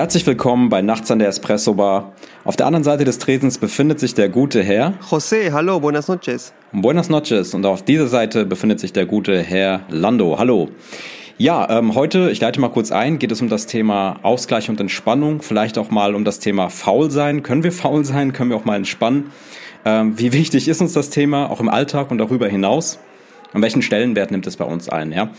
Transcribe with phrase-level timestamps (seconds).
[0.00, 2.14] Herzlich willkommen bei Nachts an der Espresso Bar.
[2.44, 6.54] Auf der anderen Seite des Tretens befindet sich der gute Herr José, hallo, buenas noches.
[6.72, 10.38] Buenas noches und auf dieser Seite befindet sich der gute Herr Lando.
[10.38, 10.70] Hallo.
[11.36, 14.80] Ja, ähm, heute, ich leite mal kurz ein, geht es um das Thema Ausgleich und
[14.80, 17.42] Entspannung, vielleicht auch mal um das Thema Faul sein.
[17.42, 18.32] Können wir faul sein?
[18.32, 19.32] Können wir auch mal entspannen?
[19.84, 22.98] Ähm, wie wichtig ist uns das Thema, auch im Alltag und darüber hinaus?
[23.52, 25.12] An welchen Stellenwert nimmt es bei uns ein?
[25.12, 25.30] Ja?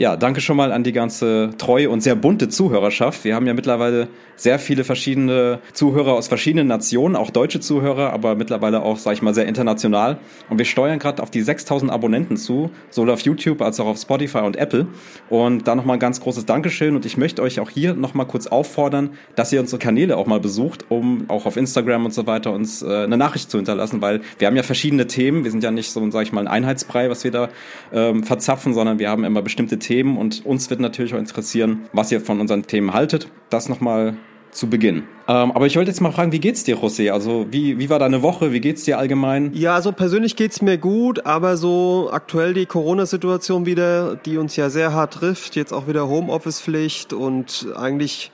[0.00, 3.22] Ja, danke schon mal an die ganze treue und sehr bunte Zuhörerschaft.
[3.24, 8.34] Wir haben ja mittlerweile sehr viele verschiedene Zuhörer aus verschiedenen Nationen, auch deutsche Zuhörer, aber
[8.34, 10.16] mittlerweile auch, sag ich mal, sehr international.
[10.48, 13.98] Und wir steuern gerade auf die 6000 Abonnenten zu, sowohl auf YouTube als auch auf
[13.98, 14.86] Spotify und Apple.
[15.28, 16.96] Und da nochmal ein ganz großes Dankeschön.
[16.96, 20.40] Und ich möchte euch auch hier nochmal kurz auffordern, dass ihr unsere Kanäle auch mal
[20.40, 24.22] besucht, um auch auf Instagram und so weiter uns äh, eine Nachricht zu hinterlassen, weil
[24.38, 25.44] wir haben ja verschiedene Themen.
[25.44, 27.50] Wir sind ja nicht so, sag ich mal, ein Einheitsbrei, was wir da
[27.92, 29.89] ähm, verzapfen, sondern wir haben immer bestimmte Themen.
[29.98, 33.28] Und uns wird natürlich auch interessieren, was ihr von unseren Themen haltet.
[33.50, 34.16] Das nochmal
[34.50, 35.04] zu Beginn.
[35.28, 37.10] Ähm, aber ich wollte jetzt mal fragen, wie geht's dir, José?
[37.10, 38.52] Also wie, wie war deine Woche?
[38.52, 39.52] Wie geht's dir allgemein?
[39.54, 44.70] Ja, also persönlich geht's mir gut, aber so aktuell die Corona-Situation wieder, die uns ja
[44.70, 48.32] sehr hart trifft, jetzt auch wieder Homeoffice-Pflicht und eigentlich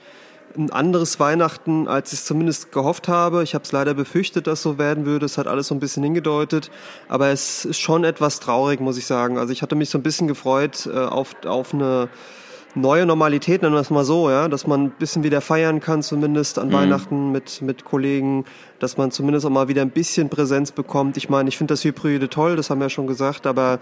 [0.57, 3.43] ein anderes Weihnachten, als ich es zumindest gehofft habe.
[3.43, 5.25] Ich habe es leider befürchtet, dass so werden würde.
[5.25, 6.71] Es hat alles so ein bisschen hingedeutet.
[7.07, 9.37] Aber es ist schon etwas traurig, muss ich sagen.
[9.37, 12.09] Also ich hatte mich so ein bisschen gefreut äh, auf, auf eine
[12.75, 16.03] neue Normalität, nennen wir es mal so, ja, dass man ein bisschen wieder feiern kann,
[16.03, 16.73] zumindest an mhm.
[16.73, 18.45] Weihnachten mit, mit Kollegen,
[18.79, 21.17] dass man zumindest auch mal wieder ein bisschen Präsenz bekommt.
[21.17, 23.79] Ich meine, ich finde das Hybride toll, das haben wir ja schon gesagt, aber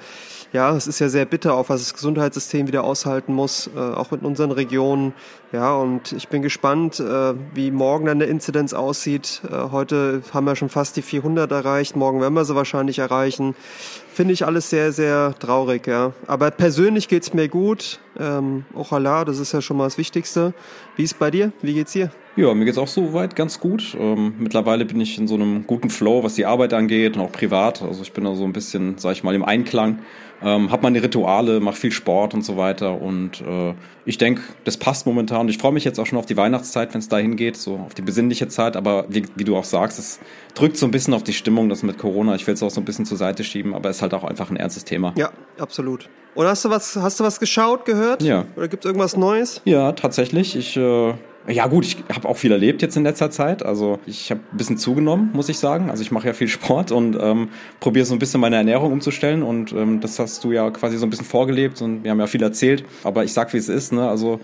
[0.54, 4.12] ja, es ist ja sehr bitter, auch was das Gesundheitssystem wieder aushalten muss, äh, auch
[4.12, 5.14] in unseren Regionen.
[5.52, 9.42] Ja, und ich bin gespannt, äh, wie morgen dann der Inzidenz aussieht.
[9.50, 13.56] Äh, heute haben wir schon fast die 400 erreicht, morgen werden wir sie wahrscheinlich erreichen.
[14.16, 16.14] Finde ich alles sehr, sehr traurig, ja.
[16.26, 18.00] Aber persönlich geht's mir gut.
[18.18, 20.54] Ähm, Ochala, das ist ja schon mal das Wichtigste.
[20.96, 21.52] Wie ist bei dir?
[21.62, 22.10] Wie geht's dir?
[22.38, 23.94] Ja, mir geht's auch soweit ganz gut.
[24.00, 27.32] Ähm, mittlerweile bin ich in so einem guten Flow, was die Arbeit angeht und auch
[27.34, 27.82] privat.
[27.82, 30.00] Also ich bin da so ein bisschen, sag ich mal, im Einklang.
[30.46, 33.02] Ähm, hab meine Rituale, mach viel Sport und so weiter.
[33.02, 33.74] Und äh,
[34.06, 35.42] ich denke, das passt momentan.
[35.42, 37.78] Und ich freue mich jetzt auch schon auf die Weihnachtszeit, wenn es dahin geht, so
[37.78, 38.78] auf die besinnliche Zeit.
[38.78, 40.20] Aber wie, wie du auch sagst, es
[40.54, 42.36] drückt so ein bisschen auf die Stimmung, das mit Corona.
[42.36, 44.24] Ich will es auch so ein bisschen zur Seite schieben, aber es ist halt auch
[44.24, 45.14] einfach ein ernstes Thema.
[45.18, 46.10] Ja, absolut.
[46.36, 48.22] Und hast du was, hast du was geschaut, gehört?
[48.22, 48.46] Ja.
[48.56, 49.62] Oder gibt's irgendwas Neues?
[49.66, 50.56] Ja, tatsächlich.
[50.56, 51.14] Ich äh,
[51.48, 53.64] ja gut, ich habe auch viel erlebt jetzt in letzter Zeit.
[53.64, 55.90] Also ich habe ein bisschen zugenommen, muss ich sagen.
[55.90, 59.44] Also ich mache ja viel Sport und ähm, probiere so ein bisschen meine Ernährung umzustellen.
[59.44, 62.28] Und ähm, das hast du ja quasi so ein bisschen vorgelebt und wir haben ja
[62.28, 62.84] viel erzählt.
[63.04, 63.94] Aber ich sag, wie es ist.
[63.94, 64.08] Ne?
[64.08, 64.40] Also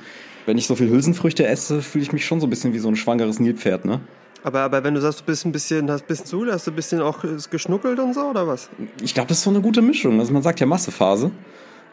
[0.46, 2.88] wenn ich so viel Hülsenfrüchte esse, fühle ich mich schon so ein bisschen wie so
[2.88, 3.86] ein schwangeres Nilpferd.
[3.86, 4.00] Ne?
[4.44, 6.72] Aber, aber wenn du sagst, du bist ein bisschen, hast ein bisschen zu, hast du
[6.72, 7.20] ein bisschen auch
[7.50, 8.70] geschnuckelt und so, oder was?
[9.02, 10.20] Ich glaube, das ist so eine gute Mischung.
[10.20, 11.32] Also man sagt ja Massephase.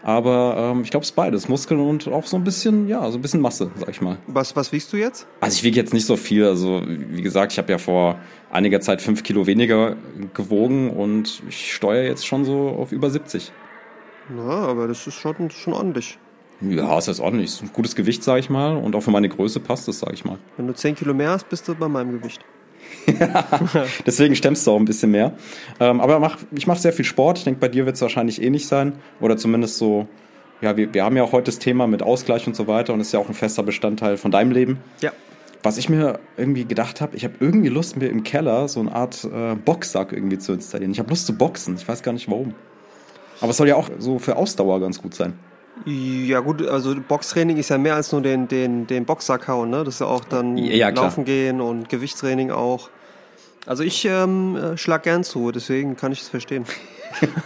[0.03, 1.49] Aber ähm, ich glaube, es ist beides.
[1.49, 4.19] Muskeln und auch so ein bisschen, ja, so ein bisschen Masse, sag ich mal.
[4.27, 5.27] Was, was wiegst du jetzt?
[5.41, 6.45] Also ich wiege jetzt nicht so viel.
[6.45, 8.19] Also wie gesagt, ich habe ja vor
[8.51, 9.97] einiger Zeit fünf Kilo weniger
[10.35, 13.53] gewogen und ich steuere jetzt schon so auf über 70.
[14.37, 16.19] Ja, aber das ist schon, schon ordentlich.
[16.61, 17.51] Ja, es ist ordentlich.
[17.51, 18.77] Es ist ein gutes Gewicht, sag ich mal.
[18.77, 20.39] Und auch für meine Größe passt es, sag ich mal.
[20.57, 22.45] Wenn du 10 Kilo mehr hast, bist du bei meinem Gewicht.
[24.07, 25.33] Deswegen stemmst du auch ein bisschen mehr.
[25.81, 27.39] Ähm, aber mach, ich mache sehr viel Sport.
[27.39, 28.93] Ich denke, bei dir wird es wahrscheinlich ähnlich eh sein.
[29.21, 30.07] Oder zumindest so,
[30.61, 33.01] ja, wir, wir haben ja auch heute das Thema mit Ausgleich und so weiter und
[33.01, 34.79] ist ja auch ein fester Bestandteil von deinem Leben.
[35.01, 35.13] Ja.
[35.63, 38.93] Was ich mir irgendwie gedacht habe, ich habe irgendwie Lust, mir im Keller so eine
[38.93, 40.93] Art äh, Boxsack irgendwie zu installieren.
[40.93, 41.77] Ich habe Lust zu boxen.
[41.77, 42.55] Ich weiß gar nicht warum.
[43.41, 45.35] Aber es soll ja auch so für Ausdauer ganz gut sein.
[45.85, 49.85] Ja gut, also Boxtraining ist ja mehr als nur den, den, den Boxsack hauen, ne?
[49.85, 52.91] Das ist ja auch dann ja, Laufen gehen und Gewichtstraining auch.
[53.67, 56.65] Also ich ähm, äh, schlag gern zu, deswegen kann ich es verstehen.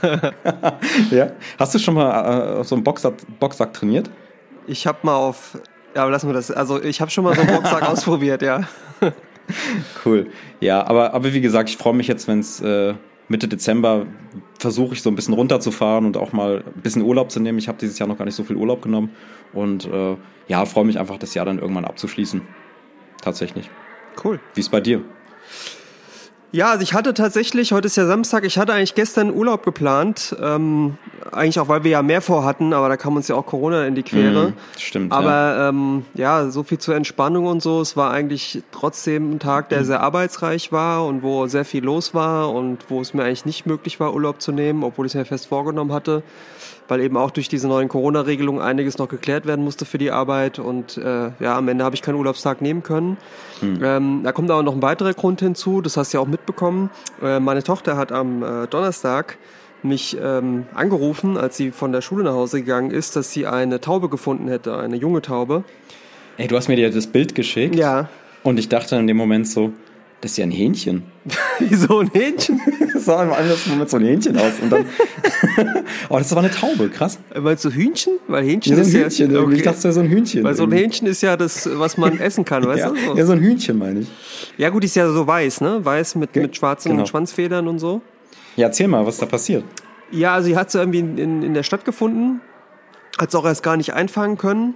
[1.11, 1.32] ja.
[1.58, 4.08] Hast du schon mal äh, so einen Boxsack, Boxsack trainiert?
[4.67, 5.58] Ich habe mal auf,
[5.96, 6.50] ja, lassen wir das.
[6.50, 8.61] Also ich habe schon mal so einen Boxsack ausprobiert, ja.
[10.05, 10.31] cool.
[10.61, 12.94] Ja, aber, aber wie gesagt, ich freue mich jetzt, wenn es äh,
[13.32, 14.06] Mitte Dezember
[14.58, 17.58] versuche ich so ein bisschen runterzufahren und auch mal ein bisschen Urlaub zu nehmen.
[17.58, 19.11] Ich habe dieses Jahr noch gar nicht so viel Urlaub genommen
[19.52, 22.43] und äh, ja, freue mich einfach, das Jahr dann irgendwann abzuschließen.
[23.23, 23.70] Tatsächlich.
[24.23, 24.38] Cool.
[24.55, 25.02] Wie ist bei dir?
[26.52, 30.37] Ja, also ich hatte tatsächlich, heute ist ja Samstag, ich hatte eigentlich gestern Urlaub geplant,
[30.38, 30.99] ähm,
[31.31, 33.94] eigentlich auch, weil wir ja mehr vorhatten, aber da kam uns ja auch Corona in
[33.94, 34.49] die Quere.
[34.49, 35.12] Mhm, stimmt.
[35.12, 35.69] Aber ja.
[35.70, 37.81] Ähm, ja, so viel zur Entspannung und so.
[37.81, 39.84] Es war eigentlich trotzdem ein Tag, der mhm.
[39.84, 43.64] sehr arbeitsreich war und wo sehr viel los war und wo es mir eigentlich nicht
[43.64, 46.22] möglich war, Urlaub zu nehmen, obwohl ich es mir fest vorgenommen hatte
[46.92, 50.58] weil eben auch durch diese neuen Corona-Regelungen einiges noch geklärt werden musste für die Arbeit
[50.58, 53.16] und äh, ja, am Ende habe ich keinen Urlaubstag nehmen können.
[53.60, 53.80] Hm.
[53.82, 56.90] Ähm, da kommt aber noch ein weiterer Grund hinzu, das hast du ja auch mitbekommen.
[57.22, 59.38] Äh, meine Tochter hat am äh, Donnerstag
[59.82, 63.80] mich ähm, angerufen, als sie von der Schule nach Hause gegangen ist, dass sie eine
[63.80, 65.64] Taube gefunden hätte, eine junge Taube.
[66.36, 67.74] Ey, du hast mir das Bild geschickt.
[67.74, 68.10] Ja.
[68.42, 69.72] Und ich dachte in dem Moment so,
[70.22, 71.02] das ist ja ein Hähnchen.
[71.58, 72.60] Wieso ein Hähnchen?
[72.94, 74.52] das sah im ersten Moment so ein Hähnchen aus.
[74.62, 74.86] Und dann
[76.08, 77.19] oh, das war eine Taube, krass.
[77.38, 78.20] Meinst du Hühnchen?
[78.28, 79.40] Weil Hähnchen ja, so ein ist Hühnchen, ja...
[79.40, 79.54] Okay.
[79.56, 80.44] Ich dachte, das wäre so ein Hühnchen.
[80.44, 83.19] Weil so ein Hähnchen ist ja das, was man essen kann, weißt ja, du?
[83.19, 84.08] Ja, so ein Hühnchen meine ich.
[84.58, 85.84] Ja gut, ist ja so weiß, ne?
[85.84, 87.04] Weiß mit, mit schwarzen genau.
[87.04, 88.00] Schwanzfedern und so.
[88.54, 89.64] Ja, erzähl mal, was da passiert.
[90.12, 92.40] Ja, also sie hat sie irgendwie in, in, in der Stadt gefunden.
[93.18, 94.75] Hat es auch erst gar nicht einfangen können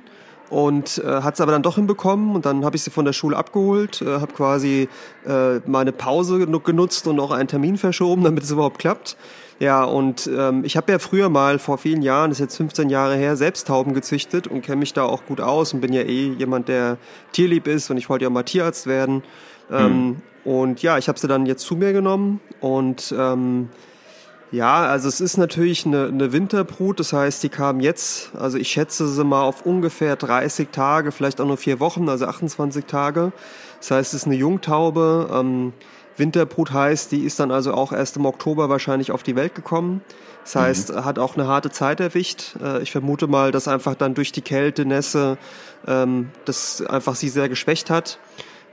[0.51, 3.13] und äh, hat es aber dann doch hinbekommen und dann habe ich sie von der
[3.13, 4.89] Schule abgeholt, äh, habe quasi
[5.27, 9.17] äh, meine Pause genutzt und auch einen Termin verschoben, damit es überhaupt klappt.
[9.59, 12.91] Ja, und ähm, ich habe ja früher mal vor vielen Jahren, das ist jetzt 15
[12.91, 16.03] Jahre her, selbst Tauben gezüchtet und kenne mich da auch gut aus und bin ja
[16.03, 16.99] eh jemand, der
[17.33, 19.23] tierlieb ist und ich wollte ja mal Tierarzt werden.
[19.71, 20.17] Ähm, mhm.
[20.45, 23.71] Und ja, ich habe sie dann jetzt zu mir genommen und ähm,
[24.53, 28.69] ja, also es ist natürlich eine, eine Winterbrut, das heißt, die kam jetzt, also ich
[28.69, 33.33] schätze sie mal auf ungefähr 30 Tage, vielleicht auch nur vier Wochen, also 28 Tage.
[33.81, 35.29] Das heißt, es ist eine Jungtaube.
[35.33, 35.73] Ähm,
[36.17, 40.01] Winterbrut heißt, die ist dann also auch erst im Oktober wahrscheinlich auf die Welt gekommen.
[40.45, 40.61] Das mhm.
[40.61, 41.05] heißt, mhm.
[41.05, 42.57] hat auch eine harte Zeit erwischt.
[42.63, 45.39] Äh, ich vermute mal, dass einfach dann durch die Kälte, Nässe,
[45.87, 48.19] ähm, das einfach sie sehr geschwächt hat.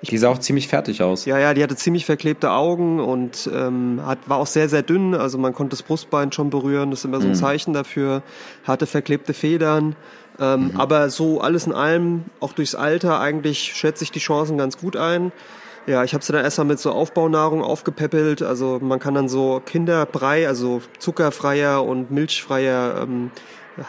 [0.10, 1.26] Die sah auch ziemlich fertig aus.
[1.26, 5.16] Ja, ja, die hatte ziemlich verklebte Augen und ähm, hat, war auch sehr, sehr dünn.
[5.16, 6.92] Also man konnte das Brustbein schon berühren.
[6.92, 7.36] Das ist immer so ein mhm.
[7.36, 8.22] Zeichen dafür.
[8.66, 9.96] Hatte verklebte Federn.
[10.40, 10.80] Ähm, mhm.
[10.80, 14.98] Aber so alles in allem, auch durchs Alter, eigentlich schätze ich die Chancen ganz gut
[14.98, 15.32] ein.
[15.86, 18.42] Ja, ich habe sie dann erstmal mit so Aufbaunahrung aufgepäppelt.
[18.42, 23.32] Also man kann dann so Kinderbrei, also zuckerfreier und milchfreier ähm,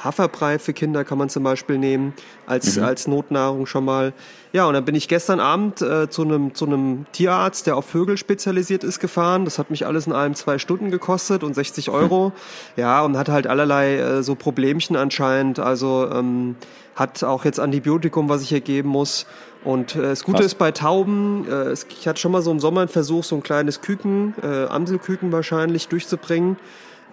[0.02, 2.14] Haferbrei für Kinder kann man zum Beispiel nehmen,
[2.46, 2.84] als, mhm.
[2.84, 4.12] als Notnahrung schon mal.
[4.54, 7.86] Ja, und dann bin ich gestern Abend äh, zu einem zu einem Tierarzt, der auf
[7.86, 9.44] Vögel spezialisiert ist, gefahren.
[9.44, 12.28] Das hat mich alles in allem zwei Stunden gekostet und 60 Euro.
[12.28, 12.32] Mhm.
[12.76, 15.58] Ja, und hat halt allerlei äh, so Problemchen anscheinend.
[15.58, 16.54] Also ähm,
[16.94, 19.26] hat auch jetzt Antibiotikum, was ich hier geben muss.
[19.64, 20.46] Und äh, das Gute was?
[20.46, 23.42] ist bei Tauben, äh, ich hatte schon mal so im Sommer einen Versuch, so ein
[23.42, 26.58] kleines Küken, äh, Amselküken wahrscheinlich, durchzubringen.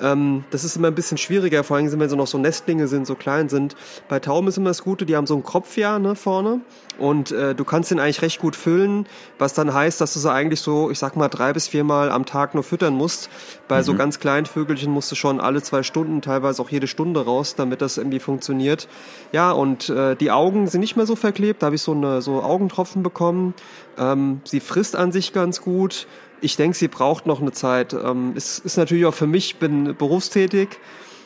[0.01, 3.05] Ähm, das ist immer ein bisschen schwieriger, vor allem wenn so noch so Nestlinge sind,
[3.05, 3.75] so klein sind.
[4.09, 6.61] Bei Tauben ist immer das Gute, die haben so einen Kropf ja ne, vorne
[6.97, 9.07] und äh, du kannst den eigentlich recht gut füllen,
[9.37, 12.25] was dann heißt, dass du sie eigentlich so, ich sag mal, drei bis viermal am
[12.25, 13.29] Tag nur füttern musst.
[13.67, 13.83] Bei mhm.
[13.83, 17.55] so ganz kleinen Vögelchen musst du schon alle zwei Stunden, teilweise auch jede Stunde raus,
[17.55, 18.87] damit das irgendwie funktioniert.
[19.31, 22.21] Ja, und äh, die Augen sind nicht mehr so verklebt, da habe ich so eine
[22.21, 23.53] so Augentropfen bekommen.
[23.97, 26.07] Ähm, sie frisst an sich ganz gut.
[26.41, 27.93] Ich denke, sie braucht noch eine Zeit.
[27.93, 30.69] Ähm, es ist natürlich auch für mich, bin berufstätig.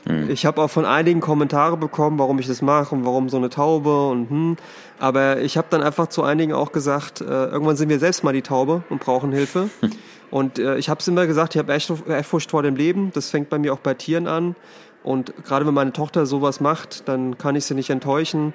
[0.06, 0.30] Mhm.
[0.30, 3.50] Ich habe auch von einigen Kommentare bekommen, warum ich das mache und warum so eine
[3.50, 4.58] Taube und hm.
[5.00, 8.32] Aber ich habe dann einfach zu einigen auch gesagt, äh, irgendwann sind wir selbst mal
[8.32, 9.70] die Taube und brauchen Hilfe.
[9.82, 9.92] Hm.
[10.32, 13.12] Und äh, ich habe es immer gesagt, ich habe echt Ehrfurcht vor dem Leben.
[13.14, 14.56] Das fängt bei mir auch bei Tieren an.
[15.04, 18.54] Und gerade wenn meine Tochter sowas macht, dann kann ich sie nicht enttäuschen.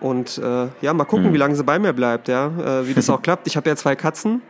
[0.00, 1.32] Und äh, ja, mal gucken, mhm.
[1.32, 3.46] wie lange sie bei mir bleibt, ja, äh, wie das auch klappt.
[3.46, 4.42] Ich habe ja zwei Katzen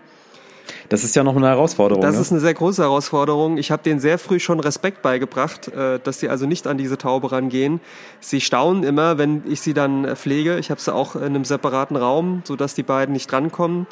[0.88, 2.02] das ist ja noch eine Herausforderung.
[2.02, 2.20] Das ne?
[2.20, 3.56] ist eine sehr große Herausforderung.
[3.58, 6.98] Ich habe denen sehr früh schon Respekt beigebracht, äh, dass sie also nicht an diese
[6.98, 7.80] Taube rangehen.
[8.20, 10.58] Sie staunen immer, wenn ich sie dann pflege.
[10.58, 13.86] Ich habe sie auch in einem separaten Raum, sodass die beiden nicht drankommen.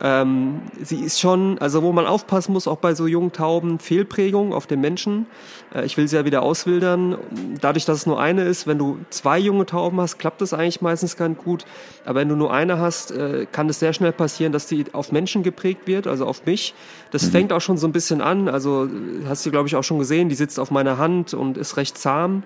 [0.00, 4.52] Ähm, sie ist schon, also wo man aufpassen muss, auch bei so jungen Tauben, Fehlprägung
[4.52, 5.26] auf den Menschen.
[5.74, 7.16] Äh, ich will sie ja wieder auswildern.
[7.60, 10.80] Dadurch, dass es nur eine ist, wenn du zwei junge Tauben hast, klappt das eigentlich
[10.80, 11.64] meistens ganz gut.
[12.04, 15.12] Aber wenn du nur eine hast, äh, kann es sehr schnell passieren, dass die auf
[15.12, 16.74] Menschen geprägt wird, also auf mich.
[17.12, 17.30] Das mhm.
[17.30, 18.48] fängt auch schon so ein bisschen an.
[18.48, 18.88] Also
[19.28, 21.96] hast du, glaube ich, auch schon gesehen, die sitzt auf meiner Hand und ist recht
[21.96, 22.42] zahm.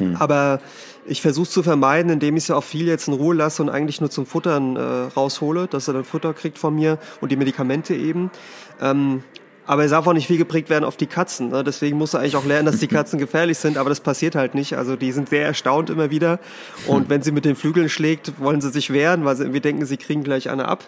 [0.00, 0.16] Mhm.
[0.16, 0.60] Aber
[1.06, 3.68] ich versuche es zu vermeiden, indem ich sie auch viel jetzt in Ruhe lasse und
[3.68, 7.36] eigentlich nur zum Futtern äh, raushole, dass er dann Futter kriegt von mir und die
[7.36, 8.30] Medikamente eben.
[8.80, 9.22] Ähm,
[9.66, 11.50] aber es darf auch nicht viel geprägt werden auf die Katzen.
[11.50, 11.64] Ne?
[11.64, 14.54] Deswegen muss er eigentlich auch lernen, dass die Katzen gefährlich sind, aber das passiert halt
[14.54, 14.76] nicht.
[14.76, 16.38] Also die sind sehr erstaunt immer wieder.
[16.86, 19.84] Und wenn sie mit den Flügeln schlägt, wollen sie sich wehren, weil sie irgendwie denken,
[19.84, 20.84] sie kriegen gleich eine ab.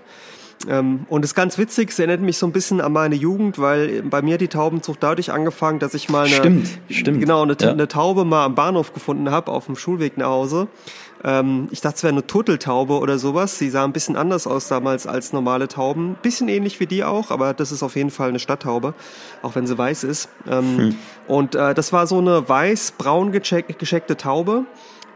[0.67, 3.59] Ähm, und es ist ganz witzig, es erinnert mich so ein bisschen an meine Jugend,
[3.59, 7.21] weil bei mir die Taubenzucht dadurch angefangen, dass ich mal eine, stimmt, stimmt.
[7.21, 7.71] Genau, eine, ja.
[7.71, 10.69] eine Taube mal am Bahnhof gefunden habe, auf dem Schulweg nach Hause.
[11.25, 13.59] Ähm, ich dachte, es wäre eine Turteltaube oder sowas.
[13.59, 16.17] Sie sah ein bisschen anders aus damals als normale Tauben.
[16.23, 18.95] Bisschen ähnlich wie die auch, aber das ist auf jeden Fall eine Stadttaube,
[19.43, 20.29] auch wenn sie weiß ist.
[20.49, 20.95] Ähm, hm.
[21.27, 24.65] Und äh, das war so eine weiß-braun gescheckte Taube.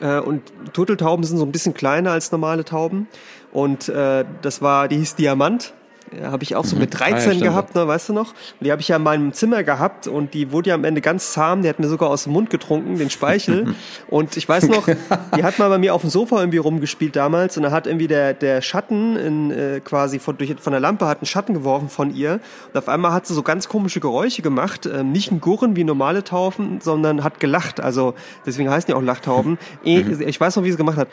[0.00, 3.06] Äh, und Turteltauben sind so ein bisschen kleiner als normale Tauben.
[3.52, 5.74] Und äh, das war, die hieß Diamant
[6.22, 6.82] habe ich auch so mhm.
[6.82, 8.30] mit 13 ah, ja, gehabt, ne, weißt du noch?
[8.30, 11.00] Und die habe ich ja in meinem Zimmer gehabt und die wurde ja am Ende
[11.00, 11.62] ganz zahm.
[11.62, 13.74] Die hat mir sogar aus dem Mund getrunken, den Speichel.
[14.08, 14.86] und ich weiß noch,
[15.36, 18.08] die hat mal bei mir auf dem Sofa irgendwie rumgespielt damals und da hat irgendwie
[18.08, 21.88] der, der Schatten in, äh, quasi von, durch, von der Lampe hat einen Schatten geworfen
[21.88, 22.40] von ihr.
[22.72, 24.86] Und auf einmal hat sie so ganz komische Geräusche gemacht.
[24.86, 27.80] Ähm, nicht ein Gurren wie normale Tauben, sondern hat gelacht.
[27.80, 28.14] Also
[28.46, 29.58] deswegen heißen die auch Lachtauben.
[29.84, 30.20] E, mhm.
[30.28, 31.08] Ich weiß noch, wie sie gemacht hat.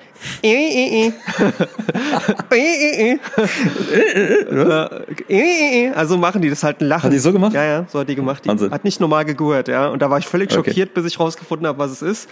[5.27, 5.36] E.
[5.36, 7.05] Äh, äh, äh, also machen die das halt ein Lachen.
[7.05, 7.53] Hat die so gemacht?
[7.53, 8.46] Ja, ja, so hat die gemacht.
[8.46, 8.72] Die Wahnsinn.
[8.72, 9.88] hat nicht normal gegurt, ja.
[9.88, 10.69] Und da war ich völlig okay.
[10.69, 12.29] schockiert, bis ich rausgefunden habe, was es ist.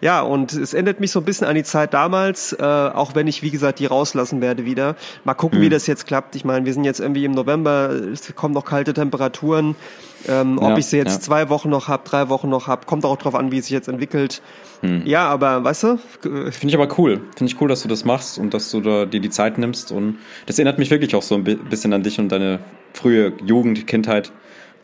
[0.00, 3.26] Ja, und es ändert mich so ein bisschen an die Zeit damals, äh, auch wenn
[3.26, 4.96] ich, wie gesagt, die rauslassen werde wieder.
[5.24, 5.62] Mal gucken, mhm.
[5.64, 6.34] wie das jetzt klappt.
[6.36, 9.76] Ich meine, wir sind jetzt irgendwie im November, es kommen noch kalte Temperaturen.
[10.26, 11.20] Ähm, ob ja, ich sie jetzt ja.
[11.20, 13.72] zwei Wochen noch habe, drei Wochen noch habe, kommt auch drauf an, wie es sich
[13.72, 14.42] jetzt entwickelt.
[14.80, 15.02] Hm.
[15.04, 15.98] Ja, aber weißt du?
[16.20, 17.20] Finde ich aber cool.
[17.36, 19.92] Finde ich cool, dass du das machst und dass du da dir die Zeit nimmst.
[19.92, 22.60] Und das erinnert mich wirklich auch so ein bisschen an dich und deine
[22.92, 24.32] frühe Jugend, Kindheit.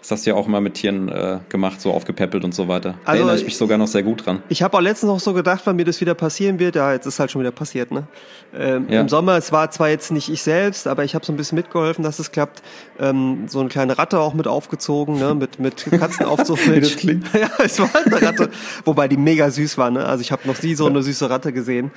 [0.05, 2.91] Das hast du ja auch immer mit Tieren äh, gemacht, so aufgepäppelt und so weiter.
[2.91, 4.43] Da also, erinnere ich mich sogar noch sehr gut dran.
[4.51, 6.77] Ich habe auch letztens noch so gedacht, wann mir das wieder passieren wird.
[6.77, 8.07] Ja, jetzt ist halt schon wieder passiert, ne?
[8.55, 9.01] Ähm, ja.
[9.01, 11.57] Im Sommer, es war zwar jetzt nicht ich selbst, aber ich habe so ein bisschen
[11.57, 12.63] mitgeholfen, dass es klappt.
[13.01, 15.35] Ähm, so eine kleine Ratte auch mit aufgezogen, ne?
[15.35, 17.03] Mit, mit Katzenaufzuchtmilch.
[17.33, 18.51] ja, es war eine Ratte.
[18.85, 20.05] Wobei die mega süß war, ne?
[20.05, 21.93] Also ich habe noch nie so eine süße Ratte gesehen.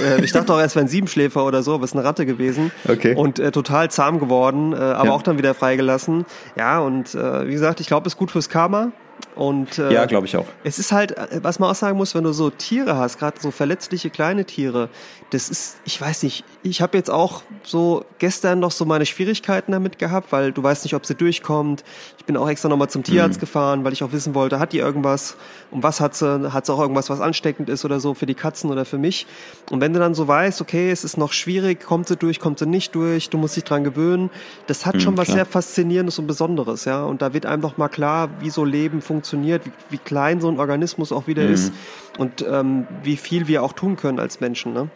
[0.00, 2.24] Äh, ich dachte auch erst, wäre ein Siebenschläfer oder so, aber es ist eine Ratte
[2.24, 2.70] gewesen.
[2.88, 3.16] Okay.
[3.16, 5.12] Und äh, total zahm geworden, äh, aber ja.
[5.12, 6.24] auch dann wieder freigelassen.
[6.56, 8.92] Ja, und äh, wie gesagt, ich glaube, es ist gut fürs Karma.
[9.34, 10.46] Und, äh, ja, glaube ich auch.
[10.64, 13.40] Es ist halt, äh, was man auch sagen muss, wenn du so Tiere hast, gerade
[13.40, 14.88] so verletzliche kleine Tiere,
[15.30, 19.72] das ist, ich weiß nicht, ich habe jetzt auch so gestern noch so meine Schwierigkeiten
[19.72, 21.84] damit gehabt, weil du weißt nicht, ob sie durchkommt.
[22.18, 23.40] Ich bin auch extra nochmal zum Tierarzt mhm.
[23.40, 25.36] gefahren, weil ich auch wissen wollte, hat die irgendwas?
[25.70, 26.52] Und was hat sie?
[26.52, 29.26] Hat sie auch irgendwas, was ansteckend ist oder so für die Katzen oder für mich?
[29.70, 32.58] Und wenn du dann so weißt, okay, es ist noch schwierig, kommt sie durch, kommt
[32.58, 34.30] sie nicht durch, du musst dich dran gewöhnen,
[34.66, 35.36] das hat mhm, schon was klar.
[35.36, 37.04] sehr Faszinierendes und Besonderes, ja.
[37.04, 40.48] Und da wird einem doch mal klar, wie so Leben funktioniert, wie, wie klein so
[40.48, 41.54] ein Organismus auch wieder mhm.
[41.54, 41.72] ist
[42.18, 44.88] und ähm, wie viel wir auch tun können als Menschen, ne?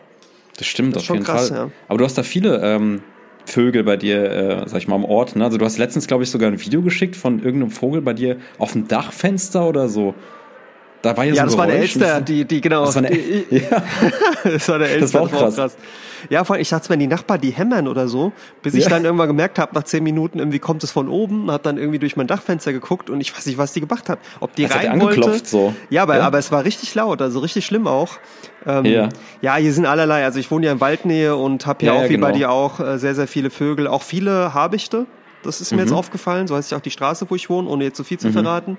[0.58, 1.58] Das stimmt das auf jeden krass, Fall.
[1.58, 1.70] Ja.
[1.88, 3.02] Aber du hast da viele ähm,
[3.46, 5.34] Vögel bei dir, äh, sag ich mal, am Ort.
[5.34, 5.44] Ne?
[5.44, 8.36] Also du hast letztens, glaube ich, sogar ein Video geschickt von irgendeinem Vogel bei dir
[8.58, 10.14] auf dem Dachfenster oder so.
[11.02, 12.84] Da war ja, ja so das war der Elster, die, die, genau.
[12.84, 13.82] Das war, eine, die, ja.
[14.44, 15.56] das war der Elster, das war auch krass.
[15.56, 15.76] Krass.
[16.30, 18.32] Ja, vor allem, ich dachte, wenn die Nachbarn die hämmern oder so,
[18.62, 21.66] bis ich dann irgendwann gemerkt habe, nach zehn Minuten, irgendwie kommt es von oben, hat
[21.66, 24.18] dann irgendwie durch mein Dachfenster geguckt und ich weiß nicht, was die gemacht hat.
[24.40, 25.40] Ob die das rein hat wollte.
[25.44, 25.74] So.
[25.90, 26.22] Ja, aber, ja.
[26.22, 28.18] aber es war richtig laut, also richtig schlimm auch.
[28.66, 29.08] Ähm, ja.
[29.40, 30.24] ja, hier sind allerlei.
[30.24, 32.28] Also ich wohne ja in Waldnähe und habe hier ja, auch, wie genau.
[32.28, 33.88] bei dir auch, äh, sehr, sehr viele Vögel.
[33.88, 35.06] Auch viele Habichte.
[35.42, 35.82] Das ist mir mhm.
[35.84, 36.46] jetzt aufgefallen.
[36.46, 38.28] So heißt ja auch die Straße, wo ich wohne, ohne jetzt zu so viel zu
[38.28, 38.32] mhm.
[38.32, 38.78] verraten.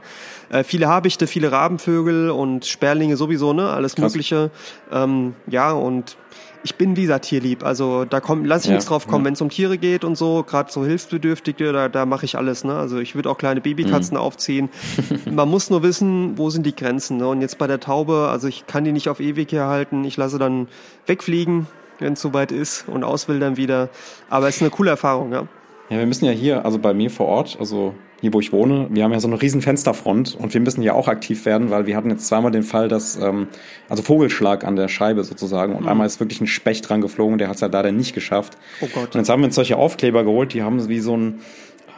[0.50, 3.70] Äh, viele Habichte, viele Rabenvögel und Sperlinge sowieso, ne?
[3.70, 4.14] Alles Krass.
[4.14, 4.52] Mögliche.
[4.92, 6.18] Ähm, ja, und
[6.64, 7.64] ich bin dieser Tierlieb.
[7.64, 9.24] Also da komm, lass ich ja, nichts drauf kommen.
[9.24, 9.28] Ja.
[9.28, 12.64] Wenn es um Tiere geht und so, gerade so Hilfsbedürftige, da, da mache ich alles.
[12.64, 12.74] Ne?
[12.74, 14.24] Also ich würde auch kleine Babykatzen mhm.
[14.24, 14.70] aufziehen.
[15.30, 17.18] Man muss nur wissen, wo sind die Grenzen.
[17.18, 17.28] Ne?
[17.28, 20.06] Und jetzt bei der Taube, also ich kann die nicht auf ewig hier halten.
[20.06, 20.68] Ich lasse dann
[21.06, 21.68] wegfliegen,
[22.00, 23.90] wenn es soweit ist und auswildern wieder.
[24.30, 25.48] Aber es ist eine coole Erfahrung, ja.
[25.90, 28.88] Ja, wir müssen ja hier, also bei mir vor Ort, also hier wo ich wohne,
[28.90, 31.88] wir haben ja so eine riesen Fensterfront und wir müssen ja auch aktiv werden, weil
[31.88, 33.48] wir hatten jetzt zweimal den Fall, dass, ähm,
[33.90, 35.90] also Vogelschlag an der Scheibe sozusagen und mhm.
[35.90, 38.58] einmal ist wirklich ein Specht dran geflogen, der hat es ja leider nicht geschafft.
[38.80, 39.14] Oh Gott.
[39.14, 41.42] Und jetzt haben wir uns solche Aufkleber geholt, die haben wie so ein,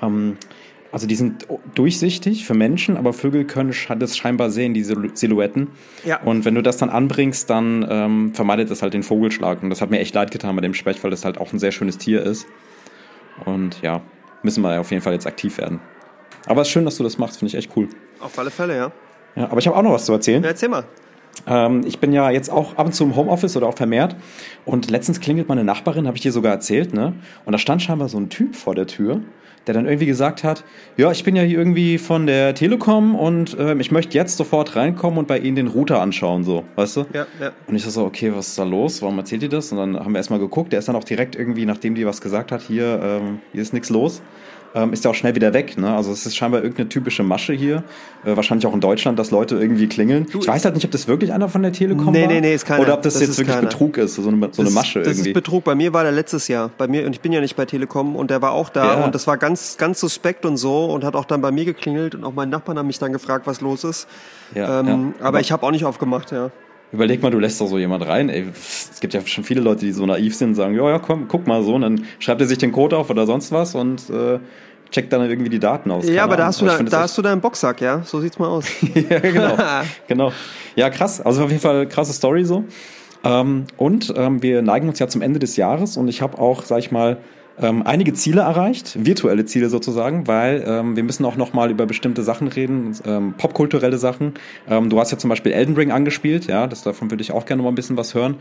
[0.01, 0.37] ähm,
[0.91, 5.67] also die sind durchsichtig für Menschen, aber Vögel können das scheinbar sehen, diese Silhouetten.
[6.05, 6.21] Ja.
[6.21, 9.61] Und wenn du das dann anbringst, dann ähm, vermeidet es halt den Vogelschlag.
[9.61, 11.59] Und das hat mir echt leid getan bei dem Specht, weil das halt auch ein
[11.59, 12.47] sehr schönes Tier ist.
[13.43, 14.01] Und ja,
[14.43, 15.79] müssen wir auf jeden Fall jetzt aktiv werden.
[16.45, 17.89] Aber es ist schön, dass du das machst, finde ich echt cool.
[18.19, 18.91] Auf alle Fälle, ja.
[19.35, 20.41] Ja, aber ich habe auch noch was zu erzählen.
[20.43, 20.85] Ja, erzähl mal.
[21.47, 24.15] Ähm, ich bin ja jetzt auch ab und zu im Homeoffice oder auch vermehrt.
[24.63, 27.13] Und letztens klingelt meine Nachbarin, habe ich dir sogar erzählt, ne?
[27.43, 29.21] Und da stand scheinbar so ein Typ vor der Tür,
[29.67, 30.63] der dann irgendwie gesagt hat,
[30.97, 34.75] ja, ich bin ja hier irgendwie von der Telekom und äh, ich möchte jetzt sofort
[34.75, 37.05] reinkommen und bei Ihnen den Router anschauen, so, weißt du?
[37.13, 37.51] Ja, ja.
[37.67, 39.01] Und ich so, okay, was ist da los?
[39.01, 39.71] Warum erzählt ihr das?
[39.71, 40.71] Und dann haben wir erstmal geguckt.
[40.71, 43.73] Der ist dann auch direkt irgendwie, nachdem die was gesagt hat, hier, ähm, hier ist
[43.73, 44.21] nichts los
[44.75, 45.77] ähm, ist ja auch schnell wieder weg.
[45.77, 45.95] Ne?
[45.95, 47.83] Also es ist scheinbar irgendeine typische Masche hier.
[48.25, 50.27] Äh, wahrscheinlich auch in Deutschland, dass Leute irgendwie klingeln.
[50.29, 52.27] Du, ich weiß halt nicht, ob das wirklich einer von der Telekom nee, war.
[52.27, 52.81] Nee, nee, ist keiner.
[52.81, 53.69] Oder ob das, das jetzt wirklich keiner.
[53.69, 55.21] Betrug ist, so eine, so eine Masche das irgendwie.
[55.21, 55.63] Das ist Betrug.
[55.63, 56.69] Bei mir war der letztes Jahr.
[56.77, 59.05] Bei mir, und ich bin ja nicht bei Telekom und der war auch da ja.
[59.05, 62.13] und das war ganz, ganz suspekt und so und hat auch dann bei mir geklingelt
[62.13, 64.07] und auch meine Nachbarn haben mich dann gefragt, was los ist.
[64.53, 64.93] Ja, ähm, ja.
[64.93, 66.51] Aber, aber ich habe auch nicht aufgemacht, ja.
[66.91, 68.29] Überleg mal, du lässt doch so jemand rein.
[68.29, 70.99] Ey, es gibt ja schon viele Leute, die so naiv sind und sagen, ja, ja,
[70.99, 71.75] komm, guck mal so.
[71.75, 74.39] Und dann schreibt er sich den Code auf oder sonst was und äh,
[74.91, 76.07] checkt dann irgendwie die Daten aus.
[76.07, 78.01] Ja, aber da hast, du, da, da hast du deinen Boxsack, ja?
[78.03, 78.65] So sieht's mal aus.
[79.09, 79.57] ja, genau.
[80.07, 80.31] genau.
[80.75, 81.21] Ja, krass.
[81.21, 82.63] Also auf jeden Fall krasse Story so.
[83.23, 86.63] Ähm, und ähm, wir neigen uns ja zum Ende des Jahres und ich habe auch,
[86.63, 87.17] sag ich mal,
[87.61, 92.23] ähm, einige Ziele erreicht, virtuelle Ziele sozusagen, weil ähm, wir müssen auch nochmal über bestimmte
[92.23, 94.33] Sachen reden, ähm, popkulturelle Sachen.
[94.69, 97.45] Ähm, du hast ja zum Beispiel Elden Ring angespielt, ja, das davon würde ich auch
[97.45, 98.35] gerne mal ein bisschen was hören.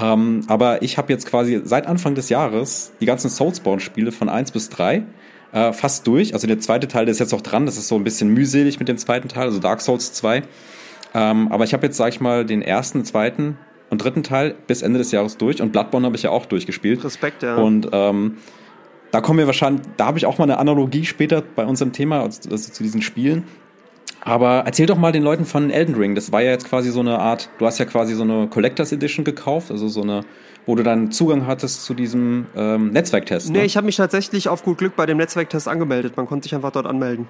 [0.00, 4.52] Ähm, aber ich habe jetzt quasi seit Anfang des Jahres die ganzen Soulspawn-Spiele von eins
[4.52, 5.04] bis drei
[5.52, 6.34] äh, fast durch.
[6.34, 8.78] Also der zweite Teil der ist jetzt auch dran, das ist so ein bisschen mühselig
[8.78, 10.42] mit dem zweiten Teil, also Dark Souls 2.
[11.12, 13.58] Ähm, aber ich habe jetzt, sag ich mal, den ersten, zweiten
[13.90, 17.04] und dritten Teil bis Ende des Jahres durch und Bloodborne habe ich ja auch durchgespielt.
[17.04, 17.56] Respekt, ja.
[17.56, 18.38] Und ähm,
[19.10, 22.22] da kommen wir wahrscheinlich, da habe ich auch mal eine Analogie später bei unserem Thema,
[22.22, 23.44] also, also zu diesen Spielen.
[24.22, 26.14] Aber erzähl doch mal den Leuten von Elden Ring.
[26.14, 28.92] Das war ja jetzt quasi so eine Art, du hast ja quasi so eine Collectors
[28.92, 30.24] Edition gekauft, also so eine,
[30.66, 33.50] wo du dann Zugang hattest zu diesem ähm, Netzwerktest.
[33.50, 33.60] Ne?
[33.60, 36.16] Nee, ich habe mich tatsächlich auf gut Glück bei dem Netzwerktest angemeldet.
[36.16, 37.28] Man konnte sich einfach dort anmelden.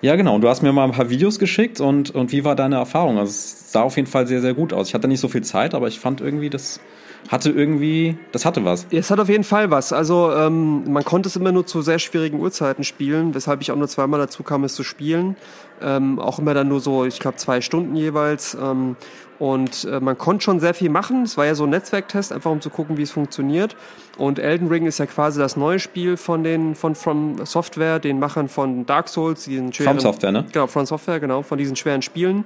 [0.00, 0.36] Ja, genau.
[0.36, 3.18] Und du hast mir mal ein paar Videos geschickt und, und wie war deine Erfahrung?
[3.18, 4.88] Also es sah auf jeden Fall sehr, sehr gut aus.
[4.88, 6.80] Ich hatte nicht so viel Zeit, aber ich fand irgendwie, das
[7.28, 8.86] hatte irgendwie, das hatte was.
[8.90, 9.92] Es hat auf jeden Fall was.
[9.92, 13.76] Also ähm, man konnte es immer nur zu sehr schwierigen Uhrzeiten spielen, weshalb ich auch
[13.76, 15.36] nur zweimal dazu kam, es zu spielen.
[15.82, 18.56] Ähm, auch immer dann nur so, ich glaube, zwei Stunden jeweils.
[18.60, 18.94] Ähm,
[19.38, 21.22] und äh, man konnte schon sehr viel machen.
[21.22, 23.76] Es war ja so ein Netzwerktest, einfach um zu gucken, wie es funktioniert.
[24.16, 28.18] Und Elden Ring ist ja quasi das neue Spiel von den von From Software, den
[28.18, 30.44] Machern von Dark Souls, diesen schweren, From Software, ne?
[30.52, 32.44] Genau, From Software, genau, von diesen schweren Spielen.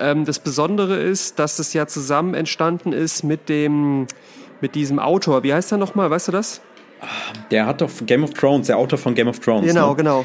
[0.00, 4.06] Ähm, das Besondere ist, dass es ja zusammen entstanden ist mit dem
[4.60, 5.42] mit diesem Autor.
[5.42, 6.10] Wie heißt er nochmal?
[6.10, 6.60] Weißt du das?
[7.50, 9.66] Der hat doch Game of Thrones, der Autor von Game of Thrones.
[9.66, 9.96] Genau, ne?
[9.96, 10.24] genau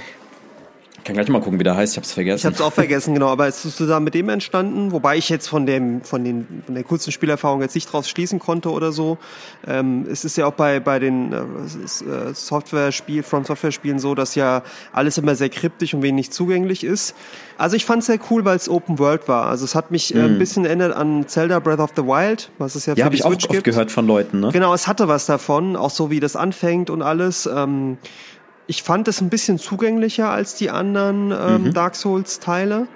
[1.08, 1.94] kann gleich mal gucken, wie der heißt.
[1.94, 2.38] Ich habe es vergessen.
[2.40, 3.28] Ich habe es auch vergessen, genau.
[3.30, 6.76] Aber es ist zusammen mit dem entstanden, wobei ich jetzt von dem von den von
[6.76, 9.18] der kurzen Spielerfahrung jetzt nicht draus schließen konnte oder so.
[9.66, 14.36] Ähm, es ist ja auch bei bei den äh, äh Software-Spiel, From Software-Spielen so, dass
[14.36, 17.16] ja alles immer sehr kryptisch und wenig zugänglich ist.
[17.58, 19.48] Also ich fand es sehr cool, weil es Open World war.
[19.48, 20.40] Also es hat mich äh, ein mhm.
[20.40, 23.46] bisschen erinnert an Zelda Breath of the Wild, was es ja, ja für die Switch
[23.46, 24.42] ich auch oft gehört von Leuten.
[24.42, 24.50] Ne?
[24.52, 27.50] Genau, es hatte was davon, auch so wie das anfängt und alles.
[27.52, 27.98] Ähm,
[28.68, 31.74] ich fand es ein bisschen zugänglicher als die anderen ähm, mhm.
[31.74, 32.88] Dark Souls-Teile.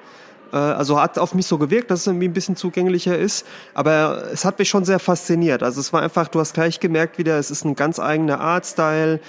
[0.51, 3.45] Äh, also hat auf mich so gewirkt, dass es irgendwie ein bisschen zugänglicher ist.
[3.73, 5.63] Aber es hat mich schon sehr fasziniert.
[5.63, 9.19] Also es war einfach, du hast gleich gemerkt wieder, es ist ein ganz eigener Artstyle.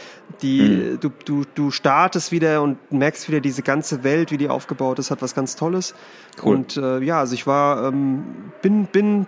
[0.42, 1.00] Die, mhm.
[1.00, 5.10] du, du, du startest wieder und merkst wieder diese ganze Welt, wie die aufgebaut ist,
[5.10, 5.94] hat was ganz Tolles.
[6.42, 6.56] Cool.
[6.56, 8.24] Und äh, ja, also ich war, ähm,
[8.62, 9.26] bin, bin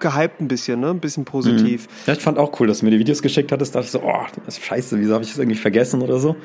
[0.00, 0.90] gehypt ein bisschen, ne?
[0.90, 1.86] Ein bisschen positiv.
[1.86, 1.92] Mhm.
[2.06, 3.74] Ja, ich fand auch cool, dass du mir die Videos geschickt hattest.
[3.74, 6.18] Da dachte ich so, oh, das ist scheiße, wieso habe ich das irgendwie vergessen oder
[6.18, 6.36] so?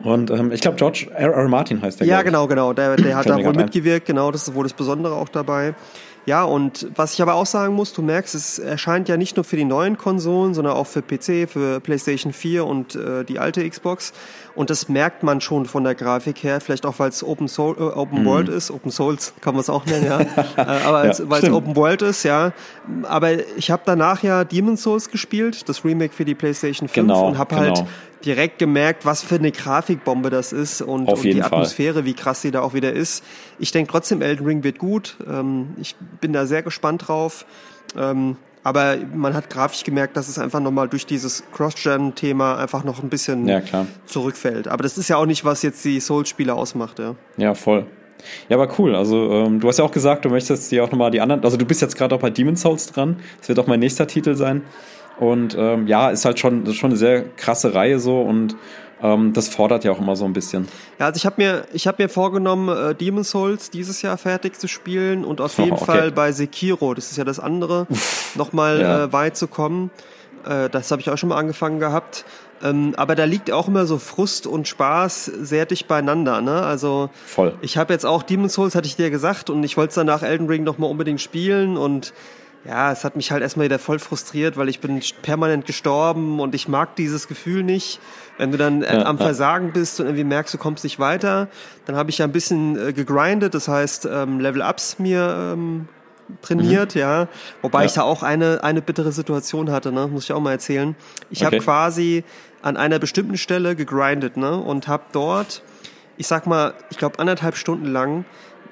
[0.00, 1.32] Und ähm, ich glaube, George R.
[1.32, 1.48] R.
[1.48, 2.06] Martin heißt der.
[2.06, 2.72] Ja, genau, genau.
[2.72, 4.06] Der, der hat da wohl mitgewirkt.
[4.06, 5.74] Genau, das ist wohl das Besondere auch dabei.
[6.26, 9.44] Ja, und was ich aber auch sagen muss, du merkst, es erscheint ja nicht nur
[9.44, 13.68] für die neuen Konsolen, sondern auch für PC, für PlayStation 4 und äh, die alte
[13.68, 14.14] Xbox.
[14.54, 17.76] Und das merkt man schon von der Grafik her, vielleicht auch, weil es Open, Soul,
[17.78, 18.26] äh, Open mhm.
[18.26, 18.70] World ist.
[18.70, 20.20] Open Souls kann man es auch nennen, ja.
[20.56, 22.52] äh, aber ja, weil es Open World ist, ja.
[23.02, 27.28] Aber ich habe danach ja Demon's Souls gespielt, das Remake für die PlayStation 5 genau,
[27.28, 27.76] und habe genau.
[27.76, 27.84] halt
[28.24, 32.04] direkt gemerkt, was für eine Grafikbombe das ist und, und die Atmosphäre, Fall.
[32.04, 33.24] wie krass sie da auch wieder ist.
[33.58, 35.16] Ich denke trotzdem, Elden Ring wird gut.
[35.28, 37.44] Ähm, ich bin da sehr gespannt drauf.
[37.96, 43.02] Ähm, aber man hat grafisch gemerkt, dass es einfach nochmal durch dieses Cross-Gen-Thema einfach noch
[43.02, 43.60] ein bisschen ja,
[44.06, 44.68] zurückfällt.
[44.68, 47.14] Aber das ist ja auch nicht, was jetzt die Souls-Spiele ausmacht, ja.
[47.36, 47.86] Ja, voll.
[48.48, 48.94] Ja, aber cool.
[48.94, 51.44] Also ähm, du hast ja auch gesagt, du möchtest dir auch nochmal die anderen.
[51.44, 53.16] Also du bist jetzt gerade auch bei Demon's Souls dran.
[53.38, 54.62] Das wird auch mein nächster Titel sein.
[55.18, 58.56] Und ähm, ja, ist halt schon, ist schon eine sehr krasse Reihe so und
[59.04, 60.66] ähm, das fordert ja auch immer so ein bisschen.
[60.98, 64.58] Ja, also ich habe mir, ich habe mir vorgenommen, äh, Demon's Souls dieses Jahr fertig
[64.58, 65.84] zu spielen und auf jeden oh, okay.
[65.84, 67.86] Fall bei Sekiro, das ist ja das andere,
[68.34, 69.04] nochmal ja.
[69.04, 69.90] äh, weit zu kommen.
[70.46, 72.24] Äh, das habe ich auch schon mal angefangen gehabt.
[72.62, 76.40] Ähm, aber da liegt auch immer so Frust und Spaß sehr dicht beieinander.
[76.40, 76.62] Ne?
[76.62, 77.54] Also Voll.
[77.60, 80.06] ich habe jetzt auch Demon's Souls, hatte ich dir gesagt, und ich wollte es dann
[80.06, 82.14] nach Elden Ring nochmal unbedingt spielen und
[82.66, 86.54] ja, es hat mich halt erstmal wieder voll frustriert, weil ich bin permanent gestorben und
[86.54, 88.00] ich mag dieses Gefühl nicht.
[88.38, 91.48] Wenn du dann äh, ja, am Versagen bist und irgendwie merkst, du kommst nicht weiter,
[91.84, 95.88] dann habe ich ja ein bisschen äh, gegrindet, das heißt ähm, Level-Ups mir ähm,
[96.40, 97.00] trainiert, mhm.
[97.00, 97.28] ja.
[97.60, 97.86] Wobei ja.
[97.86, 100.06] ich da auch eine, eine bittere Situation hatte, ne?
[100.06, 100.96] muss ich auch mal erzählen.
[101.30, 101.56] Ich okay.
[101.56, 102.24] habe quasi
[102.62, 104.56] an einer bestimmten Stelle gegrindet ne?
[104.56, 105.62] und habe dort,
[106.16, 108.24] ich sag mal, ich glaube anderthalb Stunden lang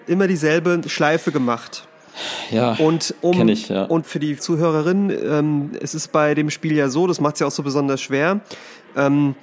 [0.07, 1.87] immer dieselbe Schleife gemacht.
[2.51, 3.85] Ja, und um, ich, ja.
[3.85, 7.41] Und für die Zuhörerin, ähm, es ist bei dem Spiel ja so, das macht es
[7.41, 8.41] ja auch so besonders schwer.
[8.97, 9.35] Ähm,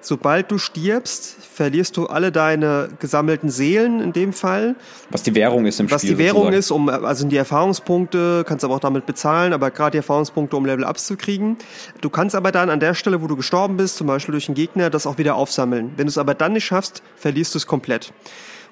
[0.00, 4.76] sobald du stirbst, verlierst du alle deine gesammelten Seelen in dem Fall.
[5.10, 6.14] Was die Währung ist im Was Spiel.
[6.14, 6.58] die Währung sozusagen.
[6.58, 10.56] ist, um, also sind die Erfahrungspunkte, kannst aber auch damit bezahlen, aber gerade die Erfahrungspunkte,
[10.56, 11.56] um Level-Ups zu kriegen.
[12.00, 14.54] Du kannst aber dann an der Stelle, wo du gestorben bist, zum Beispiel durch einen
[14.54, 15.92] Gegner, das auch wieder aufsammeln.
[15.96, 18.12] Wenn du es aber dann nicht schaffst, verlierst du es komplett.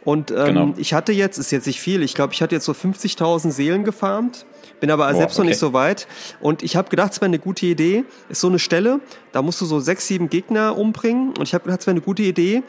[0.06, 0.74] Und ähm, Genau.
[0.78, 3.82] ich hatte jetzt, ist jetzt nicht viel, ich glaube, ich hatte jetzt so 50.000 Seelen
[3.84, 4.46] gefarmt,
[4.80, 5.48] bin aber Boah, selbst noch okay.
[5.50, 6.06] nicht so weit.
[6.40, 9.00] Und ich habe gedacht, es wäre eine gute Idee, ist so eine Stelle,
[9.32, 11.30] da musst du so sechs, sieben Gegner umbringen.
[11.36, 12.62] Und ich habe gedacht, es wäre eine gute Idee,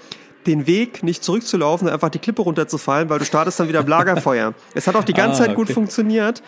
[0.48, 3.88] den Weg nicht zurückzulaufen, sondern einfach die Klippe runterzufallen, weil du startest dann wieder im
[3.96, 4.54] Lagerfeuer.
[4.74, 5.74] Es hat auch die ganze Ah, Zeit gut okay.
[5.74, 6.42] funktioniert,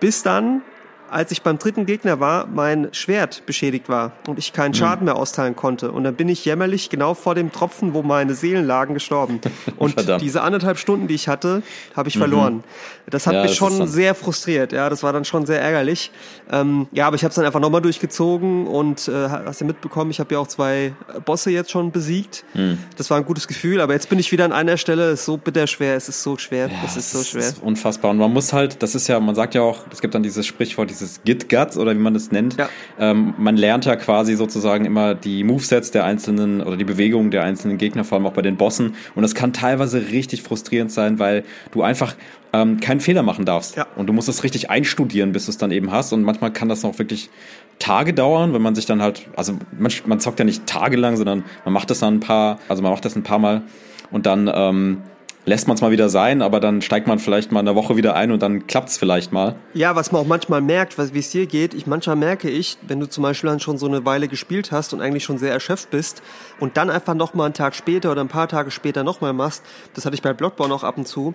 [0.00, 0.62] bis dann,
[1.10, 4.54] als ich beim dritten Gegner war, mein Schwert beschädigt war und ich Hm.
[4.54, 5.90] keinen Schaden mehr austeilen konnte.
[5.92, 9.40] Und dann bin ich jämmerlich genau vor dem Tropfen, wo meine Seelen lagen, gestorben.
[9.76, 10.22] Und Verdammt.
[10.22, 11.62] diese anderthalb Stunden, die ich hatte,
[11.96, 12.64] habe ich verloren.
[13.06, 14.72] Das hat Ja, mich schon sehr frustriert.
[14.72, 16.10] Ja, das war dann schon sehr ärgerlich.
[16.50, 20.10] Ähm, ja, aber ich habe es dann einfach nochmal durchgezogen und äh, hast ja mitbekommen,
[20.10, 20.92] ich habe ja auch zwei
[21.24, 22.44] Bosse jetzt schon besiegt.
[22.52, 22.78] Hm.
[22.96, 25.26] Das war ein gutes Gefühl, aber jetzt bin ich wieder an einer Stelle, es ist
[25.26, 27.40] so bitter schwer, es ist so schwer, es ist so schwer.
[27.40, 28.10] Ist unfassbar.
[28.10, 30.46] Und man muss halt, das ist ja, man sagt ja auch, es gibt dann dieses
[30.46, 32.56] Sprichwort, dieses Git Guts oder wie man das nennt.
[32.56, 32.68] Ja.
[32.98, 37.42] Ähm, man lernt ja quasi sozusagen immer die Movesets der einzelnen oder die Bewegungen der
[37.42, 38.94] einzelnen Gegner, vor allem auch bei den Bossen.
[39.14, 42.14] Und das kann teilweise richtig frustrierend sein, weil du einfach
[42.52, 43.76] ähm, keinen Fehler machen darfst.
[43.76, 43.86] Ja.
[43.96, 46.12] Und du musst es richtig einstudieren, bis du es dann eben hast.
[46.12, 47.30] Und manchmal kann das auch wirklich
[47.78, 51.44] Tage dauern, wenn man sich dann halt, also man, man zockt ja nicht tagelang, sondern
[51.64, 53.62] man macht das dann ein paar, also man macht das ein paar Mal
[54.10, 55.02] und dann ähm,
[55.46, 57.96] lässt man es mal wieder sein, aber dann steigt man vielleicht mal in der Woche
[57.96, 59.56] wieder ein und dann klappt's vielleicht mal.
[59.74, 63.00] Ja, was man auch manchmal merkt, wie es dir geht, ich manchmal merke ich, wenn
[63.00, 65.90] du zum Beispiel dann schon so eine Weile gespielt hast und eigentlich schon sehr erschöpft
[65.90, 66.22] bist
[66.60, 69.32] und dann einfach noch mal einen Tag später oder ein paar Tage später noch mal
[69.32, 69.62] machst,
[69.94, 71.34] das hatte ich bei Bloodborne auch ab und zu,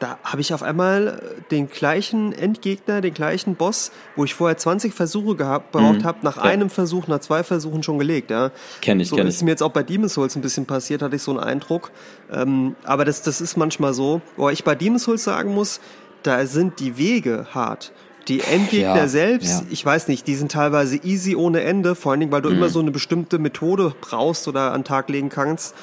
[0.00, 4.56] da habe ich auf einmal äh, den gleichen Endgegner, den gleichen Boss, wo ich vorher
[4.56, 6.42] 20 Versuche gehabt, braucht habe, nach Ja.
[6.44, 8.30] einem Versuch, nach zwei Versuchen schon gelegt.
[8.30, 8.50] Ja.
[8.80, 9.38] Kenn ich, so kenn ist ich.
[9.40, 11.90] es mir jetzt auch bei Demon's Souls ein bisschen passiert, hatte ich so einen Eindruck.
[12.32, 14.20] Ähm, aber das, das ist manchmal so.
[14.36, 15.80] Wo ich bei Demon's Souls sagen muss,
[16.22, 17.92] da sind die Wege hart.
[18.28, 19.66] Die Endgegner Ja, selbst, ja.
[19.70, 22.56] ich weiß nicht, die sind teilweise easy ohne Ende, vor allen Dingen, weil du Mhm.
[22.56, 25.74] immer so eine bestimmte Methode brauchst oder an den Tag legen kannst.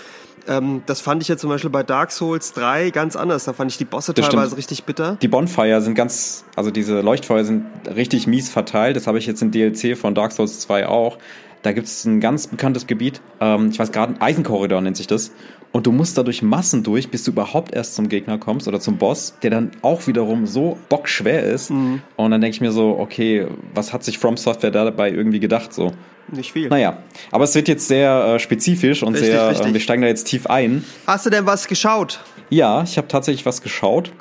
[0.47, 3.45] Ähm, das fand ich ja zum Beispiel bei Dark Souls 3 ganz anders.
[3.45, 4.59] Da fand ich die Bosse Das teilweise stimmt.
[4.59, 5.17] richtig bitter.
[5.21, 8.95] Die Bonfire sind ganz, also diese Leuchtfeuer sind richtig mies verteilt.
[8.95, 11.17] Das habe ich jetzt im DLC von Dark Souls 2 auch.
[11.63, 13.21] Da gibt es ein ganz bekanntes Gebiet.
[13.39, 15.31] Ähm, ich weiß gerade, Eisenkorridor nennt sich das.
[15.71, 18.79] Und du musst da durch Massen durch, bis du überhaupt erst zum Gegner kommst oder
[18.79, 21.69] zum Boss, der dann auch wiederum so bockschwer ist.
[21.69, 22.01] Mhm.
[22.15, 25.73] Und dann denke ich mir so, okay, was hat sich From Software dabei irgendwie gedacht?
[25.73, 25.91] So.
[26.31, 26.69] Nicht viel.
[26.69, 26.97] Naja,
[27.31, 29.67] aber es wird jetzt sehr äh, spezifisch und Richtig, sehr, richtig.
[29.67, 30.83] Äh, wir steigen da jetzt tief ein.
[31.05, 32.19] Hast du denn was geschaut?
[32.49, 34.11] Ja, ich habe tatsächlich was geschaut.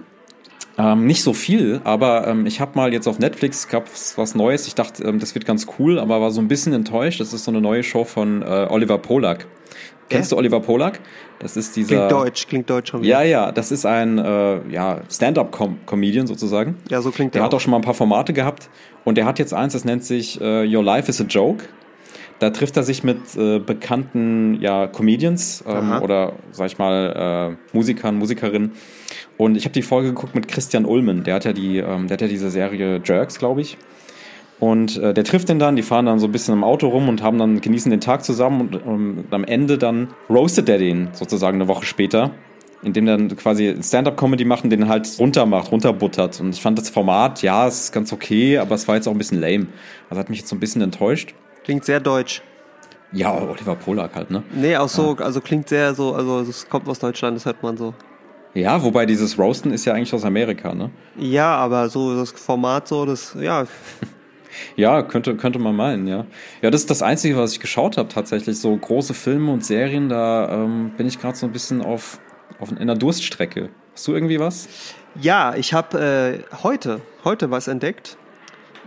[0.77, 4.67] Ähm, nicht so viel, aber ähm, ich habe mal jetzt auf Netflix gab's was Neues.
[4.67, 7.21] Ich dachte, ähm, das wird ganz cool, aber war so ein bisschen enttäuscht.
[7.21, 9.47] Das ist so eine neue Show von äh, Oliver Polak.
[10.09, 11.01] Kennst du Oliver Polak?
[11.38, 11.97] Das ist dieser.
[11.97, 13.23] Klingt deutsch, klingt deutsch schon wieder.
[13.23, 16.77] Ja, ja, das ist ein äh, ja, Stand-up-Comedian sozusagen.
[16.90, 18.69] Ja, so klingt Der der hat auch schon mal ein paar Formate gehabt
[19.05, 21.64] und der hat jetzt eins, das nennt sich äh, Your Life is a Joke.
[22.44, 27.74] Da trifft er sich mit äh, bekannten ja, Comedians ähm, oder, sag ich mal, äh,
[27.74, 28.72] Musikern, Musikerinnen.
[29.38, 31.24] Und ich habe die Folge geguckt mit Christian Ulmen.
[31.24, 33.78] Der hat ja die, ähm, der hat ja diese Serie Jerks, glaube ich.
[34.61, 37.09] Und äh, der trifft den dann, die fahren dann so ein bisschen im Auto rum
[37.09, 41.09] und haben dann genießen den Tag zusammen und, ähm, am Ende dann roastet er den
[41.12, 42.33] sozusagen eine Woche später,
[42.83, 46.42] indem dann quasi Stand-up-Comedy macht und den halt runtermacht, runterbuttert.
[46.42, 49.12] Und ich fand das Format, ja, es ist ganz okay, aber es war jetzt auch
[49.12, 49.68] ein bisschen lame.
[50.11, 51.35] Also hat mich jetzt so ein bisschen enttäuscht.
[51.64, 52.42] Klingt sehr deutsch.
[53.12, 54.42] Ja, Oliver Polak halt, ne?
[54.53, 57.77] Nee, auch so, also klingt sehr so, also es kommt aus Deutschland, das hört man
[57.77, 57.94] so.
[58.55, 60.90] Ja, wobei dieses Roasten ist ja eigentlich aus Amerika, ne?
[61.16, 63.66] Ja, aber so das Format so, das, ja,
[64.77, 66.27] Ja, könnte, könnte man meinen, ja.
[66.62, 68.59] Ja, das ist das Einzige, was ich geschaut habe tatsächlich.
[68.59, 72.20] So große Filme und Serien, da ähm, bin ich gerade so ein bisschen auf,
[72.61, 73.70] auf in einer Durststrecke.
[73.92, 74.68] Hast du irgendwie was?
[75.20, 78.16] Ja, ich habe äh, heute, heute was entdeckt.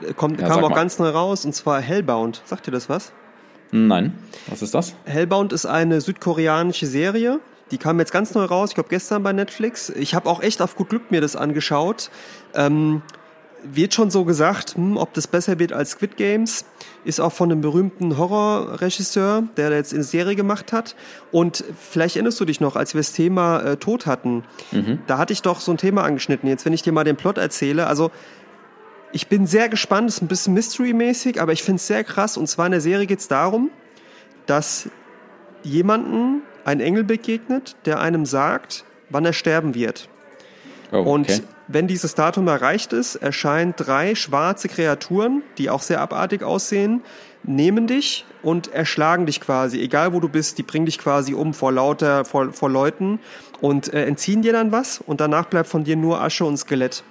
[0.01, 0.75] Äh, Kommt, Ja, kam auch mal.
[0.75, 2.41] ganz neu raus, und zwar Hellbound.
[2.45, 3.11] Sagt dir das was?
[3.71, 4.13] Nein.
[4.47, 4.95] Was ist das?
[5.05, 7.39] Hellbound ist eine südkoreanische Serie.
[7.71, 9.89] Die kam jetzt ganz neu raus, ich glaube gestern bei Netflix.
[9.89, 12.09] Ich habe auch echt auf gut Glück mir das angeschaut.
[12.53, 13.01] Ähm,
[13.63, 16.63] wird schon so gesagt, hm, ob das besser wird als Squid Games.
[17.03, 20.95] Ist auch von einem berühmten Horrorregisseur, der da jetzt eine Serie gemacht hat.
[21.33, 24.43] Und vielleicht erinnerst du dich noch, als wir das Thema äh, Tod hatten,
[25.07, 26.47] da hatte ich doch so ein Thema angeschnitten.
[26.47, 28.11] Jetzt, wenn ich dir mal den Plot erzähle, also
[29.17, 32.37] ich bin sehr gespannt, ist ein bisschen Mystery-mäßig, aber ich finde es sehr krass.
[32.37, 33.71] Und zwar in der Serie geht es darum,
[34.45, 34.89] dass
[35.63, 40.07] jemanden ein Engel begegnet, der einem sagt, wann er sterben wird.
[40.91, 41.41] Oh, Und okay.
[41.67, 47.01] wenn dieses Datum erreicht ist, erscheinen drei schwarze Kreaturen, die auch sehr abartig aussehen,
[47.41, 51.55] nehmen dich und erschlagen dich quasi, egal wo du bist, die bringen dich quasi um
[51.55, 53.19] vor lauter, vor, vor Leuten
[53.61, 57.03] und äh, entziehen dir dann was und danach bleibt von dir nur Asche und Skelett.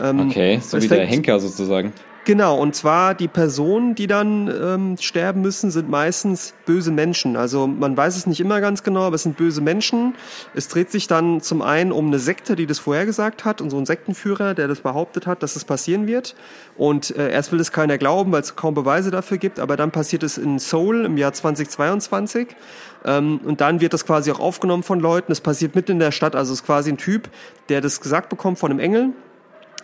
[0.00, 1.92] Ähm, okay, so wie der Henker sozusagen.
[2.26, 7.36] Genau, und zwar die Personen, die dann ähm, sterben müssen, sind meistens böse Menschen.
[7.36, 10.16] Also man weiß es nicht immer ganz genau, aber es sind böse Menschen.
[10.52, 13.78] Es dreht sich dann zum einen um eine Sekte, die das vorhergesagt hat und so
[13.78, 16.34] ein Sektenführer, der das behauptet hat, dass es passieren wird.
[16.76, 19.92] Und äh, erst will es keiner glauben, weil es kaum Beweise dafür gibt, aber dann
[19.92, 22.48] passiert es in Seoul im Jahr 2022.
[23.04, 25.30] Ähm, und dann wird das quasi auch aufgenommen von Leuten.
[25.30, 27.28] Es passiert mitten in der Stadt, also es ist quasi ein Typ,
[27.68, 29.12] der das gesagt bekommt von einem Engel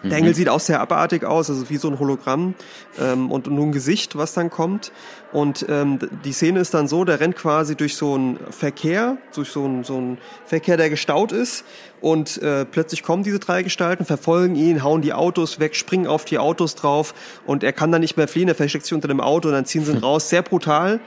[0.02, 0.34] der Engel mhm.
[0.34, 2.54] sieht auch sehr abartig aus, also wie so ein Hologramm
[3.00, 4.92] ähm, und nur ein Gesicht, was dann kommt.
[5.32, 9.50] Und ähm, die Szene ist dann so, der rennt quasi durch so einen Verkehr, durch
[9.50, 11.64] so einen, so einen Verkehr, der gestaut ist.
[12.00, 16.24] Und äh, plötzlich kommen diese drei Gestalten, verfolgen ihn, hauen die Autos weg, springen auf
[16.24, 17.14] die Autos drauf
[17.46, 19.66] und er kann dann nicht mehr fliehen, er versteckt sich unter dem Auto und dann
[19.66, 20.28] ziehen sie ihn raus.
[20.28, 21.00] Sehr brutal.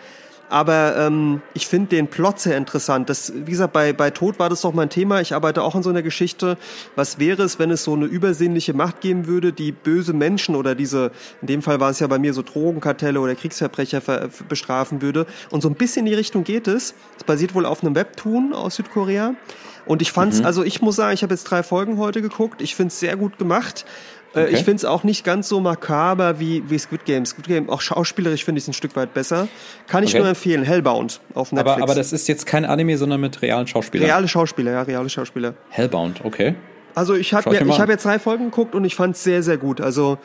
[0.49, 3.09] Aber ähm, ich finde den Plot sehr interessant.
[3.09, 5.21] Das, wie gesagt, bei, bei Tod war das doch mein Thema.
[5.21, 6.57] Ich arbeite auch an so einer Geschichte.
[6.95, 10.75] Was wäre es, wenn es so eine übersinnliche Macht geben würde, die böse Menschen oder
[10.75, 14.01] diese, in dem Fall war es ja bei mir so Drogenkartelle oder Kriegsverbrecher
[14.47, 15.25] bestrafen würde.
[15.49, 16.93] Und so ein bisschen in die Richtung geht es.
[17.17, 19.35] Es basiert wohl auf einem Webtoon aus Südkorea.
[19.85, 20.45] Und ich fand's, mhm.
[20.45, 22.61] also ich muss sagen, ich habe jetzt drei Folgen heute geguckt.
[22.61, 23.85] Ich finde es sehr gut gemacht.
[24.33, 24.53] Äh, okay.
[24.53, 27.25] Ich finde es auch nicht ganz so makaber wie, wie Squid Game.
[27.25, 29.47] Squid Game, auch schauspielerisch finde ich es ein Stück weit besser.
[29.87, 30.19] Kann ich okay.
[30.19, 30.63] nur empfehlen.
[30.63, 31.75] Hellbound auf Netflix.
[31.75, 34.07] Aber, aber das ist jetzt kein Anime, sondern mit realen Schauspielern.
[34.07, 35.53] Reale Schauspieler, ja, reale Schauspieler.
[35.69, 36.55] Hellbound, okay.
[36.95, 39.57] Also ich habe ich hab jetzt drei Folgen geguckt und ich fand es sehr, sehr
[39.57, 39.81] gut.
[39.81, 40.17] Also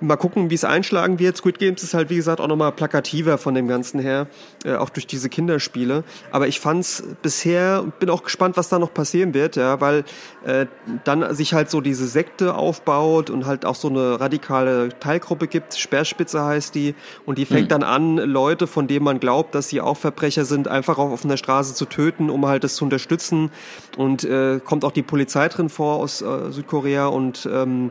[0.00, 1.36] Mal gucken, wie es einschlagen wird.
[1.36, 4.26] Squid Games ist halt, wie gesagt, auch nochmal plakativer von dem Ganzen her,
[4.64, 6.04] äh, auch durch diese Kinderspiele.
[6.30, 10.04] Aber ich fand's bisher, bin auch gespannt, was da noch passieren wird, ja, weil
[10.44, 10.66] äh,
[11.04, 15.74] dann sich halt so diese Sekte aufbaut und halt auch so eine radikale Teilgruppe gibt,
[15.74, 17.68] Speerspitze heißt die, und die fängt mhm.
[17.68, 21.36] dann an, Leute, von denen man glaubt, dass sie auch Verbrecher sind, einfach auf offener
[21.36, 23.50] Straße zu töten, um halt das zu unterstützen.
[23.96, 27.90] Und äh, kommt auch die Polizei drin vor aus äh, Südkorea und ähm,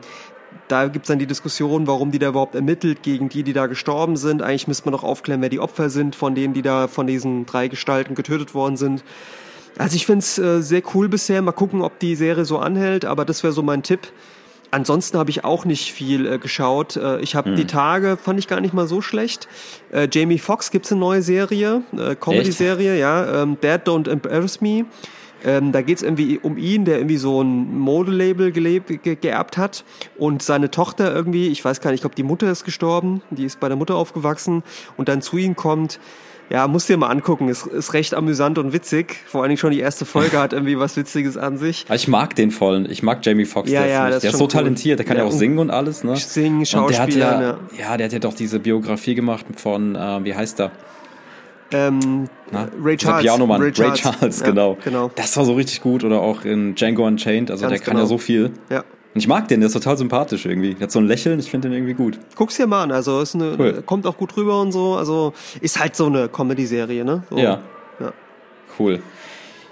[0.68, 4.18] da gibt's dann die Diskussion, warum die da überhaupt ermittelt gegen die, die da gestorben
[4.18, 4.42] sind.
[4.42, 7.46] Eigentlich müsste man doch aufklären, wer die Opfer sind von denen, die da von diesen
[7.46, 9.04] drei Gestalten getötet worden sind.
[9.78, 11.42] Also ich finde es äh, sehr cool bisher.
[11.42, 14.12] Mal gucken, ob die Serie so anhält, aber das wäre so mein Tipp.
[14.72, 16.96] Ansonsten habe ich auch nicht viel äh, geschaut.
[16.96, 17.56] Äh, ich habe hm.
[17.56, 19.48] die Tage, fand ich gar nicht mal so schlecht.
[19.92, 23.44] Äh, Jamie Foxx gibt's eine neue Serie, äh, Comedy-Serie, ja.
[23.44, 24.86] Ähm, Dad Don't Embarrass Me.
[25.46, 28.82] Ähm, da geht es irgendwie um ihn, der irgendwie so ein Modelabel ge
[29.16, 29.84] geerbt hat
[30.18, 33.46] und seine Tochter irgendwie, ich weiß gar nicht, ich glaube die Mutter ist gestorben, die
[33.46, 34.64] ist bei der Mutter aufgewachsen
[34.98, 36.00] und dann zu ihm kommt.
[36.50, 37.48] Ja, musst dir mal angucken.
[37.48, 39.16] Ist, ist recht amüsant und witzig.
[39.26, 41.86] Vor allen Dingen schon die erste Folge hat irgendwie was Witziges an sich.
[41.92, 42.90] Ich mag den vollen.
[42.90, 43.72] Ich mag Jamie Foxx.
[43.72, 44.50] Ja, ja, der ist so cool.
[44.50, 45.00] talentiert.
[45.00, 46.04] Der kann ja, ja auch singen und alles.
[46.04, 46.16] Ne?
[46.18, 47.42] Singen, Schauspieler.
[47.42, 50.72] Ja, ja, ja, der hat ja doch diese Biografie gemacht von, äh, wie heißt er?
[51.74, 53.24] Ähm, Na, Ray Charles.
[53.24, 54.78] Pianomann, Ray Charles, Ray Charles ja, genau.
[54.84, 55.12] genau.
[55.16, 56.04] Das war so richtig gut.
[56.04, 57.52] Oder auch in Django Unchained.
[57.52, 58.04] Also Ganz der kann genau.
[58.04, 58.52] ja so viel.
[58.70, 58.84] Ja.
[59.14, 60.74] Und ich mag den, der ist total sympathisch irgendwie.
[60.74, 62.18] Der hat so ein Lächeln, ich finde den irgendwie gut.
[62.36, 63.84] Guck's dir mal an, also ist eine, cool.
[63.86, 64.96] kommt auch gut rüber und so.
[64.96, 67.24] Also ist halt so eine Comedy-Serie, ne?
[67.30, 67.38] So.
[67.38, 67.60] Ja.
[68.00, 68.14] ja.
[68.80, 69.04] Cool.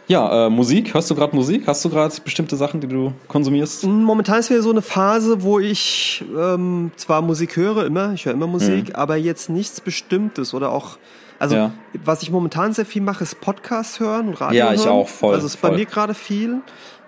[0.08, 1.64] Ja, äh, Musik, hörst du gerade Musik?
[1.68, 3.86] Hast du gerade bestimmte Sachen, die du konsumierst?
[3.86, 8.34] Momentan ist wieder so eine Phase, wo ich ähm, zwar Musik höre, immer, ich höre
[8.34, 8.96] immer Musik, mhm.
[8.96, 10.98] aber jetzt nichts Bestimmtes oder auch
[11.42, 11.72] also ja.
[12.06, 14.90] was ich momentan sehr viel mache, ist Podcast hören und Radio Ja, ich hören.
[14.90, 15.34] auch voll.
[15.34, 15.72] Also ist voll.
[15.72, 16.62] bei mir gerade viel.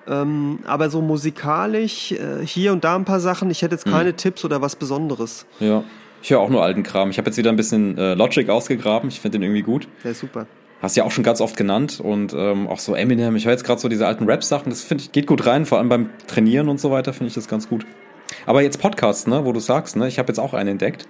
[0.07, 3.51] Ähm, aber so musikalisch, äh, hier und da ein paar Sachen.
[3.51, 4.17] Ich hätte jetzt keine hm.
[4.17, 5.45] Tipps oder was Besonderes.
[5.59, 5.83] Ja,
[6.23, 7.11] ich höre auch nur alten Kram.
[7.11, 9.07] Ich habe jetzt wieder ein bisschen äh, Logic ausgegraben.
[9.09, 9.87] Ich finde den irgendwie gut.
[10.03, 10.47] Ja, super.
[10.81, 13.35] Hast ja auch schon ganz oft genannt und ähm, auch so Eminem.
[13.35, 14.71] Ich höre jetzt gerade so diese alten Rap-Sachen.
[14.71, 17.35] Das finde ich geht gut rein, vor allem beim Trainieren und so weiter finde ich
[17.35, 17.85] das ganz gut.
[18.47, 21.07] Aber jetzt Podcasts, ne, wo du sagst, ne, ich habe jetzt auch einen entdeckt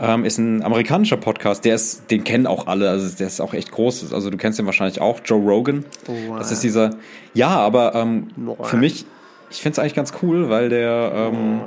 [0.00, 3.52] ähm, ist ein amerikanischer Podcast, der ist, den kennen auch alle, also der ist auch
[3.52, 4.12] echt groß.
[4.12, 5.84] Also du kennst den wahrscheinlich auch, Joe Rogan.
[6.06, 6.90] Oh, das ist dieser,
[7.34, 8.28] ja, aber ähm,
[8.62, 9.06] für mich,
[9.50, 11.60] ich finde es eigentlich ganz cool, weil der, ähm,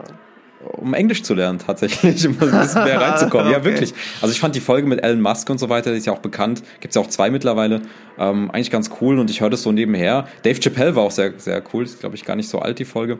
[0.77, 3.47] um Englisch zu lernen tatsächlich, um ein bisschen mehr reinzukommen.
[3.47, 3.57] okay.
[3.57, 3.93] Ja, wirklich.
[4.21, 6.19] Also ich fand die Folge mit Elon Musk und so weiter, die ist ja auch
[6.19, 7.81] bekannt, gibt's ja auch zwei mittlerweile,
[8.17, 10.27] ähm, eigentlich ganz cool und ich höre das so nebenher.
[10.43, 12.85] Dave Chappelle war auch sehr, sehr cool, ist glaube ich gar nicht so alt, die
[12.85, 13.19] Folge.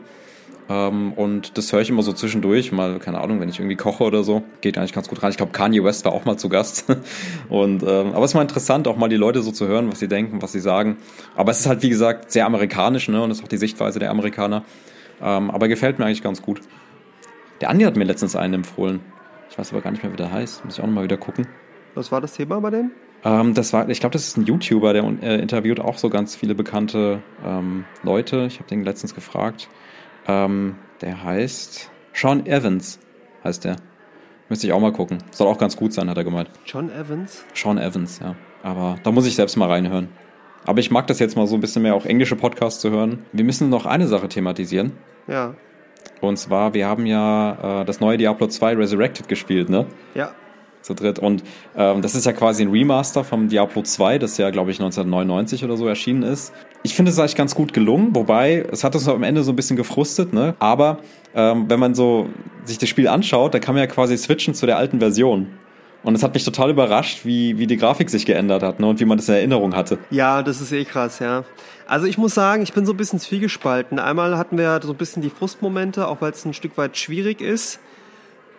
[0.68, 4.04] Ähm, und das höre ich immer so zwischendurch, mal, keine Ahnung, wenn ich irgendwie koche
[4.04, 4.42] oder so.
[4.60, 5.30] Geht eigentlich ganz gut rein.
[5.30, 6.86] Ich glaube, Kanye West war auch mal zu Gast.
[7.48, 9.98] und, ähm, aber es ist mal interessant, auch mal die Leute so zu hören, was
[9.98, 10.96] sie denken, was sie sagen.
[11.36, 13.22] Aber es ist halt, wie gesagt, sehr amerikanisch, ne?
[13.22, 14.64] Und das ist auch die Sichtweise der Amerikaner.
[15.20, 16.60] Ähm, aber gefällt mir eigentlich ganz gut.
[17.60, 19.00] Der Andi hat mir letztens einen empfohlen.
[19.50, 20.64] Ich weiß aber gar nicht mehr, wie der heißt.
[20.64, 21.46] Muss ich auch nochmal wieder gucken.
[21.94, 22.90] Was war das Thema bei dem?
[23.24, 26.34] Ähm, das war, ich glaube, das ist ein YouTuber, der äh, interviewt auch so ganz
[26.34, 28.46] viele bekannte ähm, Leute.
[28.46, 29.68] Ich habe den letztens gefragt.
[30.26, 33.00] Ähm, der heißt Sean Evans,
[33.44, 33.76] heißt der.
[34.48, 35.18] Müsste ich auch mal gucken.
[35.30, 36.50] Soll auch ganz gut sein, hat er gemeint.
[36.66, 37.44] John Evans?
[37.54, 38.36] Sean Evans, ja.
[38.62, 40.08] Aber da muss ich selbst mal reinhören.
[40.64, 43.24] Aber ich mag das jetzt mal so ein bisschen mehr auch englische Podcasts zu hören.
[43.32, 44.92] Wir müssen noch eine Sache thematisieren.
[45.26, 45.54] Ja.
[46.20, 49.86] Und zwar, wir haben ja äh, das neue Diablo 2 Resurrected gespielt, ne?
[50.14, 50.32] Ja.
[50.82, 51.18] Zu dritt.
[51.18, 51.44] Und
[51.76, 55.64] ähm, das ist ja quasi ein Remaster vom Diablo 2, das ja, glaube ich, 1999
[55.64, 56.52] oder so erschienen ist.
[56.82, 59.56] Ich finde es eigentlich ganz gut gelungen, wobei es hat uns am Ende so ein
[59.56, 60.56] bisschen gefrustet, ne?
[60.58, 60.98] Aber
[61.34, 62.28] ähm, wenn man so
[62.64, 65.46] sich das Spiel anschaut, da kann man ja quasi switchen zu der alten Version.
[66.02, 68.98] Und es hat mich total überrascht, wie, wie die Grafik sich geändert hat ne, und
[68.98, 69.98] wie man das in Erinnerung hatte.
[70.10, 71.44] Ja, das ist eh krass, ja.
[71.86, 73.98] Also ich muss sagen, ich bin so ein bisschen zwiegespalten.
[73.98, 77.40] Einmal hatten wir so ein bisschen die Frustmomente, auch weil es ein Stück weit schwierig
[77.40, 77.78] ist.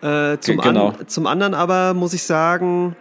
[0.04, 0.90] Äh, zum, genau.
[0.90, 2.96] an, zum anderen aber muss ich sagen,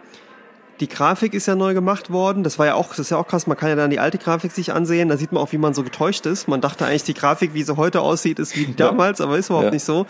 [0.79, 2.43] die Grafik ist ja neu gemacht worden.
[2.43, 3.45] Das war ja auch, das ist ja auch krass.
[3.45, 5.09] Man kann ja dann die alte Grafik sich ansehen.
[5.09, 6.47] Da sieht man auch, wie man so getäuscht ist.
[6.47, 9.67] Man dachte eigentlich, die Grafik, wie sie heute aussieht, ist wie damals, aber ist überhaupt
[9.67, 9.71] Ja.
[9.71, 10.07] nicht so.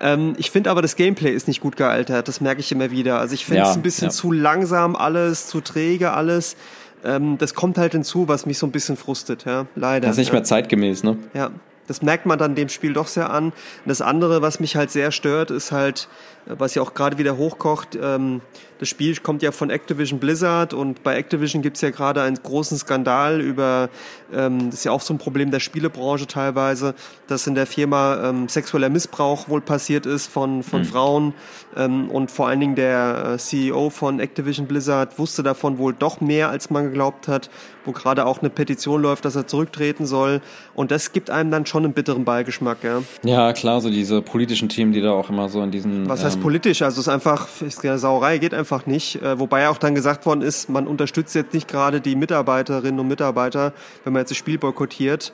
[0.00, 2.28] Ähm, ich finde aber, das Gameplay ist nicht gut gealtert.
[2.28, 3.18] Das merke ich immer wieder.
[3.20, 4.12] Also ich finde es Ja, ein bisschen ja.
[4.12, 6.56] zu langsam alles, zu träge alles.
[7.04, 9.66] Ähm, das kommt halt hinzu, was mich so ein bisschen frustet, ja.
[9.76, 10.06] Leider.
[10.08, 10.34] Das ist nicht ja.
[10.34, 11.18] mehr zeitgemäß, ne?
[11.34, 11.50] Ja,
[11.86, 13.46] das merkt man dann dem Spiel doch sehr an.
[13.46, 13.54] Und
[13.84, 16.08] das andere, was mich halt sehr stört, ist halt,
[16.46, 18.40] was ja auch gerade wieder hochkocht, ähm,
[18.78, 22.76] das Spiel kommt ja von Activision Blizzard und bei Activision gibt's ja gerade einen großen
[22.76, 23.88] Skandal über,
[24.32, 26.94] ähm, das ist ja auch so ein Problem der Spielebranche teilweise,
[27.26, 31.32] dass in der Firma ähm, sexueller Missbrauch wohl passiert ist von, von Frauen
[31.76, 36.20] ähm, und vor allen Dingen der äh, CEO von Activision Blizzard wusste davon wohl doch
[36.20, 37.48] mehr, als man geglaubt hat,
[37.84, 40.42] wo gerade auch eine Petition läuft, dass er zurücktreten soll
[40.74, 43.02] und das gibt einem dann schon einen bitteren Beigeschmack, ja.
[43.22, 46.08] Ja, klar, so diese politischen Themen, die da auch immer so in diesen.
[46.08, 46.82] Was heißt ähm, politisch?
[46.82, 49.22] Also es ist einfach, ist ja Sauerei, geht einfach nicht.
[49.22, 53.08] Äh, wobei auch dann gesagt worden ist, man unterstützt jetzt nicht gerade die Mitarbeiterinnen und
[53.08, 53.72] Mitarbeiter,
[54.04, 55.32] wenn man jetzt das Spiel boykottiert.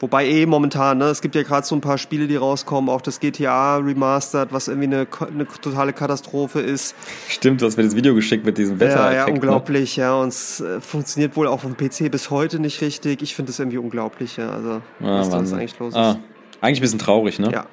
[0.00, 3.00] Wobei eh momentan, ne, es gibt ja gerade so ein paar Spiele, die rauskommen, auch
[3.00, 6.94] das GTA Remastered, was irgendwie eine, eine totale Katastrophe ist.
[7.28, 9.12] Stimmt, du hast mir das Video geschickt mit diesem Wetter.
[9.12, 10.14] Ja, ja, unglaublich, ja.
[10.16, 13.22] Und es äh, funktioniert wohl auch auf dem PC bis heute nicht richtig.
[13.22, 14.50] Ich finde es irgendwie unglaublich, ja.
[14.50, 15.96] Also, Ah, was da eigentlich los ist.
[15.96, 16.18] Ah,
[16.60, 17.50] eigentlich ein bisschen traurig, ne?
[17.52, 17.64] Ja.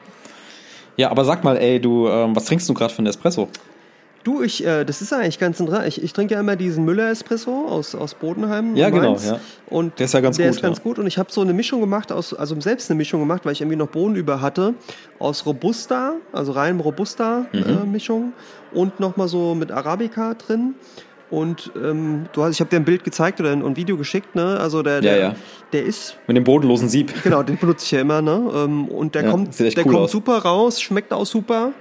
[0.97, 3.47] Ja, aber sag mal, ey, du, ähm, was trinkst du gerade für einen Espresso?
[4.23, 5.87] Du, ich, äh, das ist eigentlich ganz interessant.
[5.87, 8.75] Ich, ich trinke ja immer diesen Müller-Espresso aus, aus Bodenheim.
[8.75, 9.39] Ja, genau, ja.
[9.67, 10.83] Und Der ist ja ganz der gut, ist ganz ja.
[10.83, 10.99] gut.
[10.99, 13.61] Und ich habe so eine Mischung gemacht, aus, also selbst eine Mischung gemacht, weil ich
[13.61, 14.75] irgendwie noch Bohnen über hatte,
[15.17, 16.81] aus Robusta, also reinem Mhm.
[16.81, 18.33] Robusta-Mischung
[18.73, 20.75] und nochmal so mit Arabica drin.
[21.31, 24.35] Und ähm, du hast, ich habe dir ein Bild gezeigt oder ein, ein Video geschickt,
[24.35, 24.59] ne?
[24.59, 25.35] Also der, der, ja.
[25.71, 27.13] der ist Mit dem bodenlosen Sieb.
[27.23, 28.51] Genau, den benutze ich ja immer, ne?
[28.53, 30.11] Ähm, Und der Ja, kommt, der cool kommt aus.
[30.11, 31.71] super raus, schmeckt auch super.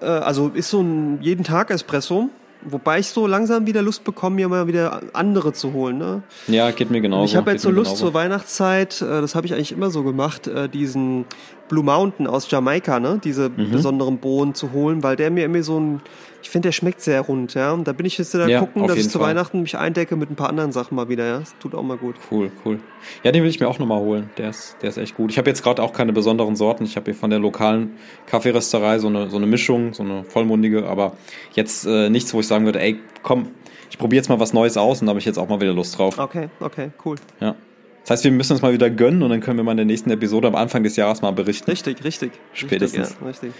[0.00, 2.30] Äh, Also ist so ein jeden Tag Espresso.
[2.68, 5.98] Wobei ich so langsam wieder Lust bekomme, mir mal wieder andere zu holen.
[5.98, 6.22] Ne?
[6.48, 7.26] Ja, geht mir genauso.
[7.26, 8.06] ich habe jetzt so Lust genauso.
[8.06, 11.26] zur Weihnachtszeit, äh, das habe ich eigentlich immer so gemacht, äh, diesen
[11.68, 13.20] Blue Mountain aus Jamaika, ne?
[13.22, 13.70] diese Mhm.
[13.70, 16.00] besonderen Bohnen zu holen, weil der mir irgendwie so ein,
[16.42, 17.54] ich finde, der schmeckt sehr rund.
[17.54, 17.72] Ja?
[17.72, 19.28] Und da bin ich jetzt da Ja, gucken, dass ich zu Fall.
[19.28, 21.26] Weihnachten mich eindecke mit ein paar anderen Sachen mal wieder.
[21.26, 21.38] Ja?
[21.40, 22.16] Das tut auch mal gut.
[22.30, 22.80] Cool, cool.
[23.22, 24.30] Ja, den will ich mir auch nochmal holen.
[24.38, 25.30] Der ist, der ist echt gut.
[25.30, 26.84] Ich habe jetzt gerade auch keine besonderen Sorten.
[26.84, 27.96] Ich habe hier von der lokalen
[28.26, 31.16] Kaffeerösterei so eine, so eine Mischung, so eine vollmundige, aber
[31.54, 33.48] jetzt äh, nichts, wo ich sagen würde, ey, komm,
[33.90, 35.72] ich probiere jetzt mal was Neues aus und da habe ich jetzt auch mal wieder
[35.72, 36.18] Lust drauf.
[36.18, 37.16] Okay, okay, cool.
[37.40, 37.54] Ja.
[38.02, 39.86] Das heißt, wir müssen uns mal wieder gönnen und dann können wir mal in der
[39.86, 41.68] nächsten Episode am Anfang des Jahres mal berichten.
[41.68, 42.30] Richtig, richtig.
[42.52, 43.08] Spätestens.
[43.08, 43.52] Richtig, ja, richtig.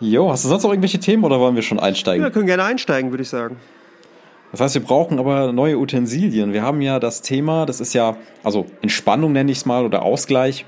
[0.00, 2.22] Jo, hast du sonst noch irgendwelche Themen oder wollen wir schon einsteigen?
[2.22, 3.56] Ja, wir können gerne einsteigen, würde ich sagen.
[4.50, 6.52] Das heißt, wir brauchen aber neue Utensilien.
[6.52, 10.02] Wir haben ja das Thema, das ist ja, also Entspannung nenne ich es mal oder
[10.02, 10.64] Ausgleich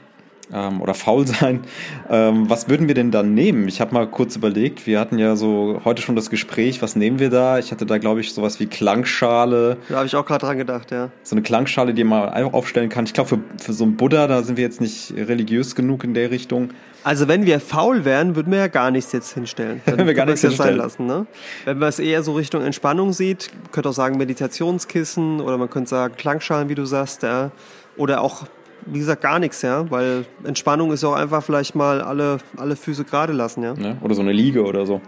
[0.53, 1.61] ähm, oder faul sein.
[2.09, 3.69] Ähm, was würden wir denn dann nehmen?
[3.69, 7.19] Ich habe mal kurz überlegt, wir hatten ja so heute schon das Gespräch, was nehmen
[7.19, 7.59] wir da?
[7.59, 10.91] Ich hatte da, glaube ich, sowas wie Klangschale, Da habe ich auch gerade dran gedacht,
[10.91, 11.11] ja.
[11.23, 13.05] so eine Klangschale, die man einfach aufstellen kann.
[13.05, 16.15] Ich glaube, für, für so einen Buddha, da sind wir jetzt nicht religiös genug in
[16.15, 16.71] der Richtung.
[17.05, 19.81] Also wenn wir faul wären, würden wir ja gar nichts jetzt hinstellen.
[19.87, 20.79] Dann Wenn wir gar nichts ja sein hinstellen.
[20.79, 21.27] lassen, ne?
[21.65, 25.91] Wenn man es eher so Richtung Entspannung sieht, könnte auch sagen Meditationskissen oder man könnte
[25.91, 27.51] sagen Klangschalen, wie du sagst, ja.
[27.97, 28.45] Oder auch,
[28.87, 29.91] wie gesagt, gar nichts, ja.
[29.91, 33.75] Weil Entspannung ist ja auch einfach vielleicht mal alle, alle Füße gerade lassen, ja.
[33.75, 33.97] Ne?
[34.03, 35.01] Oder so eine Liege oder so.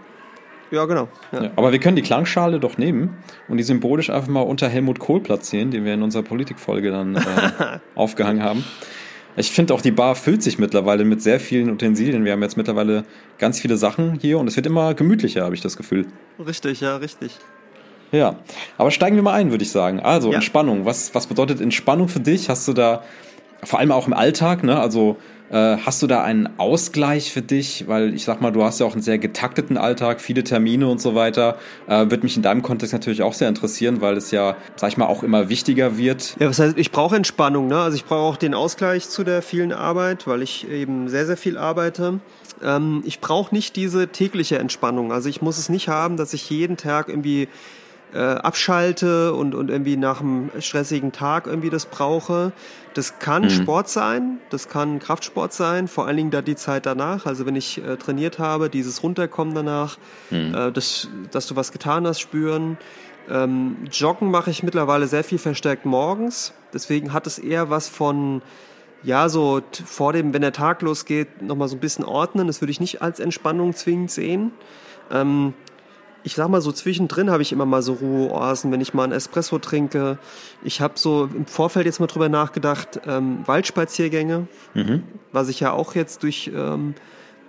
[0.71, 1.09] Ja, genau.
[1.33, 1.45] Ja.
[1.45, 3.17] Ja, aber wir können die Klangschale doch nehmen
[3.49, 7.17] und die symbolisch einfach mal unter Helmut Kohl platzieren, den wir in unserer Politikfolge dann
[7.17, 7.21] äh,
[7.95, 8.65] aufgehangen haben.
[9.37, 12.25] Ich finde auch, die Bar füllt sich mittlerweile mit sehr vielen Utensilien.
[12.25, 13.05] Wir haben jetzt mittlerweile
[13.39, 16.07] ganz viele Sachen hier und es wird immer gemütlicher, habe ich das Gefühl.
[16.45, 17.37] Richtig, ja, richtig.
[18.13, 18.37] Ja,
[18.79, 19.99] aber steigen wir mal ein, würde ich sagen.
[19.99, 20.37] Also, Ja.
[20.37, 20.85] Entspannung.
[20.85, 22.49] Was, was bedeutet Entspannung für dich?
[22.49, 23.03] Hast du da
[23.65, 24.79] vor allem auch im Alltag, ne?
[24.79, 25.17] Also
[25.51, 27.87] äh, hast du da einen Ausgleich für dich?
[27.87, 31.01] Weil ich sag mal, du hast ja auch einen sehr getakteten Alltag, viele Termine und
[31.01, 31.59] so weiter.
[31.87, 34.97] Äh, Würde mich in deinem Kontext natürlich auch sehr interessieren, weil es ja, sag ich
[34.97, 36.37] mal, auch immer wichtiger wird.
[36.41, 37.79] Ja, was heißt, ich brauche Entspannung, ne?
[37.79, 41.37] Also ich brauche auch den Ausgleich zu der vielen Arbeit, weil ich eben sehr, sehr
[41.37, 42.21] viel arbeite.
[42.63, 45.13] Ähm, ich brauche nicht diese tägliche Entspannung.
[45.13, 47.49] Also ich muss es nicht haben, dass ich jeden Tag irgendwie
[48.15, 52.53] äh, abschalte und, und irgendwie nach einem stressigen Tag irgendwie das brauche.
[52.95, 53.51] Das kann mhm.
[53.51, 57.27] Sport sein, das kann Kraftsport sein, vor allen Dingen da die Zeit danach.
[57.27, 59.99] Also wenn ich äh, trainiert habe, dieses Runterkommen danach,
[60.31, 60.55] mhm.
[60.55, 62.79] äh, das, dass du was getan hast, spüren.
[63.29, 66.53] Ähm, Joggen mache ich mittlerweile sehr viel verstärkt morgens.
[66.73, 68.43] Deswegen hat es eher was von,
[69.03, 72.47] ja, so vor dem, wenn der Tag losgeht, nochmal so ein bisschen ordnen.
[72.47, 74.53] Das würde ich nicht als Entspannung zwingend sehen.
[75.11, 75.55] Ähm,
[76.25, 79.13] ich sag mal so zwischendrin habe ich immer mal so Ruheoasen, wenn ich mal einen
[79.13, 80.19] Espresso trinke.
[80.63, 85.03] Ich habe so im Vorfeld jetzt mal drüber nachgedacht, ähm, Waldspaziergänge, mhm.
[85.33, 86.95] was ich ja auch jetzt durch ähm,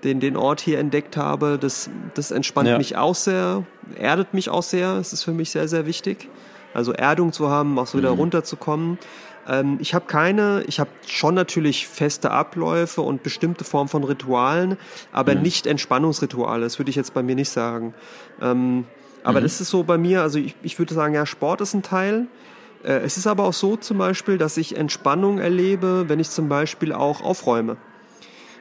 [0.03, 1.57] den, den Ort hier entdeckt habe.
[1.57, 2.77] Das, das entspannt ja.
[2.77, 3.63] mich auch sehr,
[3.97, 4.97] erdet mich auch sehr.
[4.97, 6.29] Es ist für mich sehr, sehr wichtig.
[6.73, 8.19] Also Erdung zu haben, auch so wieder mhm.
[8.19, 8.99] runterzukommen.
[9.47, 14.77] Ähm, ich habe keine, ich habe schon natürlich feste Abläufe und bestimmte Formen von Ritualen,
[15.11, 15.41] aber mhm.
[15.41, 16.63] nicht Entspannungsrituale.
[16.63, 17.93] Das würde ich jetzt bei mir nicht sagen.
[18.41, 18.85] Ähm,
[19.23, 19.43] aber mhm.
[19.43, 22.27] das ist so bei mir, also ich, ich würde sagen, ja, Sport ist ein Teil.
[22.83, 26.49] Äh, es ist aber auch so zum Beispiel, dass ich Entspannung erlebe, wenn ich zum
[26.49, 27.77] Beispiel auch aufräume.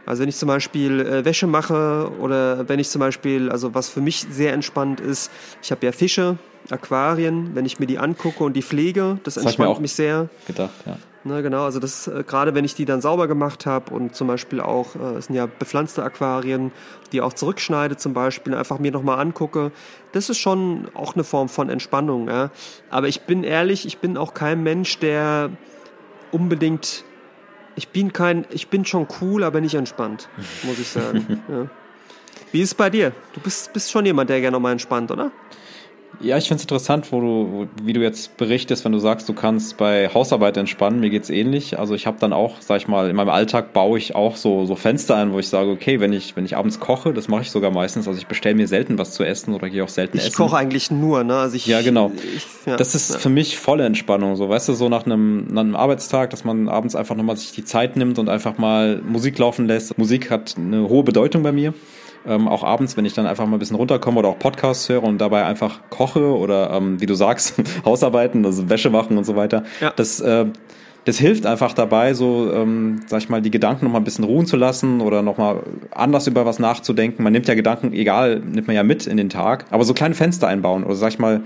[0.06, 3.88] Also wenn ich zum Beispiel äh, Wäsche mache oder wenn ich zum Beispiel, also was
[3.88, 5.30] für mich sehr entspannt ist,
[5.62, 6.36] ich habe ja Fische,
[6.70, 10.28] Aquarien, wenn ich mir die angucke und die pflege, das, das entspannt mich sehr.
[10.46, 10.96] Gedacht, ja.
[11.26, 14.28] Ne, genau, also das äh, gerade wenn ich die dann sauber gemacht habe und zum
[14.28, 16.70] Beispiel auch, äh, es sind ja bepflanzte Aquarien,
[17.12, 19.72] die auch zurückschneide zum Beispiel, einfach mir nochmal angucke,
[20.12, 22.28] das ist schon auch eine Form von Entspannung.
[22.28, 22.50] Ja.
[22.90, 25.48] Aber ich bin ehrlich, ich bin auch kein Mensch, der
[26.30, 27.04] unbedingt,
[27.74, 30.28] ich bin kein, ich bin schon cool, aber nicht entspannt,
[30.64, 31.42] muss ich sagen.
[31.48, 31.70] ja.
[32.52, 33.12] Wie ist es bei dir?
[33.32, 35.32] Du bist, bist schon jemand, der gerne nochmal entspannt, oder?
[36.20, 39.32] Ja, ich finde es interessant, wo du, wie du jetzt berichtest, wenn du sagst, du
[39.32, 41.00] kannst bei Hausarbeit entspannen.
[41.00, 41.78] Mir geht's ähnlich.
[41.78, 44.66] Also ich habe dann auch, sag ich mal, in meinem Alltag baue ich auch so,
[44.66, 47.42] so Fenster ein, wo ich sage, okay, wenn ich, wenn ich abends koche, das mache
[47.42, 48.06] ich sogar meistens.
[48.08, 50.32] Also ich bestelle mir selten was zu essen oder gehe auch selten ich essen.
[50.32, 51.36] Ich koche eigentlich nur, ne?
[51.36, 52.12] Also ich, ja, genau.
[52.36, 53.18] Ich, ja, das ist ja.
[53.18, 54.36] für mich volle Entspannung.
[54.36, 57.52] So, weißt du, so nach einem, nach einem Arbeitstag, dass man abends einfach nochmal sich
[57.52, 59.96] die Zeit nimmt und einfach mal Musik laufen lässt.
[59.98, 61.74] Musik hat eine hohe Bedeutung bei mir.
[62.26, 65.02] Ähm, auch abends, wenn ich dann einfach mal ein bisschen runterkomme oder auch Podcasts höre
[65.02, 67.54] und dabei einfach koche oder, ähm, wie du sagst,
[67.84, 69.64] Hausarbeiten, also Wäsche machen und so weiter.
[69.80, 69.92] Ja.
[69.94, 70.46] Das, äh,
[71.04, 74.46] das hilft einfach dabei, so, ähm, sag ich mal, die Gedanken nochmal ein bisschen ruhen
[74.46, 77.22] zu lassen oder nochmal anders über was nachzudenken.
[77.22, 80.14] Man nimmt ja Gedanken, egal, nimmt man ja mit in den Tag, aber so kleine
[80.14, 81.42] Fenster einbauen oder sag ich mal,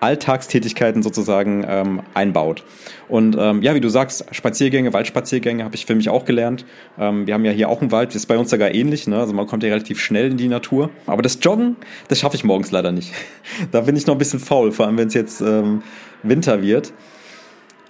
[0.00, 2.64] Alltagstätigkeiten sozusagen ähm, einbaut.
[3.08, 6.64] Und ähm, ja, wie du sagst, Spaziergänge, Waldspaziergänge habe ich für mich auch gelernt.
[6.98, 9.18] Ähm, wir haben ja hier auch einen Wald, das ist bei uns sogar ähnlich, ne?
[9.18, 10.90] also man kommt ja relativ schnell in die Natur.
[11.06, 11.76] Aber das Joggen,
[12.08, 13.12] das schaffe ich morgens leider nicht.
[13.72, 15.82] da bin ich noch ein bisschen faul, vor allem wenn es jetzt ähm,
[16.22, 16.92] Winter wird.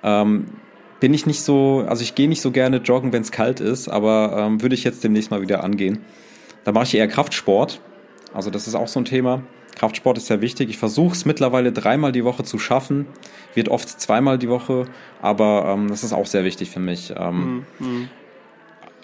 [0.02, 0.46] Ähm,
[1.00, 3.88] bin ich nicht so, also ich gehe nicht so gerne joggen, wenn es kalt ist,
[3.88, 6.00] aber ähm, würde ich jetzt demnächst mal wieder angehen.
[6.64, 7.80] Da mache ich eher Kraftsport.
[8.34, 9.42] Also das ist auch so ein Thema.
[9.80, 10.68] Kraftsport ist sehr wichtig.
[10.68, 13.06] Ich versuche es mittlerweile dreimal die Woche zu schaffen,
[13.54, 14.84] wird oft zweimal die Woche,
[15.22, 17.14] aber ähm, das ist auch sehr wichtig für mich.
[17.16, 18.08] Ähm, mm, mm.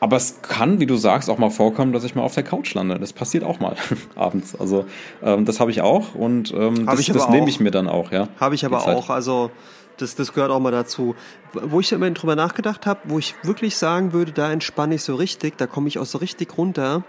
[0.00, 2.74] Aber es kann, wie du sagst, auch mal vorkommen, dass ich mal auf der Couch
[2.74, 2.98] lande.
[2.98, 3.74] Das passiert auch mal
[4.16, 4.54] abends.
[4.54, 4.84] Also
[5.22, 8.12] ähm, das habe ich auch und ähm, das, das nehme ich mir dann auch.
[8.12, 9.08] Ja, habe ich aber auch.
[9.08, 9.50] Also
[9.96, 11.14] das, das gehört auch mal dazu.
[11.54, 15.14] Wo ich immer drüber nachgedacht habe, wo ich wirklich sagen würde, da entspanne ich so
[15.14, 17.02] richtig, da komme ich auch so richtig runter.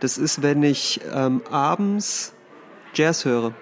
[0.00, 2.32] Das ist, wenn ich ähm, abends
[2.94, 3.52] Jazz höre.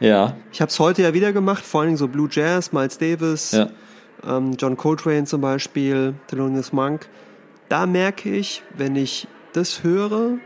[0.00, 0.36] Ja.
[0.52, 3.52] Ich habe es heute ja wieder gemacht, vor allen Dingen so Blue Jazz, Miles Davis,
[3.52, 3.68] ja.
[4.26, 7.08] ähm, John Coltrane zum Beispiel, Thelonious Monk.
[7.68, 10.38] Da merke ich, wenn ich das höre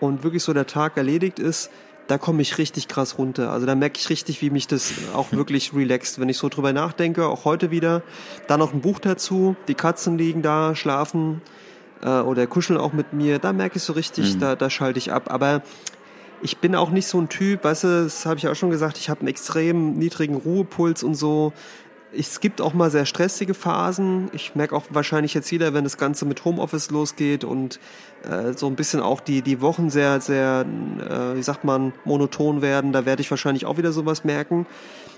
[0.00, 1.70] und wirklich so der Tag erledigt ist,
[2.06, 3.50] da komme ich richtig krass runter.
[3.50, 6.72] Also da merke ich richtig, wie mich das auch wirklich relaxt, wenn ich so drüber
[6.72, 8.02] nachdenke, auch heute wieder.
[8.46, 11.42] Dann noch ein Buch dazu, die Katzen liegen da, schlafen
[12.02, 13.38] äh, oder kuscheln auch mit mir.
[13.38, 14.40] Da merke ich so richtig, mhm.
[14.40, 15.30] da, da schalte ich ab.
[15.32, 15.62] Aber
[16.46, 18.98] ich bin auch nicht so ein Typ, weißt du, das habe ich auch schon gesagt,
[18.98, 21.52] ich habe einen extrem niedrigen Ruhepuls und so.
[22.16, 24.30] Es gibt auch mal sehr stressige Phasen.
[24.32, 27.80] Ich merke auch wahrscheinlich jetzt wieder, wenn das Ganze mit Homeoffice losgeht und
[28.30, 30.64] äh, so ein bisschen auch die, die Wochen sehr, sehr,
[31.00, 34.66] äh, wie sagt man, monoton werden, da werde ich wahrscheinlich auch wieder sowas merken.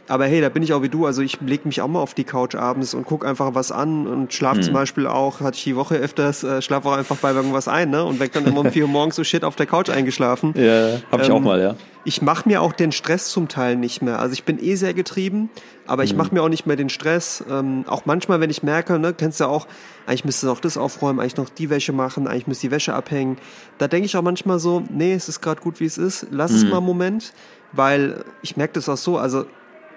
[0.08, 1.06] Aber hey, da bin ich auch wie du.
[1.06, 4.06] Also ich leg mich auch mal auf die Couch abends und guck einfach was an
[4.06, 4.62] und schlafe mhm.
[4.62, 7.90] zum Beispiel auch, hatte ich die Woche öfters, äh, schlafe auch einfach bei irgendwas ein,
[7.90, 8.04] ne?
[8.04, 10.54] Und weg dann immer um vier Uhr morgens so shit auf der Couch eingeschlafen.
[10.56, 11.74] Ja, hab ich ähm, auch mal, ja.
[12.04, 14.18] Ich mache mir auch den Stress zum Teil nicht mehr.
[14.18, 15.50] Also ich bin eh sehr getrieben,
[15.86, 16.18] aber ich mhm.
[16.18, 17.44] mache mir auch nicht mehr den Stress.
[17.50, 19.66] Ähm, auch manchmal, wenn ich merke, ne, kennst du ja auch,
[20.06, 23.36] eigentlich müsste noch das aufräumen, eigentlich noch die Wäsche machen, eigentlich müsste die Wäsche abhängen.
[23.76, 26.28] Da denke ich auch manchmal so, nee, es ist gerade gut, wie es ist.
[26.30, 26.56] Lass mhm.
[26.56, 27.34] es mal einen Moment,
[27.72, 29.18] weil ich merke das auch so.
[29.18, 29.44] Also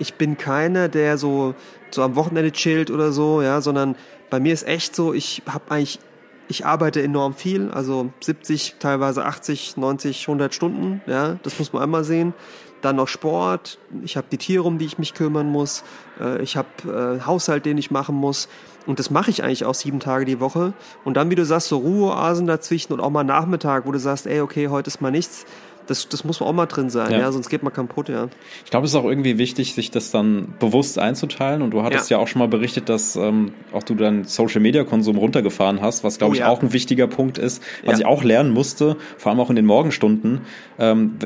[0.01, 1.53] ich bin keiner, der so,
[1.91, 3.95] so am Wochenende chillt oder so, ja, sondern
[4.31, 5.99] bei mir ist echt so, ich habe eigentlich,
[6.47, 11.83] ich arbeite enorm viel, also 70, teilweise 80, 90, 100 Stunden, ja, das muss man
[11.83, 12.33] einmal sehen.
[12.81, 15.83] Dann noch Sport, ich habe die Tiere, um die ich mich kümmern muss,
[16.19, 18.49] äh, ich habe äh, Haushalt, den ich machen muss.
[18.87, 20.73] Und das mache ich eigentlich auch sieben Tage die Woche.
[21.03, 24.25] Und dann, wie du sagst, so Ruheoasen dazwischen und auch mal Nachmittag, wo du sagst,
[24.25, 25.45] ey, okay, heute ist mal nichts
[25.87, 28.27] das, das muss man auch mal drin sein, ja, ja sonst geht man kaputt, ja.
[28.63, 31.61] Ich glaube, es ist auch irgendwie wichtig, sich das dann bewusst einzuteilen.
[31.61, 34.61] Und du hattest ja, ja auch schon mal berichtet, dass ähm, auch du deinen Social
[34.61, 36.49] Media Konsum runtergefahren hast, was glaube oh, ich ja.
[36.49, 39.65] auch ein wichtiger Punkt ist, was ich auch lernen musste, vor allem auch in den
[39.65, 40.41] Morgenstunden.
[40.79, 41.17] Ähm,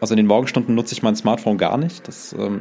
[0.00, 2.06] also in den Morgenstunden nutze ich mein Smartphone gar nicht.
[2.06, 2.60] Das ähm,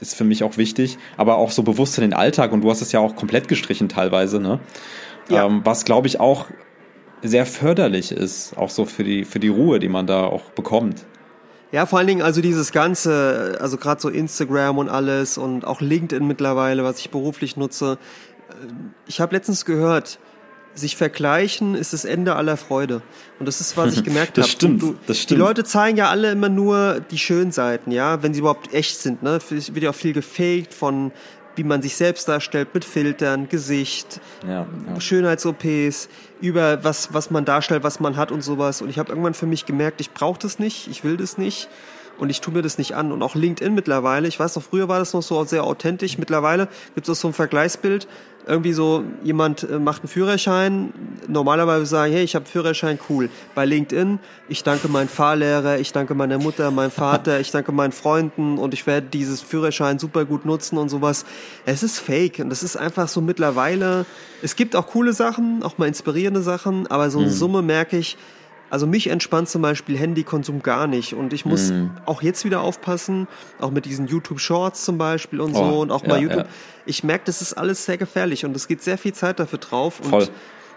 [0.00, 2.52] ist für mich auch wichtig, aber auch so bewusst in den Alltag.
[2.52, 4.60] Und du hast es ja auch komplett gestrichen teilweise, ne?
[5.28, 5.46] Ja.
[5.46, 6.46] Ähm, was glaube ich auch
[7.22, 11.04] sehr förderlich ist, auch so für die, für die Ruhe, die man da auch bekommt.
[11.72, 15.80] Ja, vor allen Dingen also dieses ganze, also gerade so Instagram und alles und auch
[15.80, 17.98] LinkedIn mittlerweile, was ich beruflich nutze.
[19.06, 20.18] Ich habe letztens gehört,
[20.74, 23.02] sich vergleichen ist das Ende aller Freude.
[23.38, 24.42] Und das ist, was ich gemerkt habe.
[24.42, 25.38] Das stimmt, du, das stimmt.
[25.38, 28.98] Die Leute zeigen ja alle immer nur die schönen Seiten, ja, wenn sie überhaupt echt
[28.98, 29.22] sind.
[29.22, 29.40] Ne?
[29.50, 31.12] Es wird ja auch viel gefaked von
[31.56, 35.00] wie man sich selbst darstellt mit Filtern, Gesicht, ja, ja.
[35.00, 36.08] Schönheits-OPs,
[36.40, 38.82] über was, was man darstellt, was man hat und sowas.
[38.82, 41.68] Und ich habe irgendwann für mich gemerkt, ich brauche das nicht, ich will das nicht
[42.20, 43.12] und ich tue mir das nicht an.
[43.12, 46.18] Und auch LinkedIn mittlerweile, ich weiß noch, früher war das noch so sehr authentisch.
[46.18, 48.06] Mittlerweile gibt es auch so ein Vergleichsbild.
[48.46, 50.92] Irgendwie so, jemand äh, macht einen Führerschein.
[51.28, 53.30] Normalerweise sagen, hey, ich habe Führerschein, cool.
[53.54, 54.18] Bei LinkedIn,
[54.48, 58.74] ich danke meinem Fahrlehrer, ich danke meiner Mutter, meinem Vater, ich danke meinen Freunden und
[58.74, 61.24] ich werde dieses Führerschein super gut nutzen und sowas.
[61.64, 64.04] Es ist fake und es ist einfach so mittlerweile,
[64.42, 67.32] es gibt auch coole Sachen, auch mal inspirierende Sachen, aber so in mhm.
[67.32, 68.16] Summe merke ich,
[68.70, 71.14] also mich entspannt zum Beispiel Handykonsum gar nicht.
[71.14, 71.90] Und ich muss mm.
[72.06, 75.90] auch jetzt wieder aufpassen, auch mit diesen YouTube Shorts zum Beispiel und so oh, und
[75.90, 76.38] auch ja, mal YouTube.
[76.38, 76.46] Ja.
[76.86, 80.00] Ich merke, das ist alles sehr gefährlich und es geht sehr viel Zeit dafür drauf.
[80.02, 80.22] Voll.
[80.22, 80.30] Und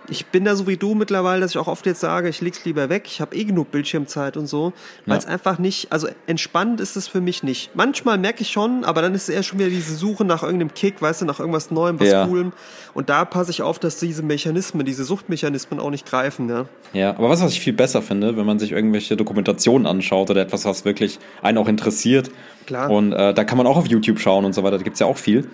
[0.09, 2.65] ich bin da so wie du mittlerweile, dass ich auch oft jetzt sage, ich leg's
[2.65, 4.73] lieber weg, ich habe eh genug Bildschirmzeit und so,
[5.05, 5.31] weil es ja.
[5.31, 7.75] einfach nicht, also entspannend ist es für mich nicht.
[7.75, 10.73] Manchmal merke ich schon, aber dann ist es eher schon wieder diese Suche nach irgendeinem
[10.73, 12.25] Kick, weißt du, nach irgendwas Neuem, was ja.
[12.25, 12.51] Coolem.
[12.93, 16.65] Und da passe ich auf, dass diese Mechanismen, diese Suchtmechanismen auch nicht greifen, ja.
[16.93, 20.41] Ja, aber was, was ich viel besser finde, wenn man sich irgendwelche Dokumentationen anschaut oder
[20.41, 22.29] etwas, was wirklich einen auch interessiert.
[22.65, 22.89] Klar.
[22.89, 25.07] Und äh, da kann man auch auf YouTube schauen und so weiter, da gibt's ja
[25.07, 25.47] auch viel.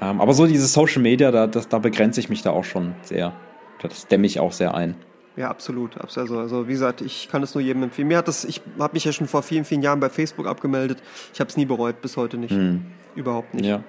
[0.00, 2.94] Ähm, aber so diese Social Media, da, das, da begrenze ich mich da auch schon
[3.02, 3.32] sehr.
[3.88, 4.96] Das dämme ich auch sehr ein.
[5.36, 5.98] Ja, absolut.
[6.00, 8.08] Also, also wie gesagt, ich kann es nur jedem empfehlen.
[8.08, 11.02] Mir hat das, ich habe mich ja schon vor vielen, vielen Jahren bei Facebook abgemeldet.
[11.32, 12.52] Ich habe es nie bereut, bis heute nicht.
[12.52, 12.86] Hm.
[13.16, 13.66] Überhaupt nicht.
[13.66, 13.82] Ja.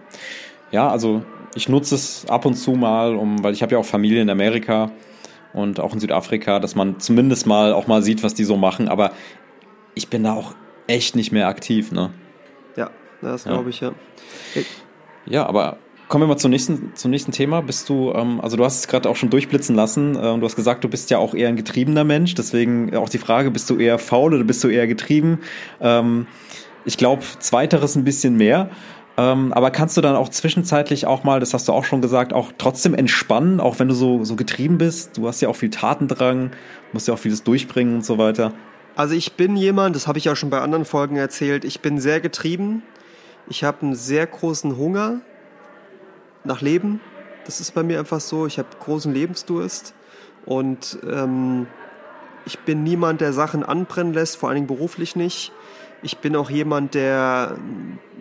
[0.72, 1.24] ja, also
[1.54, 4.30] ich nutze es ab und zu mal, um, weil ich habe ja auch Familie in
[4.30, 4.92] Amerika
[5.54, 8.88] und auch in Südafrika, dass man zumindest mal auch mal sieht, was die so machen.
[8.88, 9.12] Aber
[9.94, 10.56] ich bin da auch
[10.88, 12.12] echt nicht mehr aktiv, ne?
[12.76, 12.90] Ja,
[13.22, 13.94] das glaube ich, ja.
[15.26, 15.78] Ja, aber
[16.08, 17.62] Kommen wir mal zum nächsten, zum nächsten Thema.
[17.62, 20.46] Bist du, ähm, also du hast es gerade auch schon durchblitzen lassen äh, und du
[20.46, 22.36] hast gesagt, du bist ja auch eher ein getriebener Mensch.
[22.36, 25.40] Deswegen auch die Frage, bist du eher faul oder bist du eher getrieben?
[25.82, 26.28] Ähm,
[26.86, 28.70] ich glaube, zweiteres ein bisschen mehr.
[29.18, 32.34] Ähm, aber kannst du dann auch zwischenzeitlich auch mal, das hast du auch schon gesagt,
[32.34, 35.18] auch trotzdem entspannen, auch wenn du so, so getrieben bist?
[35.18, 36.52] Du hast ja auch viel Tatendrang,
[36.94, 38.54] musst ja auch vieles durchbringen und so weiter.
[38.96, 42.00] Also ich bin jemand, das habe ich ja schon bei anderen Folgen erzählt, ich bin
[42.00, 42.84] sehr getrieben.
[43.48, 45.22] Ich habe einen sehr großen Hunger
[46.46, 47.00] nach Leben.
[47.46, 48.46] Das ist bei mir einfach so.
[48.48, 49.94] Ich habe großen Lebensdurst
[50.46, 51.68] und ähm,
[52.46, 55.52] ich bin niemand, der Sachen anbrennen lässt, vor allen Dingen beruflich nicht.
[56.04, 57.58] Ich bin auch jemand, der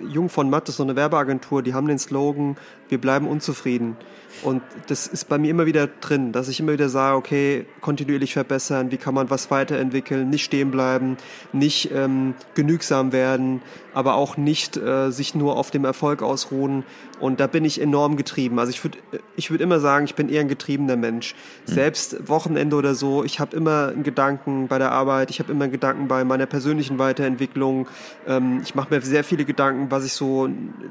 [0.09, 2.57] Jung von Matt ist so eine Werbeagentur, die haben den Slogan,
[2.89, 3.97] wir bleiben unzufrieden.
[4.43, 8.35] Und das ist bei mir immer wieder drin, dass ich immer wieder sage, okay, kontinuierlich
[8.35, 11.16] verbessern, wie kann man was weiterentwickeln, nicht stehen bleiben,
[11.53, 13.62] nicht ähm, genügsam werden,
[13.95, 16.85] aber auch nicht äh, sich nur auf dem Erfolg ausruhen.
[17.20, 18.59] Und da bin ich enorm getrieben.
[18.59, 18.99] Also ich würde
[19.37, 21.35] ich würd immer sagen, ich bin eher ein getriebener Mensch.
[21.66, 21.72] Mhm.
[21.72, 25.64] Selbst Wochenende oder so, ich habe immer einen Gedanken bei der Arbeit, ich habe immer
[25.64, 27.87] einen Gedanken bei meiner persönlichen Weiterentwicklung.
[28.26, 30.49] Ähm, ich mache mir sehr viele Gedanken, was ich so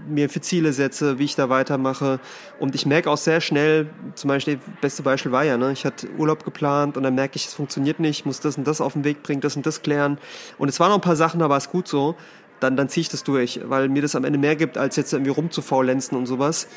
[0.08, 2.20] mir für Ziele setze, wie ich da weitermache.
[2.60, 5.86] Und ich merke auch sehr schnell, zum Beispiel, das beste Beispiel war ja, ne, ich
[5.86, 8.82] hatte Urlaub geplant und dann merke ich, es funktioniert nicht, ich muss das und das
[8.82, 10.18] auf den Weg bringen, das und das klären.
[10.58, 12.16] Und es waren noch ein paar Sachen, da war es gut so
[12.64, 15.14] dann, dann ziehe ich das durch, weil mir das am Ende mehr gibt, als jetzt
[15.14, 16.68] irgendwie rumzufaulenzen und sowas.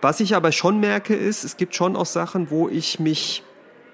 [0.00, 3.42] Was ich aber schon merke, ist, es gibt schon auch Sachen, wo ich mich,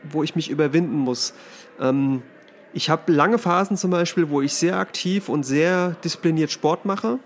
[0.05, 1.35] wo ich mich überwinden muss.
[1.81, 2.23] Ähm,
[2.73, 7.19] ich habe lange Phasen zum Beispiel, wo ich sehr aktiv und sehr diszipliniert Sport mache.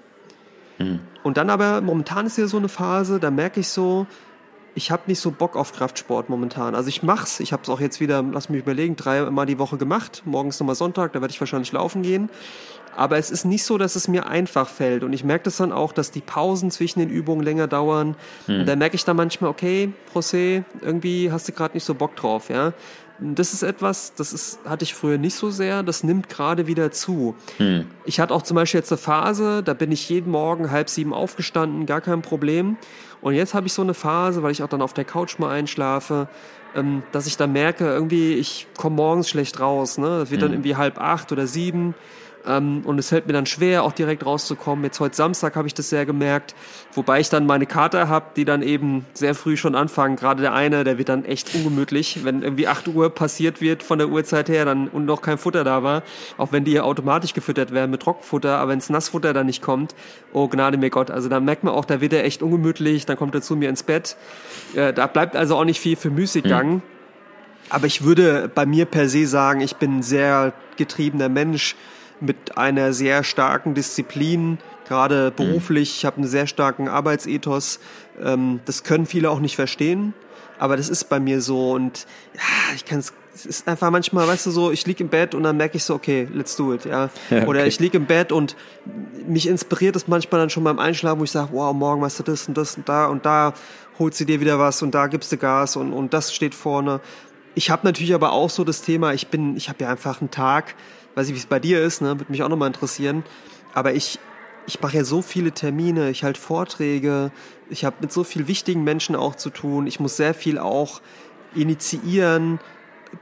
[0.79, 1.01] Mhm.
[1.23, 4.07] Und dann aber, momentan ist ja so eine Phase, da merke ich so,
[4.77, 6.75] ich habe nicht so Bock auf Kraftsport momentan.
[6.75, 9.79] Also ich mach's, ich habe es auch jetzt wieder, lass mich überlegen, dreimal die Woche
[9.79, 10.23] gemacht.
[10.27, 12.29] Morgens nochmal Sonntag, da werde ich wahrscheinlich laufen gehen.
[12.95, 15.03] Aber es ist nicht so, dass es mir einfach fällt.
[15.03, 18.17] Und ich merke das dann auch, dass die Pausen zwischen den Übungen länger dauern.
[18.47, 18.61] Hm.
[18.61, 22.15] Und da merke ich dann manchmal, okay, José, irgendwie hast du gerade nicht so Bock
[22.15, 22.75] drauf, ja.
[23.19, 26.91] Das ist etwas, das ist, hatte ich früher nicht so sehr, das nimmt gerade wieder
[26.91, 27.35] zu.
[27.57, 27.87] Hm.
[28.05, 31.15] Ich hatte auch zum Beispiel jetzt eine Phase, da bin ich jeden Morgen halb sieben
[31.15, 32.77] aufgestanden, gar kein Problem.
[33.23, 35.51] Und jetzt habe ich so eine Phase, weil ich auch dann auf der Couch mal
[35.51, 36.29] einschlafe,
[36.75, 39.99] ähm, dass ich dann merke, irgendwie, ich komme morgens schlecht raus.
[39.99, 40.21] Ne?
[40.21, 40.49] Das wird hm.
[40.49, 41.95] dann irgendwie halb acht oder sieben.
[42.47, 44.85] Ähm, und es fällt mir dann schwer, auch direkt rauszukommen.
[44.85, 46.55] Jetzt heute Samstag habe ich das sehr gemerkt,
[46.93, 50.17] wobei ich dann meine Kater habe, die dann eben sehr früh schon anfangen.
[50.17, 53.99] Gerade der eine, der wird dann echt ungemütlich, wenn irgendwie 8 Uhr passiert wird von
[53.99, 56.03] der Uhrzeit her dann und noch kein Futter da war,
[56.39, 59.95] auch wenn die ja automatisch gefüttert werden mit Trockenfutter, aber wenns Nassfutter dann nicht kommt,
[60.33, 63.17] oh Gnade mir Gott, also da merkt man auch, da wird er echt ungemütlich, dann
[63.17, 64.17] kommt er zu mir ins Bett.
[64.75, 66.75] Äh, da bleibt also auch nicht viel für Müßiggang.
[66.75, 66.83] Mhm.
[67.69, 71.75] Aber ich würde bei mir per se sagen, ich bin ein sehr getriebener Mensch
[72.21, 74.59] mit einer sehr starken Disziplin,
[74.89, 75.37] gerade mhm.
[75.37, 75.97] beruflich.
[75.99, 77.81] Ich habe einen sehr starken Arbeitsethos.
[78.23, 80.15] Ähm, das können viele auch nicht verstehen,
[80.59, 84.27] aber das ist bei mir so und ja, ich kann es es ist einfach manchmal,
[84.27, 86.73] weißt du, so, ich lieg im Bett und dann merke ich so, okay, let's do
[86.73, 87.11] it, ja.
[87.31, 87.47] ja okay.
[87.47, 88.57] Oder ich lieg im Bett und
[89.27, 92.23] mich inspiriert es manchmal dann schon beim Einschlafen, wo ich sage, wow, morgen machst du
[92.23, 93.53] das und das und da und da
[93.99, 97.01] holst du dir wieder was und da gibst du Gas und, und das steht vorne.
[97.55, 100.31] Ich habe natürlich aber auch so das Thema, ich bin, ich habe ja einfach einen
[100.31, 100.75] Tag,
[101.17, 102.09] weiß ich, wie es bei dir ist, ne?
[102.21, 103.25] würde mich auch nochmal interessieren.
[103.75, 104.21] Aber ich,
[104.67, 107.33] ich mache ja so viele Termine, ich halte Vorträge,
[107.71, 109.87] ich habe mit so vielen wichtigen Menschen auch zu tun.
[109.87, 111.01] Ich muss sehr viel auch
[111.55, 112.61] initiieren,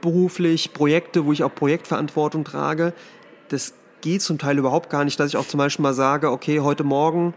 [0.01, 2.93] beruflich, Projekte, wo ich auch Projektverantwortung trage.
[3.47, 6.59] Das geht zum Teil überhaupt gar nicht, dass ich auch zum Beispiel mal sage, okay,
[6.59, 7.33] heute Morgen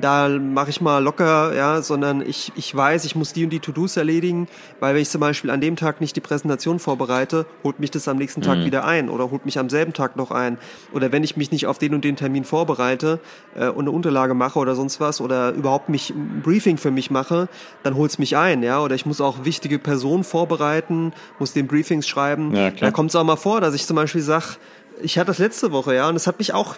[0.00, 3.60] da mache ich mal locker, ja, sondern ich, ich weiß, ich muss die und die
[3.60, 4.48] To-Dos erledigen,
[4.80, 8.08] weil wenn ich zum Beispiel an dem Tag nicht die Präsentation vorbereite, holt mich das
[8.08, 8.64] am nächsten Tag mhm.
[8.64, 10.58] wieder ein oder holt mich am selben Tag noch ein.
[10.92, 13.20] Oder wenn ich mich nicht auf den und den Termin vorbereite
[13.54, 17.10] äh, und eine Unterlage mache oder sonst was oder überhaupt mich ein Briefing für mich
[17.10, 17.48] mache,
[17.82, 18.80] dann holt's mich ein, ja.
[18.80, 22.54] Oder ich muss auch wichtige Personen vorbereiten, muss den Briefings schreiben.
[22.54, 22.70] Ja.
[22.70, 24.56] Da kommt es auch mal vor, dass ich zum Beispiel sage,
[25.02, 26.76] ich hatte das letzte Woche, ja, und es hat mich auch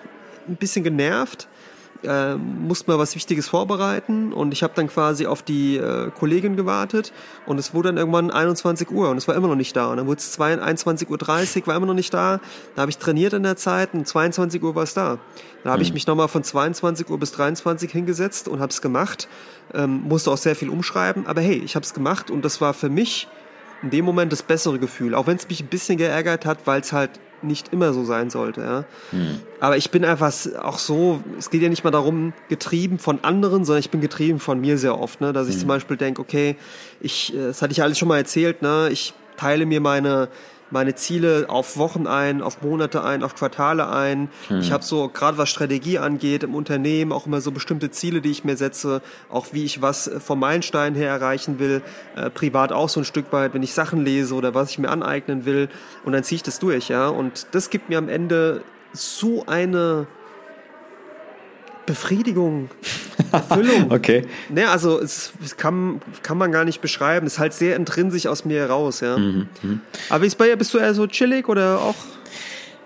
[0.49, 1.49] ein bisschen genervt
[2.05, 6.57] äh, musste mal was Wichtiges vorbereiten und ich habe dann quasi auf die äh, Kollegin
[6.57, 7.13] gewartet
[7.47, 9.89] und es wurde dann irgendwann 21 Uhr und es war immer noch nicht da.
[9.91, 12.41] Und dann wurde es 21.30 Uhr, war immer noch nicht da.
[12.75, 15.19] Da habe ich trainiert in der Zeit und 22 Uhr war es da.
[15.63, 15.87] Da habe mhm.
[15.87, 19.29] ich mich nochmal von 22 Uhr bis 23 hingesetzt und habe es gemacht.
[19.73, 22.75] Ähm, musste auch sehr viel umschreiben, aber hey, ich habe es gemacht und das war
[22.75, 23.29] für mich
[23.83, 25.15] in dem Moment das bessere Gefühl.
[25.15, 27.11] Auch wenn es mich ein bisschen geärgert hat, weil es halt
[27.47, 28.61] nicht immer so sein sollte.
[28.61, 28.85] Ja.
[29.11, 29.41] Hm.
[29.61, 30.33] Aber ich bin einfach
[30.63, 34.41] auch so, es geht ja nicht mal darum, getrieben von anderen, sondern ich bin getrieben
[34.41, 35.33] von mir sehr oft, ne?
[35.33, 35.61] dass ich hm.
[35.61, 36.57] zum Beispiel denke, okay,
[37.01, 38.89] ich, äh, das hatte ich alles schon mal erzählt, ne?
[38.91, 40.29] ich teile mir meine
[40.71, 44.29] meine Ziele auf Wochen ein, auf Monate ein, auf Quartale ein.
[44.49, 44.61] Hm.
[44.61, 48.31] Ich habe so, gerade was Strategie angeht, im Unternehmen auch immer so bestimmte Ziele, die
[48.31, 51.83] ich mir setze, auch wie ich was vom Meilenstein her erreichen will,
[52.17, 54.91] äh, privat auch so ein Stück weit, wenn ich Sachen lese oder was ich mir
[54.91, 55.69] aneignen will
[56.05, 57.09] und dann ziehe ich das durch, ja.
[57.09, 58.63] Und das gibt mir am Ende
[58.93, 60.07] so eine
[61.87, 62.71] Befriedigung,
[63.33, 63.91] Erfüllung.
[63.91, 64.27] okay.
[64.49, 67.27] Ne, also es, es, kann, kann man gar nicht beschreiben.
[67.27, 69.17] Es ist halt sehr intrinsisch aus mir heraus, ja.
[69.17, 69.79] Mhm, mh.
[70.11, 70.57] Aber ist bei dir?
[70.57, 71.95] Bist du eher so chillig oder auch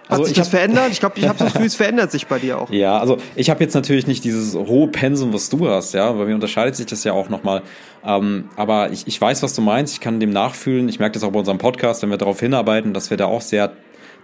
[0.09, 0.89] hat also sich das verändert?
[0.91, 2.71] Ich glaube, ich habe das Gefühl, es verändert sich bei dir auch.
[2.71, 6.11] Ja, also ich habe jetzt natürlich nicht dieses hohe Pensum, was du hast, ja.
[6.13, 7.63] Bei mir unterscheidet sich das ja auch nochmal.
[8.05, 9.93] Ähm, aber ich, ich weiß, was du meinst.
[9.95, 10.89] Ich kann dem nachfühlen.
[10.89, 13.43] Ich merke das auch bei unserem Podcast, wenn wir darauf hinarbeiten, dass wir da auch
[13.43, 13.73] sehr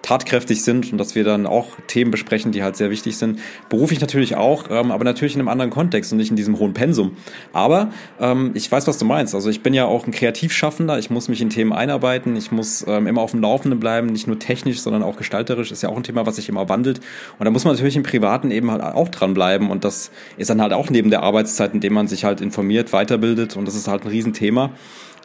[0.04, 3.40] tatkräftig sind und dass wir dann auch Themen besprechen, die halt sehr wichtig sind.
[3.70, 6.58] Berufe ich natürlich auch, ähm, aber natürlich in einem anderen Kontext und nicht in diesem
[6.58, 7.16] hohen Pensum.
[7.54, 7.90] Aber
[8.20, 9.34] ähm, ich weiß, was du meinst.
[9.34, 10.98] Also ich bin ja auch ein Kreativschaffender.
[10.98, 12.36] Ich muss mich in Themen einarbeiten.
[12.36, 15.72] Ich muss ähm, immer auf dem Laufenden bleiben, nicht nur technisch, sondern auch gestalterisch.
[15.72, 17.00] Ist ja auch ein Thema, was sich immer wandelt.
[17.38, 19.70] Und da muss man natürlich im Privaten eben halt auch dranbleiben.
[19.70, 22.92] Und das ist dann halt auch neben der Arbeitszeit, in dem man sich halt informiert,
[22.92, 23.56] weiterbildet.
[23.56, 24.70] Und das ist halt ein Riesenthema.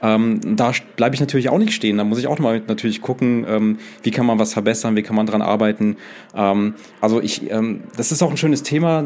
[0.02, 1.98] Ähm, da bleibe ich natürlich auch nicht stehen.
[1.98, 5.16] Da muss ich auch mal natürlich gucken, ähm, wie kann man was verbessern, wie kann
[5.16, 5.98] man dran arbeiten.
[6.36, 9.06] Ähm, also ich, ähm, das ist auch ein schönes Thema.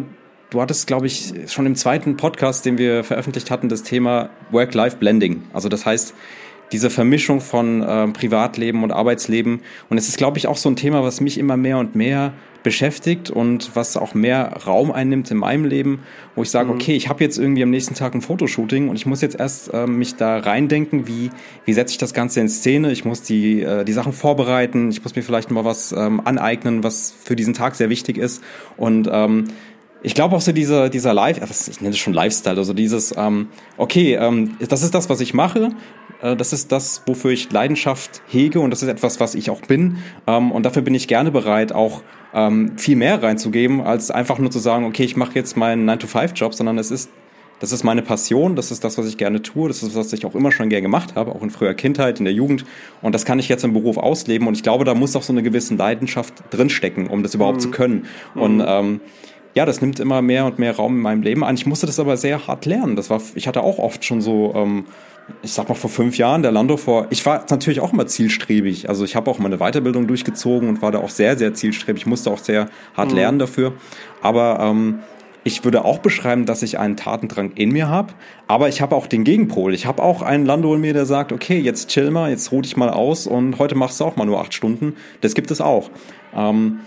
[0.49, 5.41] Du hattest, glaube ich, schon im zweiten Podcast, den wir veröffentlicht hatten, das Thema Work-Life-Blending.
[5.51, 6.13] Also das heißt,
[6.71, 9.61] diese Vermischung von äh, Privatleben und Arbeitsleben.
[9.89, 12.33] Und es ist, glaube ich, auch so ein Thema, was mich immer mehr und mehr
[12.63, 16.03] beschäftigt und was auch mehr Raum einnimmt in meinem Leben,
[16.35, 16.75] wo ich sage, mhm.
[16.75, 19.73] okay, ich habe jetzt irgendwie am nächsten Tag ein Fotoshooting und ich muss jetzt erst
[19.73, 21.29] äh, mich da reindenken, wie,
[21.65, 25.03] wie setze ich das Ganze in Szene, ich muss die, äh, die Sachen vorbereiten, ich
[25.03, 28.41] muss mir vielleicht mal was ähm, aneignen, was für diesen Tag sehr wichtig ist
[28.77, 29.45] und ähm,
[30.03, 33.47] ich glaube auch so dieser, dieser Live, ich nenne es schon Lifestyle, also dieses, ähm,
[33.77, 35.69] okay, ähm, das ist das, was ich mache,
[36.21, 39.61] äh, das ist das, wofür ich Leidenschaft hege und das ist etwas, was ich auch
[39.61, 39.97] bin
[40.27, 44.51] ähm, und dafür bin ich gerne bereit, auch ähm, viel mehr reinzugeben, als einfach nur
[44.51, 47.09] zu sagen, okay, ich mache jetzt meinen 9-to-5-Job, sondern es ist
[47.59, 50.25] das ist meine Passion, das ist das, was ich gerne tue, das ist, was ich
[50.25, 52.65] auch immer schon gerne gemacht habe, auch in früher Kindheit, in der Jugend.
[53.01, 54.49] Und das kann ich jetzt im Beruf ausleben.
[54.49, 57.61] Und ich glaube, da muss auch so eine gewisse Leidenschaft drinstecken, um das überhaupt mhm.
[57.61, 58.05] zu können.
[58.35, 58.65] Und mhm.
[58.67, 59.01] ähm,
[59.53, 61.55] ja, das nimmt immer mehr und mehr Raum in meinem Leben an.
[61.55, 62.95] Ich musste das aber sehr hart lernen.
[62.95, 64.85] Das war, ich hatte auch oft schon so, ähm,
[65.41, 68.89] ich sag mal vor fünf Jahren, der Lando vor, ich war natürlich auch immer zielstrebig.
[68.89, 72.03] Also ich habe auch meine Weiterbildung durchgezogen und war da auch sehr, sehr zielstrebig.
[72.03, 73.15] Ich musste auch sehr hart mhm.
[73.15, 73.73] lernen dafür.
[74.21, 74.99] Aber ähm,
[75.43, 78.13] ich würde auch beschreiben, dass ich einen Tatendrang in mir habe,
[78.47, 79.73] aber ich habe auch den Gegenpol.
[79.73, 82.61] Ich habe auch einen Lando in mir, der sagt, okay, jetzt chill mal, jetzt ruh
[82.61, 84.95] dich mal aus und heute machst du auch mal nur acht Stunden.
[85.21, 85.89] Das gibt es auch.
[86.33, 86.79] Ähm,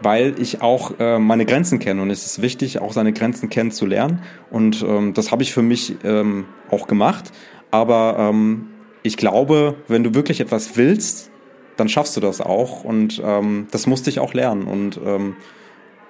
[0.00, 4.22] weil ich auch äh, meine Grenzen kenne und es ist wichtig, auch seine Grenzen kennenzulernen
[4.50, 7.32] und ähm, das habe ich für mich ähm, auch gemacht.
[7.70, 8.68] Aber ähm,
[9.02, 11.30] ich glaube, wenn du wirklich etwas willst,
[11.76, 15.36] dann schaffst du das auch und ähm, das musste ich auch lernen und ähm,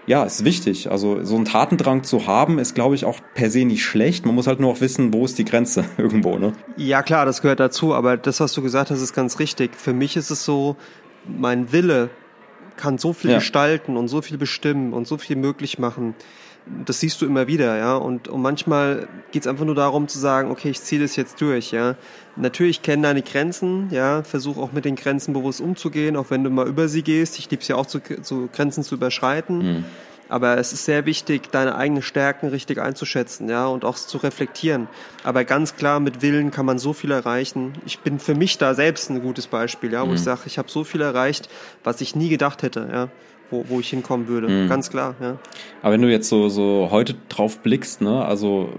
[0.08, 0.90] ja, ist wichtig.
[0.90, 4.24] Also so einen Tatendrang zu haben, ist, glaube ich, auch per se nicht schlecht.
[4.24, 6.54] Man muss halt nur auch wissen, wo ist die Grenze irgendwo, ne?
[6.78, 7.94] Ja, klar, das gehört dazu.
[7.94, 9.76] Aber das, was du gesagt hast, ist ganz richtig.
[9.76, 10.76] Für mich ist es so,
[11.26, 12.08] mein Wille
[12.78, 13.38] kann so viel ja.
[13.38, 16.14] gestalten und so viel bestimmen und so viel möglich machen.
[16.84, 17.96] Das siehst du immer wieder, ja.
[17.96, 21.40] Und, und manchmal geht es einfach nur darum zu sagen, okay, ich ziehe das jetzt
[21.40, 21.96] durch, ja.
[22.36, 26.50] Natürlich kenne deine Grenzen, ja, versuch auch mit den Grenzen bewusst umzugehen, auch wenn du
[26.50, 27.38] mal über sie gehst.
[27.38, 29.58] Ich liebe es ja auch, zu, zu Grenzen zu überschreiten.
[29.58, 29.84] Mhm.
[30.28, 34.88] Aber es ist sehr wichtig, deine eigenen Stärken richtig einzuschätzen, ja, und auch zu reflektieren.
[35.24, 37.72] Aber ganz klar, mit Willen kann man so viel erreichen.
[37.86, 40.14] Ich bin für mich da selbst ein gutes Beispiel, ja, wo mhm.
[40.14, 41.48] ich sage, ich habe so viel erreicht,
[41.84, 43.08] was ich nie gedacht hätte, ja,
[43.50, 44.48] wo, wo ich hinkommen würde.
[44.48, 44.68] Mhm.
[44.68, 45.38] Ganz klar, ja.
[45.82, 48.70] Aber wenn du jetzt so, so heute drauf blickst, ne, also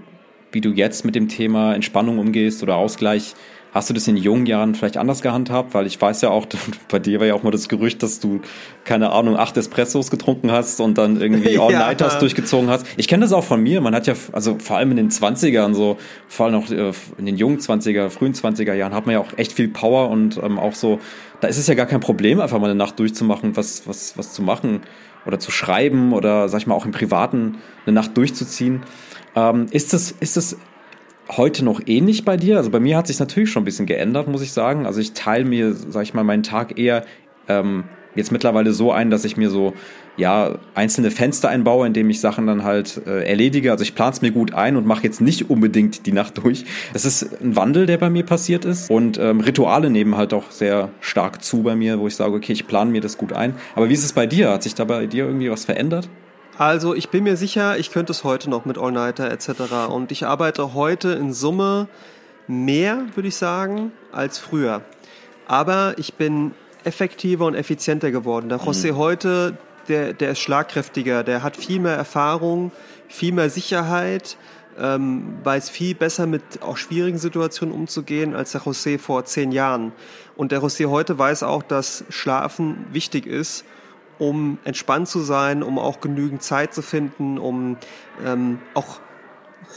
[0.52, 3.34] wie du jetzt mit dem Thema Entspannung umgehst oder Ausgleich,
[3.72, 5.74] Hast du das in jungen Jahren vielleicht anders gehandhabt?
[5.74, 6.46] Weil ich weiß ja auch,
[6.88, 8.40] bei dir war ja auch mal das Gerücht, dass du,
[8.84, 12.18] keine Ahnung, acht Espressos getrunken hast und dann irgendwie All-Nighters ja.
[12.20, 12.86] durchgezogen hast.
[12.96, 13.80] Ich kenne das auch von mir.
[13.80, 15.98] Man hat ja, also vor allem in den 20ern, so,
[16.28, 19.36] vor allem auch äh, in den jungen 20er, frühen 20er Jahren, hat man ja auch
[19.36, 20.98] echt viel Power und ähm, auch so,
[21.40, 24.32] da ist es ja gar kein Problem, einfach mal eine Nacht durchzumachen, was, was, was
[24.32, 24.80] zu machen
[25.26, 28.82] oder zu schreiben oder, sag ich mal, auch im Privaten eine Nacht durchzuziehen.
[29.36, 30.56] Ähm, ist das, ist das
[31.36, 32.56] heute noch ähnlich bei dir?
[32.56, 34.86] Also bei mir hat sich natürlich schon ein bisschen geändert, muss ich sagen.
[34.86, 37.04] Also ich teile mir, sag ich mal, meinen Tag eher
[37.48, 39.74] ähm, jetzt mittlerweile so ein, dass ich mir so
[40.16, 43.70] ja einzelne Fenster einbaue, indem ich Sachen dann halt äh, erledige.
[43.70, 46.64] Also ich plane es mir gut ein und mache jetzt nicht unbedingt die Nacht durch.
[46.92, 48.90] Das ist ein Wandel, der bei mir passiert ist.
[48.90, 52.52] Und ähm, Rituale nehmen halt auch sehr stark zu bei mir, wo ich sage, okay,
[52.52, 53.54] ich plane mir das gut ein.
[53.74, 54.50] Aber wie ist es bei dir?
[54.50, 56.08] Hat sich da bei dir irgendwie was verändert?
[56.58, 59.88] Also ich bin mir sicher, ich könnte es heute noch mit All-Nighter etc.
[59.88, 61.88] Und ich arbeite heute in Summe
[62.46, 64.82] mehr, würde ich sagen, als früher.
[65.46, 66.52] Aber ich bin
[66.84, 68.48] effektiver und effizienter geworden.
[68.48, 68.96] Der José mhm.
[68.96, 72.72] heute, der, der ist schlagkräftiger, der hat viel mehr Erfahrung,
[73.08, 74.36] viel mehr Sicherheit,
[74.78, 79.92] ähm, weiß viel besser mit auch schwierigen Situationen umzugehen als der José vor zehn Jahren.
[80.36, 83.64] Und der José heute weiß auch, dass Schlafen wichtig ist
[84.20, 87.78] um entspannt zu sein, um auch genügend Zeit zu finden, um
[88.24, 89.00] ähm, auch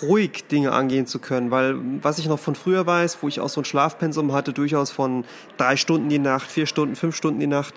[0.02, 3.50] ruhig Dinge angehen zu können, weil was ich noch von früher weiß, wo ich auch
[3.50, 5.24] so ein Schlafpensum hatte, durchaus von
[5.58, 7.74] drei Stunden die Nacht, vier Stunden, fünf Stunden die Nacht,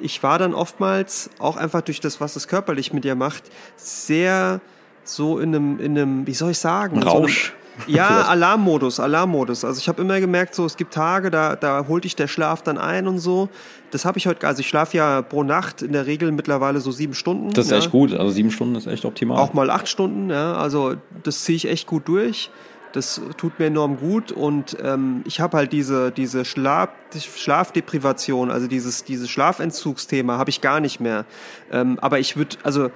[0.00, 3.44] ich war dann oftmals auch einfach durch das, was es körperlich mit dir macht,
[3.76, 4.60] sehr
[5.04, 7.54] so in einem, in einem, wie soll ich sagen, Rausch.
[7.86, 9.64] Ja, Alarmmodus, Alarmmodus.
[9.64, 12.62] Also ich habe immer gemerkt, so es gibt Tage, da, da holt dich der Schlaf
[12.62, 13.48] dann ein und so.
[13.90, 16.90] Das habe ich heute, also ich schlafe ja pro Nacht in der Regel mittlerweile so
[16.90, 17.50] sieben Stunden.
[17.50, 17.78] Das ist ja.
[17.78, 19.38] echt gut, also sieben Stunden ist echt optimal.
[19.38, 20.54] Auch mal acht Stunden, ja.
[20.54, 22.50] Also das ziehe ich echt gut durch.
[22.92, 26.88] Das tut mir enorm gut und ähm, ich habe halt diese diese Schlaf,
[27.36, 31.24] Schlafdeprivation, also dieses dieses Schlafentzugsthema habe ich gar nicht mehr.
[31.70, 32.90] Ähm, aber ich würde, also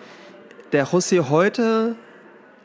[0.72, 1.94] der José heute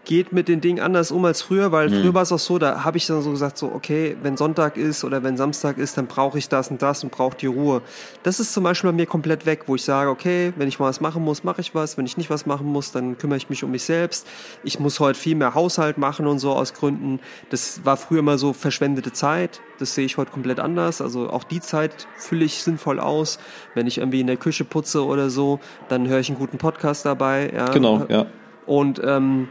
[0.09, 2.01] geht mit den Dingen anders um als früher, weil mhm.
[2.01, 4.75] früher war es auch so, da habe ich dann so gesagt, so, okay, wenn Sonntag
[4.75, 7.83] ist oder wenn Samstag ist, dann brauche ich das und das und brauche die Ruhe.
[8.23, 10.87] Das ist zum Beispiel bei mir komplett weg, wo ich sage, okay, wenn ich mal
[10.87, 13.51] was machen muss, mache ich was, wenn ich nicht was machen muss, dann kümmere ich
[13.51, 14.25] mich um mich selbst.
[14.63, 17.19] Ich muss heute viel mehr Haushalt machen und so aus Gründen.
[17.51, 19.61] Das war früher immer so verschwendete Zeit.
[19.77, 21.01] Das sehe ich heute komplett anders.
[21.01, 23.37] Also auch die Zeit fülle ich sinnvoll aus.
[23.75, 27.05] Wenn ich irgendwie in der Küche putze oder so, dann höre ich einen guten Podcast
[27.05, 27.51] dabei.
[27.55, 27.69] Ja.
[27.69, 28.25] Genau, ja.
[28.65, 29.49] Und ähm,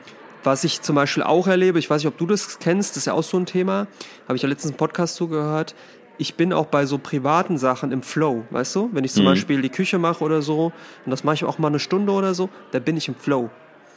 [0.49, 3.07] was ich zum Beispiel auch erlebe, ich weiß nicht, ob du das kennst, das ist
[3.07, 3.87] ja auch so ein Thema,
[4.27, 5.75] habe ich ja letztens einen Podcast zugehört.
[6.17, 8.89] Ich bin auch bei so privaten Sachen im Flow, weißt du?
[8.93, 9.29] Wenn ich zum mhm.
[9.29, 10.73] Beispiel die Küche mache oder so,
[11.05, 13.51] und das mache ich auch mal eine Stunde oder so, da bin ich im Flow.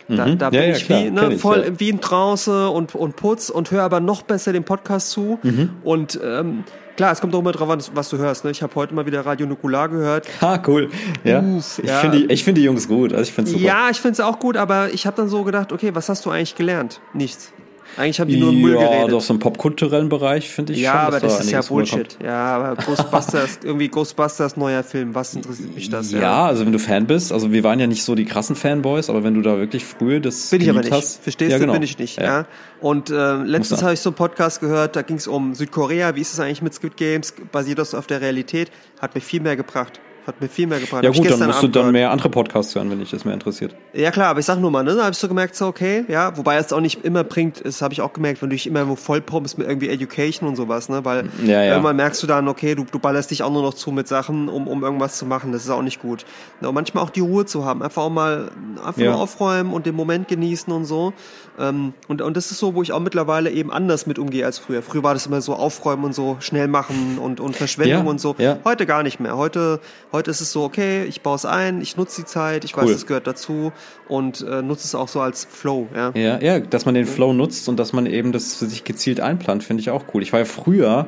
[0.08, 0.38] Da, mhm.
[0.38, 1.80] da bin ja, ich klar, wie, ne, voll ich, ja.
[1.80, 5.40] wie ein Trance und, und Putz und höre aber noch besser den Podcast zu.
[5.42, 5.70] Mhm.
[5.84, 6.64] Und ähm,
[6.96, 8.44] Klar, es kommt auch immer drauf an, was du hörst.
[8.44, 8.52] Ne?
[8.52, 10.28] Ich habe heute mal wieder Radio Nukular gehört.
[10.42, 10.90] Ah, cool.
[11.24, 11.40] Ja.
[11.40, 12.00] Uff, ich ja.
[12.00, 13.14] finde die, find die Jungs gut.
[13.14, 13.64] Also ich find's super.
[13.64, 16.26] Ja, ich finde es auch gut, aber ich habe dann so gedacht, okay, was hast
[16.26, 17.00] du eigentlich gelernt?
[17.14, 17.54] Nichts.
[17.98, 19.00] Eigentlich haben die nur Müll ja, geredet.
[19.00, 21.00] Ja, doch so im popkulturellen Bereich finde ich ja, schon.
[21.00, 22.18] Aber das, das ist ja Bullshit.
[22.24, 26.12] Ja, aber Ghostbusters, irgendwie Ghostbusters neuer Film, was interessiert mich das?
[26.12, 28.56] Ja, ja, also wenn du Fan bist, also wir waren ja nicht so die krassen
[28.56, 30.92] Fanboys, aber wenn du da wirklich früher das Bin ich aber nicht.
[30.92, 31.74] Hast, Verstehst ja, genau.
[31.74, 32.18] du, bin ich nicht.
[32.18, 32.24] Ja.
[32.24, 32.46] ja.
[32.80, 36.22] Und äh, letztens habe ich so einen Podcast gehört, da ging es um Südkorea, wie
[36.22, 39.56] ist es eigentlich mit Squid Games, basiert das auf der Realität, hat mir viel mehr
[39.56, 40.00] gebracht.
[40.28, 41.04] Hat mir viel mehr gebracht.
[41.04, 43.34] Ja gut, dann musst Abend du dann mehr andere Podcasts hören, wenn dich das mehr
[43.34, 43.76] interessiert.
[43.94, 46.38] Ja klar, aber ich sag nur mal, ne, da ich so gemerkt, so okay, ja,
[46.38, 48.96] wobei es auch nicht immer bringt, das habe ich auch gemerkt, wenn du dich immer
[48.96, 51.72] vollpumpst mit irgendwie Education und sowas, ne, weil ja, ja.
[51.72, 54.48] irgendwann merkst du dann, okay, du, du ballerst dich auch nur noch zu mit Sachen,
[54.48, 56.26] um, um irgendwas zu machen, das ist auch nicht gut.
[56.62, 58.52] Und manchmal auch die Ruhe zu haben, einfach auch mal
[58.86, 59.12] einfach ja.
[59.12, 61.14] nur aufräumen und den Moment genießen und so.
[61.60, 64.60] Ähm, und, und das ist so, wo ich auch mittlerweile eben anders mit umgehe als
[64.60, 64.82] früher.
[64.82, 68.36] Früher war das immer so aufräumen und so, schnell machen und, und Verschwendung und so.
[68.64, 69.38] Heute gar nicht mehr.
[69.38, 69.80] Heute,
[70.12, 72.90] heute ist es so, okay, ich baue es ein, ich nutze die Zeit, ich weiß,
[72.90, 73.72] es gehört dazu
[74.08, 75.88] und äh, nutze es auch so als Flow.
[75.96, 78.84] Ja, ja, ja dass man den Flow nutzt und dass man eben das für sich
[78.84, 80.22] gezielt einplant, finde ich auch cool.
[80.22, 81.08] Ich war ja früher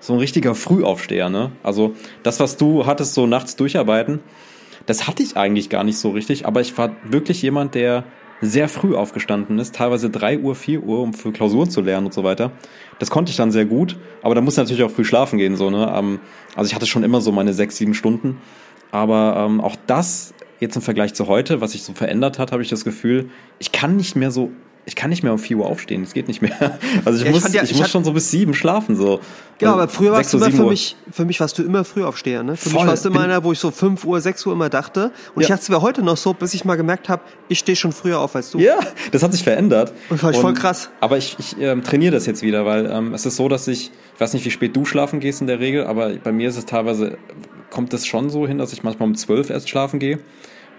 [0.00, 1.52] so ein richtiger Frühaufsteher, ne?
[1.62, 4.20] Also das, was du hattest, so nachts durcharbeiten,
[4.86, 8.04] das hatte ich eigentlich gar nicht so richtig, aber ich war wirklich jemand, der
[8.40, 12.14] sehr früh aufgestanden ist, teilweise 3 Uhr, 4 Uhr, um für Klausuren zu lernen und
[12.14, 12.52] so weiter.
[12.98, 15.70] Das konnte ich dann sehr gut, aber da musste natürlich auch früh schlafen gehen, so,
[15.70, 15.92] ne?
[15.96, 16.20] Ähm,
[16.54, 18.38] also ich hatte schon immer so meine 6, 7 Stunden
[18.94, 22.62] aber ähm, auch das jetzt im Vergleich zu heute, was sich so verändert hat, habe
[22.62, 23.28] ich das Gefühl,
[23.58, 24.52] ich kann nicht mehr so
[24.86, 26.52] ich kann nicht mehr um 4 Uhr aufstehen, das geht nicht mehr.
[27.04, 28.96] Also ich ja, muss, ich, ja, ich, ich muss schon so bis 7 schlafen.
[28.96, 29.20] So.
[29.58, 32.42] Genau, aber früher warst du immer für mich, für mich warst du immer Frühaufsteher.
[32.42, 32.56] Ne?
[32.56, 32.80] Für Voll.
[32.80, 35.10] mich warst du immer einer, wo ich so 5 Uhr, 6 Uhr immer dachte.
[35.34, 35.46] Und ja.
[35.46, 38.20] ich hatte es heute noch so, bis ich mal gemerkt habe, ich stehe schon früher
[38.20, 38.58] auf als du.
[38.58, 38.78] Ja,
[39.12, 39.92] das hat sich verändert.
[40.10, 40.90] Und fand ich voll krass.
[41.00, 43.90] Aber ich, ich ähm, trainiere das jetzt wieder, weil ähm, es ist so, dass ich,
[44.14, 46.56] ich weiß nicht, wie spät du schlafen gehst in der Regel, aber bei mir ist
[46.56, 47.18] es teilweise,
[47.70, 50.20] kommt es schon so hin, dass ich manchmal um 12 erst schlafen gehe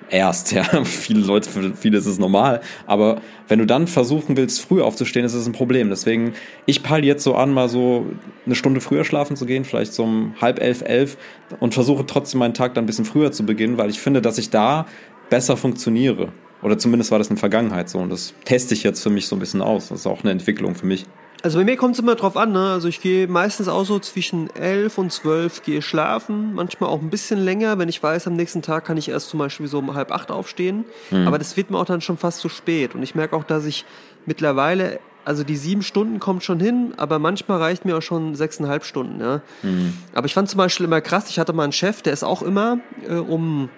[0.10, 0.64] erst, ja.
[0.84, 2.62] Viele Leute, für viele ist es normal.
[2.88, 5.90] Aber wenn du dann versuchen willst, früh aufzustehen, ist es ein Problem.
[5.90, 6.34] Deswegen,
[6.66, 8.06] ich peile jetzt so an, mal so
[8.46, 11.18] eine Stunde früher schlafen zu gehen, vielleicht so um halb elf, elf
[11.60, 14.38] und versuche trotzdem meinen Tag dann ein bisschen früher zu beginnen, weil ich finde, dass
[14.38, 14.86] ich da
[15.30, 16.32] besser funktioniere.
[16.62, 18.00] Oder zumindest war das in der Vergangenheit so.
[18.00, 19.90] Und das teste ich jetzt für mich so ein bisschen aus.
[19.90, 21.06] Das ist auch eine Entwicklung für mich.
[21.44, 22.72] Also bei mir kommt es immer drauf an, ne?
[22.72, 27.10] Also ich gehe meistens auch so zwischen elf und zwölf gehe schlafen, manchmal auch ein
[27.10, 29.94] bisschen länger, wenn ich weiß, am nächsten Tag kann ich erst zum Beispiel so um
[29.94, 30.86] halb acht aufstehen.
[31.12, 31.28] Mhm.
[31.28, 32.96] Aber das wird mir auch dann schon fast zu spät.
[32.96, 33.86] Und ich merke auch, dass ich
[34.26, 38.84] mittlerweile, also die sieben Stunden kommt schon hin, aber manchmal reicht mir auch schon sechseinhalb
[38.84, 39.42] Stunden, ja.
[39.62, 39.94] Mhm.
[40.14, 42.42] Aber ich fand zum Beispiel immer krass, ich hatte mal einen Chef, der ist auch
[42.42, 43.70] immer äh, um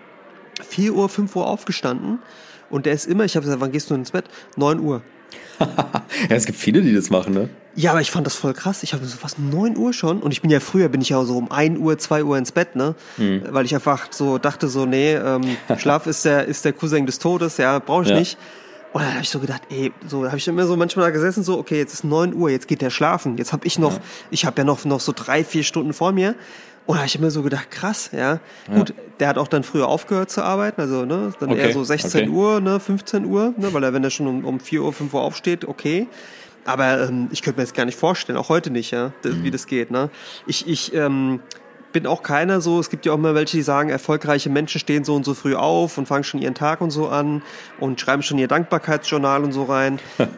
[0.61, 2.19] vier Uhr, fünf Uhr aufgestanden.
[2.69, 4.25] Und der ist immer, ich habe gesagt, wann gehst du ins Bett?
[4.55, 5.01] Neun Uhr.
[5.59, 7.49] ja, es gibt viele, die das machen, ne?
[7.75, 8.81] Ja, aber ich fand das voll krass.
[8.81, 11.23] Ich habe so fast 9 Uhr schon und ich bin ja früher, bin ich ja
[11.23, 12.95] so um 1 Uhr, 2 Uhr ins Bett, ne?
[13.17, 13.43] Mhm.
[13.49, 17.19] Weil ich einfach so dachte so, nee, ähm, Schlaf ist der, ist der Cousin des
[17.19, 18.17] Todes, ja, brauche ich ja.
[18.17, 18.37] nicht.
[18.93, 21.43] Und dann habe ich so gedacht, ey, so habe ich immer so manchmal da gesessen,
[21.43, 23.37] so, okay, jetzt ist 9 Uhr, jetzt geht der schlafen.
[23.37, 24.01] Jetzt habe ich noch, ja.
[24.31, 26.33] ich habe ja noch, noch so drei, vier Stunden vor mir.
[26.87, 28.19] Und da habe ich immer so gedacht, krass, ja.
[28.19, 28.39] ja.
[28.73, 31.59] Gut, der hat auch dann früher aufgehört zu arbeiten, also ne, dann okay.
[31.59, 32.29] eher so 16 okay.
[32.29, 35.13] Uhr, ne, 15 Uhr, ne, weil er, wenn er schon um, um 4 Uhr, 5
[35.13, 36.07] Uhr aufsteht, okay.
[36.63, 39.43] Aber ähm, ich könnte mir das gar nicht vorstellen, auch heute nicht, ja, das, mhm.
[39.43, 39.91] wie das geht.
[39.91, 40.09] Ne?
[40.47, 41.41] Ich, ich ähm,
[41.91, 45.03] bin auch keiner so, es gibt ja auch mal welche, die sagen, erfolgreiche Menschen stehen
[45.03, 47.41] so und so früh auf und fangen schon ihren Tag und so an
[47.79, 49.99] und schreiben schon ihr Dankbarkeitsjournal und so rein.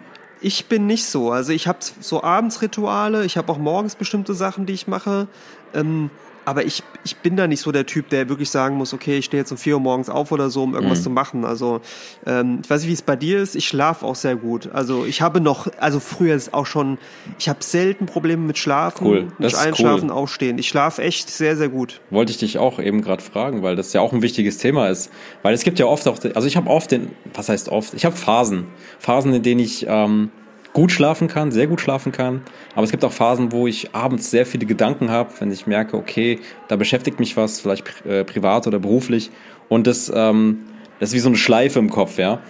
[0.41, 1.32] ich bin nicht so.
[1.32, 5.28] Also ich habe so Abendsrituale, ich habe auch morgens bestimmte Sachen, die ich mache.
[5.74, 6.10] Ähm,
[6.46, 9.26] aber ich, ich bin da nicht so der Typ, der wirklich sagen muss, okay, ich
[9.26, 11.04] stehe jetzt um vier Uhr morgens auf oder so, um irgendwas mhm.
[11.04, 11.46] zu machen.
[11.46, 11.82] Also
[12.26, 13.56] ähm, ich weiß nicht, wie es bei dir ist.
[13.56, 14.70] Ich schlafe auch sehr gut.
[14.74, 16.98] Also ich habe noch, also früher ist auch schon,
[17.38, 19.28] ich habe selten Probleme mit Schlafen, cool.
[19.38, 20.16] mit Einschlafen, cool.
[20.16, 20.58] Aufstehen.
[20.58, 22.02] Ich schlafe echt sehr, sehr gut.
[22.10, 25.12] Wollte ich dich auch eben gerade fragen, weil das ja auch ein wichtiges Thema ist.
[25.42, 27.94] Weil es gibt ja oft auch, also ich habe oft den, was heißt oft?
[27.94, 28.66] Ich habe Phasen.
[29.00, 30.32] Phasen, in denen ich ähm,
[30.74, 32.41] gut schlafen kann, sehr gut schlafen kann.
[32.76, 35.97] Aber es gibt auch Phasen, wo ich abends sehr viele Gedanken habe, wenn ich merke,
[35.97, 39.32] okay, da beschäftigt mich was, vielleicht äh, privat oder beruflich.
[39.67, 40.59] Und das, ähm,
[40.99, 42.41] das ist wie so eine Schleife im Kopf, ja.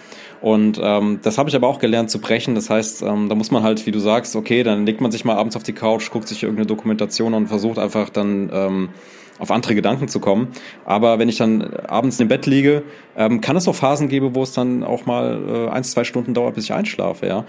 [0.42, 2.56] Und ähm, das habe ich aber auch gelernt zu brechen.
[2.56, 5.26] Das heißt, ähm, da muss man halt, wie du sagst, okay, dann legt man sich
[5.26, 8.90] mal abends auf die Couch, guckt sich irgendeine Dokumentation und versucht einfach dann ähm,
[9.38, 10.50] auf andere Gedanken zu kommen.
[10.86, 12.84] Aber wenn ich dann abends im Bett liege,
[13.18, 16.34] ähm, kann es auch Phasen geben, wo es dann auch mal äh, ein, zwei Stunden
[16.34, 17.46] dauert, bis ich einschlafe, ja.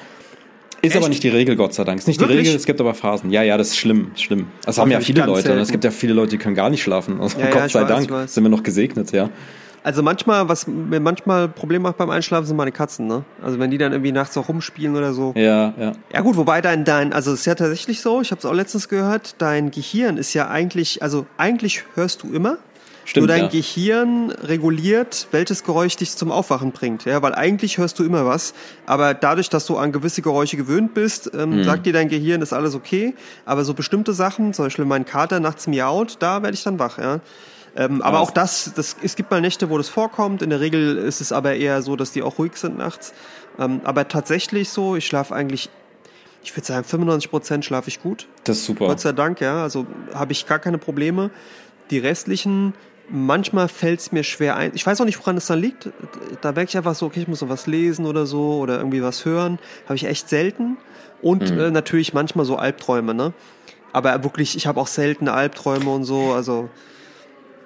[0.83, 0.97] Ist Echt?
[0.97, 1.99] aber nicht die Regel, Gott sei Dank.
[1.99, 2.39] Ist nicht Wirklich?
[2.39, 3.31] die Regel, es gibt aber Phasen.
[3.31, 4.47] Ja, ja, das ist schlimm, schlimm.
[4.64, 5.43] Das haben ja viele Leute.
[5.43, 5.61] Selten.
[5.61, 7.20] Es gibt ja viele Leute, die können gar nicht schlafen.
[7.20, 9.28] Also, ja, Gott ja, sei weiß, Dank sind wir noch gesegnet, ja.
[9.83, 13.24] Also manchmal, was mir manchmal Probleme macht beim Einschlafen, sind meine Katzen, ne?
[13.43, 15.33] Also wenn die dann irgendwie nachts auch rumspielen oder so.
[15.37, 15.93] Ja, ja.
[16.12, 18.53] Ja gut, wobei dein, dein, also es ist ja tatsächlich so, ich habe es auch
[18.53, 22.59] letztens gehört, dein Gehirn ist ja eigentlich, also eigentlich hörst du immer,
[23.11, 23.48] Stimmt, Nur dein ja.
[23.48, 27.06] Gehirn reguliert, welches Geräusch dich zum Aufwachen bringt.
[27.06, 28.54] Ja, weil eigentlich hörst du immer was,
[28.86, 31.64] aber dadurch, dass du an gewisse Geräusche gewöhnt bist, ähm, mhm.
[31.64, 33.16] sagt dir dein Gehirn, ist alles okay.
[33.46, 36.98] Aber so bestimmte Sachen, zum Beispiel mein Kater nachts miaut, da werde ich dann wach.
[36.98, 37.18] Ja.
[37.74, 40.40] Ähm, aber auch das, das, es gibt mal Nächte, wo das vorkommt.
[40.40, 43.12] In der Regel ist es aber eher so, dass die auch ruhig sind nachts.
[43.58, 45.68] Ähm, aber tatsächlich so, ich schlafe eigentlich
[46.44, 48.28] ich würde sagen, 95 Prozent schlafe ich gut.
[48.44, 48.86] Das ist super.
[48.86, 49.62] Gott sei Dank, ja.
[49.62, 51.30] Also habe ich gar keine Probleme.
[51.90, 52.72] Die restlichen
[53.11, 54.72] manchmal fällt es mir schwer ein.
[54.74, 55.90] Ich weiß auch nicht, woran es dann liegt.
[56.40, 59.02] Da merke ich einfach so, okay, ich muss noch was lesen oder so oder irgendwie
[59.02, 59.58] was hören.
[59.84, 60.76] Habe ich echt selten.
[61.22, 61.61] Und mhm.
[61.61, 63.32] äh, natürlich manchmal so Albträume, ne?
[63.92, 66.32] Aber wirklich, ich habe auch selten Albträume und so.
[66.32, 66.70] Also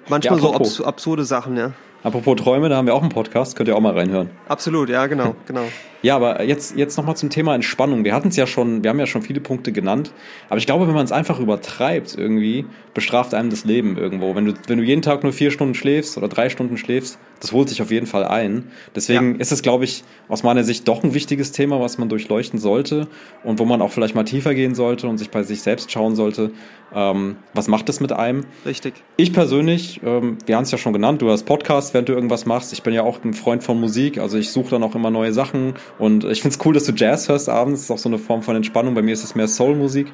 [0.09, 1.71] manchmal ja, so abs absurde Sachen, ja.
[2.05, 4.29] Apropos Träume, da haben wir auch einen Podcast, könnt ihr auch mal reinhören.
[4.47, 5.63] Absolut, ja, genau, genau.
[6.03, 8.03] Ja, aber jetzt, jetzt nochmal zum Thema Entspannung.
[8.03, 10.11] Wir hatten es ja schon, wir haben ja schon viele Punkte genannt.
[10.47, 14.35] Aber ich glaube, wenn man es einfach übertreibt irgendwie, bestraft einem das Leben irgendwo.
[14.35, 17.53] Wenn du, wenn du jeden Tag nur vier Stunden schläfst oder drei Stunden schläfst, das
[17.53, 18.65] holt sich auf jeden Fall ein.
[18.95, 19.41] Deswegen ja.
[19.41, 23.07] ist es, glaube ich, aus meiner Sicht doch ein wichtiges Thema, was man durchleuchten sollte
[23.43, 26.15] und wo man auch vielleicht mal tiefer gehen sollte und sich bei sich selbst schauen
[26.15, 26.51] sollte,
[26.93, 28.45] ähm, was macht es mit einem.
[28.63, 28.93] Richtig.
[29.17, 32.45] Ich persönlich, ähm, wir haben es ja schon genannt, du hast Podcast, während du irgendwas
[32.45, 32.73] machst.
[32.73, 35.33] Ich bin ja auch ein Freund von Musik, also ich suche dann auch immer neue
[35.33, 37.81] Sachen und ich finde es cool, dass du Jazz hörst abends.
[37.81, 38.93] Das ist auch so eine Form von Entspannung.
[38.93, 40.11] Bei mir ist es mehr Soul-Musik.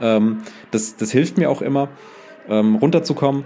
[0.00, 0.38] Ähm,
[0.72, 1.88] das, das hilft mir auch immer,
[2.48, 3.44] ähm, runterzukommen.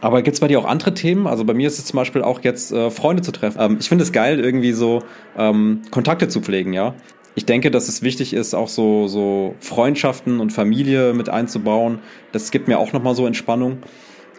[0.00, 1.26] Aber gibt es bei dir auch andere Themen?
[1.26, 3.58] Also bei mir ist es zum Beispiel auch jetzt äh, Freunde zu treffen.
[3.60, 5.02] Ähm, ich finde es geil, irgendwie so
[5.38, 6.94] ähm, Kontakte zu pflegen, ja.
[7.34, 11.98] Ich denke, dass es wichtig ist, auch so, so Freundschaften und Familie mit einzubauen.
[12.32, 13.78] Das gibt mir auch nochmal so Entspannung.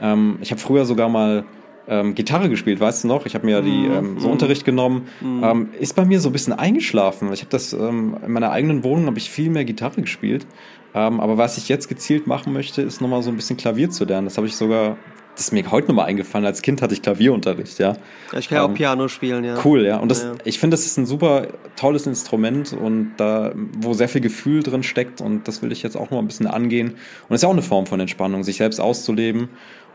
[0.01, 1.45] Ähm, ich habe früher sogar mal
[1.87, 3.25] ähm, Gitarre gespielt, weißt du noch?
[3.25, 3.95] Ich habe mir die mhm.
[3.95, 5.07] ähm, so Unterricht genommen.
[5.21, 5.43] Mm.
[5.43, 7.31] Ähm, ist bei mir so ein bisschen eingeschlafen.
[7.31, 10.45] Ich habe das ähm, in meiner eigenen Wohnung habe ich viel mehr Gitarre gespielt.
[10.93, 14.05] Ähm, aber was ich jetzt gezielt machen möchte, ist nochmal so ein bisschen Klavier zu
[14.05, 14.25] lernen.
[14.25, 14.97] Das habe ich sogar,
[15.35, 16.45] das ist mir heute nochmal eingefallen.
[16.45, 17.95] Als Kind hatte ich Klavierunterricht, ja.
[18.37, 19.57] Ich kann ja auch ähm, Piano spielen, ja.
[19.63, 19.97] Cool, ja.
[19.97, 20.35] Und das, ja, ja.
[20.43, 24.81] ich finde, das ist ein super tolles Instrument und da, wo sehr viel Gefühl drin
[24.81, 26.89] steckt und das will ich jetzt auch noch ein bisschen angehen.
[26.89, 26.97] Und
[27.29, 29.49] das ist ja auch eine Form von Entspannung, sich selbst auszuleben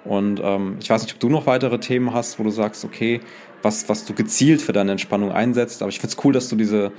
[0.05, 3.21] und ähm, ich weiß nicht, ob du noch weitere Themen hast, wo du sagst, okay,
[3.63, 5.83] was, was du gezielt für deine Entspannung einsetzt.
[5.83, 6.93] Aber ich finde es cool, dass du diese,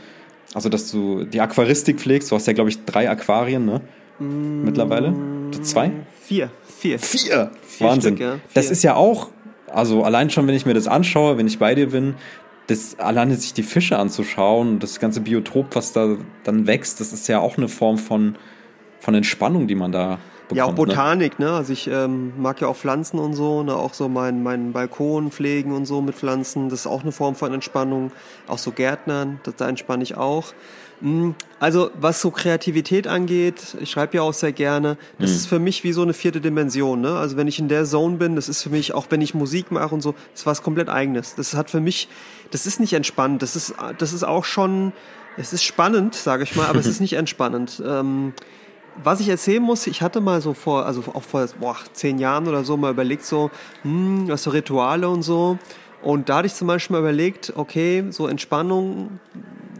[0.54, 2.32] also dass du die Aquaristik pflegst.
[2.32, 3.82] Du hast ja, glaube ich, drei Aquarien, ne?
[4.20, 5.14] Mm, Mittlerweile?
[5.62, 5.92] Zwei?
[6.22, 6.50] Vier.
[6.64, 7.00] Vier.
[7.00, 7.52] Vier.
[7.62, 8.16] Vier Wahnsinn.
[8.16, 8.34] Stück, ja.
[8.36, 8.42] Vier.
[8.54, 9.30] Das ist ja auch,
[9.68, 12.16] also allein schon, wenn ich mir das anschaue, wenn ich bei dir bin,
[12.68, 17.28] das alleine sich die Fische anzuschauen, das ganze Biotop, was da dann wächst, das ist
[17.28, 18.36] ja auch eine Form von,
[19.02, 20.58] von Entspannung, die man da bekommt.
[20.58, 20.76] Ja, auch ne?
[20.76, 21.52] Botanik, ne?
[21.52, 23.76] Also ich ähm, mag ja auch Pflanzen und so, ne?
[23.76, 26.70] Auch so meinen mein Balkon pflegen und so mit Pflanzen.
[26.70, 28.12] Das ist auch eine Form von Entspannung.
[28.48, 30.54] Auch so Gärtnern, das, da entspanne ich auch.
[31.04, 35.36] Hm, also was so Kreativität angeht, ich schreibe ja auch sehr gerne, das mhm.
[35.36, 37.02] ist für mich wie so eine vierte Dimension.
[37.02, 37.18] Ne?
[37.18, 39.70] Also wenn ich in der Zone bin, das ist für mich, auch wenn ich Musik
[39.70, 41.36] mache und so, das ist was komplett eigenes.
[41.36, 42.08] Das hat für mich,
[42.52, 44.94] das ist nicht entspannt, das ist, das ist auch schon,
[45.36, 47.84] es ist spannend, sage ich mal, aber es ist nicht entspannend.
[47.86, 48.34] Ähm,
[49.02, 52.48] was ich erzählen muss, ich hatte mal so vor, also auch vor boah, zehn Jahren
[52.48, 53.50] oder so mal überlegt, so,
[53.84, 55.58] hm, was so Rituale und so.
[56.02, 59.20] Und da hatte ich zum Beispiel mal überlegt, okay, so Entspannung,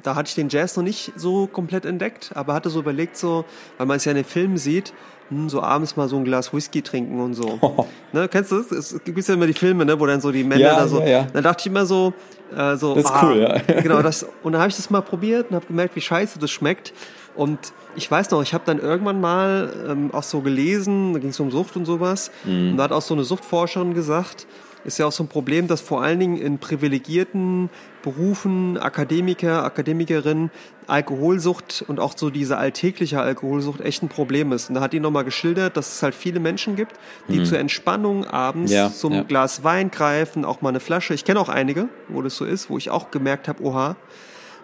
[0.04, 3.46] da hatte ich den Jazz noch nicht so komplett entdeckt, aber hatte so überlegt, so,
[3.78, 4.94] weil man es ja in den Filmen sieht,
[5.30, 7.58] hm, so abends mal so ein Glas Whisky trinken und so.
[7.62, 7.86] Oh.
[8.14, 8.92] Ne, kennst du das?
[8.92, 11.00] Es gibt ja immer die Filme, ne, wo dann so die Männer ja, da so.
[11.00, 11.28] Ja, ja.
[11.34, 12.14] Dann dachte ich immer so,
[12.56, 12.94] äh, so.
[12.94, 13.60] Das ist ah, cool, ja.
[13.82, 16.52] Genau, das, und dann habe ich das mal probiert und habe gemerkt, wie scheiße das
[16.52, 16.94] schmeckt.
[17.36, 17.58] Und
[17.96, 21.40] ich weiß noch, ich habe dann irgendwann mal ähm, auch so gelesen, da ging es
[21.40, 22.30] um Sucht und sowas.
[22.44, 22.72] Mhm.
[22.72, 24.46] Und da hat auch so eine Suchtforscherin gesagt,
[24.86, 27.70] ist ja auch so ein Problem, dass vor allen Dingen in privilegierten
[28.02, 30.52] Berufen Akademiker, Akademikerinnen
[30.88, 34.70] Alkoholsucht und auch so diese alltägliche Alkoholsucht echt ein Problem ist.
[34.70, 36.94] Und da hat die nochmal geschildert, dass es halt viele Menschen gibt,
[37.30, 37.46] die mhm.
[37.46, 39.24] zur Entspannung abends ja, zum ja.
[39.24, 41.14] Glas Wein greifen, auch mal eine Flasche.
[41.14, 43.96] Ich kenne auch einige, wo das so ist, wo ich auch gemerkt habe, oha,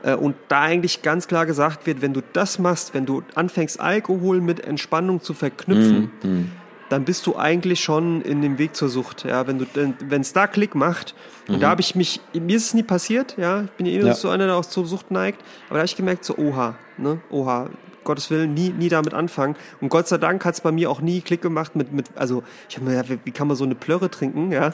[0.03, 3.79] äh, und da eigentlich ganz klar gesagt wird, wenn du das machst, wenn du anfängst,
[3.79, 6.51] Alkohol mit Entspannung zu verknüpfen, mm, mm.
[6.89, 9.23] Dann bist du eigentlich schon in dem Weg zur Sucht.
[9.23, 11.15] Ja, wenn du, wenn es da Klick macht,
[11.47, 11.55] mhm.
[11.55, 14.13] und da habe ich mich, mir ist es nie passiert, ja, ich bin eh ja
[14.13, 17.21] so einer, der auch zur Sucht neigt, aber da habe ich gemerkt, so, oha, ne,
[17.29, 17.69] oha,
[18.09, 19.55] Gottes Willen, nie, nie damit anfangen.
[19.81, 22.41] Und Gott sei Dank hat es bei mir auch nie Klick gemacht mit, mit also
[22.67, 24.71] ich habe mir gedacht, wie kann man so eine Plörre trinken, ja.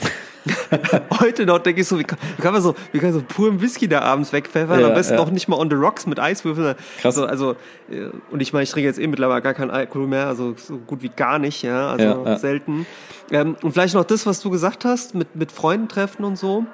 [1.20, 3.26] Heute noch denke ich so, wie kann, wie kann man so, wie kann man so
[3.28, 5.20] puren Whisky da abends wegpfeffern, ja, am besten ja.
[5.20, 6.76] noch nicht mal on the rocks mit Eiswürfeln.
[7.02, 7.18] Krass.
[7.18, 7.56] Also, also
[7.92, 10.78] äh, und ich meine, ich trinke jetzt eh mittlerweile gar keinen Alkohol mehr, also so
[10.78, 12.38] gut wie gar nicht, ja, also ja, ja.
[12.38, 12.86] selten.
[13.32, 16.66] Ähm, und vielleicht noch das, was du gesagt hast, mit, mit Freunden treffen und so.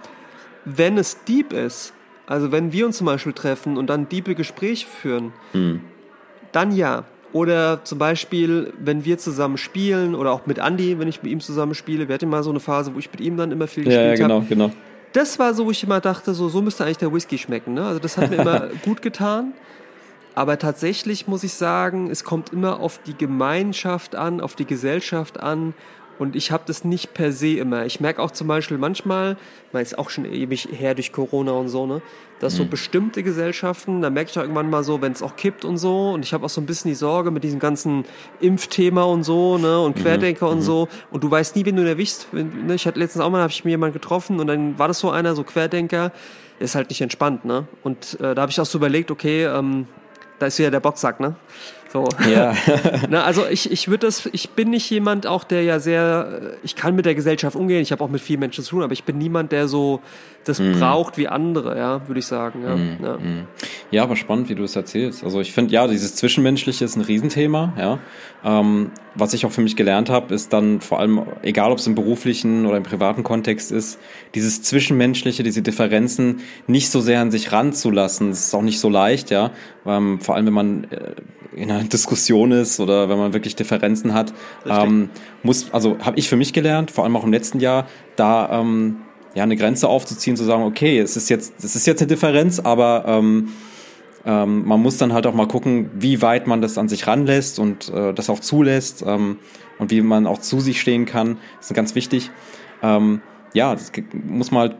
[0.63, 1.93] Wenn es deep ist,
[2.27, 5.81] also wenn wir uns zum Beispiel treffen und dann diepe Gespräche führen, hm
[6.51, 7.03] dann ja.
[7.33, 11.39] Oder zum Beispiel, wenn wir zusammen spielen oder auch mit Andy, wenn ich mit ihm
[11.39, 12.07] zusammen spiele.
[12.07, 14.17] Wir hatten mal so eine Phase, wo ich mit ihm dann immer viel gespielt habe.
[14.17, 14.49] Ja, genau, hab.
[14.49, 14.71] genau.
[15.13, 17.73] Das war so, wo ich immer dachte, so, so müsste eigentlich der Whisky schmecken.
[17.73, 17.85] Ne?
[17.85, 19.53] Also das hat mir immer gut getan.
[20.35, 25.39] Aber tatsächlich muss ich sagen, es kommt immer auf die Gemeinschaft an, auf die Gesellschaft
[25.39, 25.73] an
[26.21, 27.87] und ich habe das nicht per se immer.
[27.87, 29.37] Ich merke auch zum Beispiel manchmal,
[29.71, 32.03] man ist auch schon ewig her durch Corona und so, ne,
[32.39, 32.69] dass so mhm.
[32.69, 36.11] bestimmte Gesellschaften, da merke ich auch irgendwann mal so, wenn es auch kippt und so.
[36.11, 38.05] Und ich habe auch so ein bisschen die Sorge mit diesem ganzen
[38.39, 40.01] Impfthema und so, ne, und mhm.
[40.03, 40.51] Querdenker mhm.
[40.51, 40.87] und so.
[41.09, 42.27] Und du weißt nie, wen du erwischst.
[42.31, 42.75] Ne?
[42.75, 45.09] Ich hatte letztens auch mal, habe ich mir jemanden getroffen und dann war das so
[45.09, 46.11] einer, so Querdenker,
[46.59, 47.65] der ist halt nicht entspannt, ne.
[47.81, 49.87] Und äh, da habe ich auch so überlegt, okay, ähm,
[50.37, 51.35] da ist wieder der Boxsack, ne.
[51.91, 52.07] So.
[52.31, 52.55] Ja.
[53.09, 56.75] Na, also ich, ich würde das, ich bin nicht jemand auch, der ja sehr, ich
[56.75, 59.03] kann mit der Gesellschaft umgehen, ich habe auch mit vielen Menschen zu tun, aber ich
[59.03, 59.99] bin niemand, der so
[60.45, 60.79] das mm.
[60.79, 62.63] braucht wie andere, ja, würde ich sagen.
[62.63, 62.75] Ja.
[62.75, 63.17] Mm, ja.
[63.17, 63.47] Mm.
[63.91, 65.23] ja, aber spannend, wie du es erzählst.
[65.23, 67.99] Also ich finde, ja, dieses Zwischenmenschliche ist ein Riesenthema, ja.
[68.43, 71.85] Ähm, was ich auch für mich gelernt habe, ist dann vor allem, egal ob es
[71.85, 73.99] im beruflichen oder im privaten Kontext ist,
[74.33, 78.29] dieses Zwischenmenschliche, diese Differenzen nicht so sehr an sich ranzulassen.
[78.29, 79.51] Das ist auch nicht so leicht, ja.
[79.85, 81.11] Ähm, vor allem, wenn man äh,
[81.53, 84.33] in einer Diskussion ist oder wenn man wirklich Differenzen hat,
[84.65, 85.09] ähm,
[85.43, 88.97] muss, also habe ich für mich gelernt, vor allem auch im letzten Jahr, da ähm,
[89.35, 92.59] ja eine Grenze aufzuziehen, zu sagen, okay, es ist jetzt, es ist jetzt eine Differenz,
[92.59, 93.49] aber ähm,
[94.25, 97.59] ähm, man muss dann halt auch mal gucken, wie weit man das an sich ranlässt
[97.59, 99.37] und äh, das auch zulässt ähm,
[99.79, 101.37] und wie man auch zu sich stehen kann.
[101.57, 102.29] Das ist ganz wichtig.
[102.83, 103.21] Ähm,
[103.53, 104.77] ja, das muss man halt,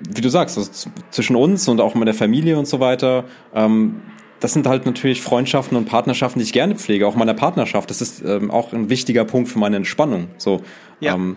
[0.00, 0.70] wie du sagst, also
[1.10, 4.02] zwischen uns und auch mit der Familie und so weiter, ähm,
[4.42, 7.88] das sind halt natürlich Freundschaften und Partnerschaften, die ich gerne pflege, auch meiner Partnerschaft.
[7.90, 10.26] Das ist ähm, auch ein wichtiger Punkt für meine Entspannung.
[10.36, 10.62] So,
[10.98, 11.14] ja.
[11.14, 11.36] ähm,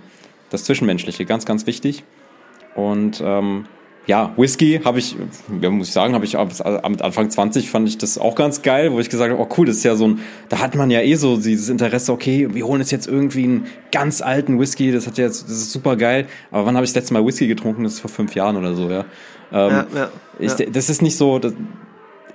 [0.50, 2.04] das Zwischenmenschliche, ganz, ganz wichtig.
[2.74, 3.66] Und ähm,
[4.08, 5.16] ja, Whisky habe ich,
[5.62, 8.92] ja, muss ich sagen, habe ich mit Anfang 20 fand ich das auch ganz geil,
[8.92, 11.02] wo ich gesagt habe, oh cool, das ist ja so ein, da hat man ja
[11.02, 15.06] eh so dieses Interesse, okay, wir holen jetzt jetzt irgendwie einen ganz alten Whisky, das
[15.06, 16.26] hat jetzt, das ist super geil.
[16.50, 17.84] Aber wann habe ich das letzte Mal Whisky getrunken?
[17.84, 19.06] Das ist vor fünf Jahren oder so, ja.
[19.52, 21.54] Ähm, ja, ja, ich, Das ist nicht so, das,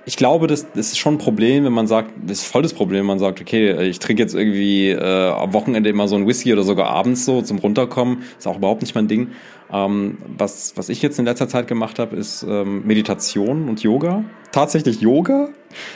[0.05, 2.73] ich glaube, das, das ist schon ein Problem, wenn man sagt, das ist voll das
[2.73, 6.27] Problem, wenn man sagt, okay, ich trinke jetzt irgendwie äh, am Wochenende immer so ein
[6.27, 9.29] Whisky oder sogar abends so zum Runterkommen, ist auch überhaupt nicht mein Ding.
[9.71, 14.23] Ähm, was, was ich jetzt in letzter Zeit gemacht habe, ist ähm, Meditation und Yoga.
[14.51, 15.49] Tatsächlich Yoga,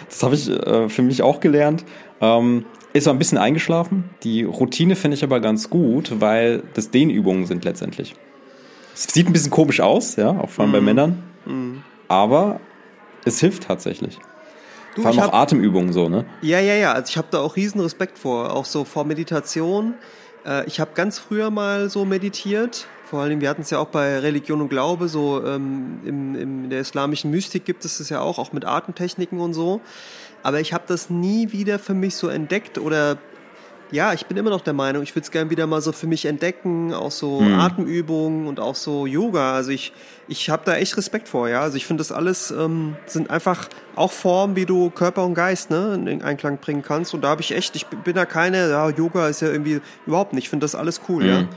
[0.08, 1.84] das habe ich äh, für mich auch gelernt.
[2.22, 4.06] Ähm, ist ein bisschen eingeschlafen.
[4.24, 8.16] Die Routine finde ich aber ganz gut, weil das Dehnübungen sind letztendlich.
[8.94, 10.74] Es sieht ein bisschen komisch aus, ja, auch vor allem mm.
[10.74, 10.86] bei mhm.
[10.86, 11.24] Männern.
[11.46, 11.74] Mm.
[12.08, 12.62] Aber
[13.26, 14.20] es hilft tatsächlich.
[14.96, 16.26] Du, vor allem auch Atemübungen so, ne?
[16.42, 16.94] Ja, ja, ja.
[16.94, 19.96] Also ich habe da auch riesen Respekt vor, auch so vor Meditation.
[20.46, 22.88] Äh, ich habe ganz früher mal so meditiert.
[23.04, 26.70] Vor allem, wir hatten es ja auch bei Religion und Glaube, so ähm, im, in
[26.70, 29.82] der islamischen Mystik gibt es das ja auch, auch mit Atemtechniken und so.
[30.44, 33.18] Aber ich habe das nie wieder für mich so entdeckt oder
[33.92, 36.08] ja, ich bin immer noch der Meinung, ich würde es gerne wieder mal so für
[36.08, 37.60] mich entdecken, auch so hm.
[37.60, 39.54] Atemübungen und auch so Yoga.
[39.54, 39.94] Also ich,
[40.28, 41.62] ich habe da echt Respekt vor, ja.
[41.62, 45.70] Also ich finde das alles ähm, sind einfach auch Formen, wie du Körper und Geist
[45.70, 47.14] ne, in Einklang bringen kannst.
[47.14, 50.34] Und da habe ich echt, ich bin da keine, ja, Yoga ist ja irgendwie überhaupt
[50.34, 50.46] nicht.
[50.46, 51.30] Ich finde das alles cool, hm.
[51.30, 51.48] ja.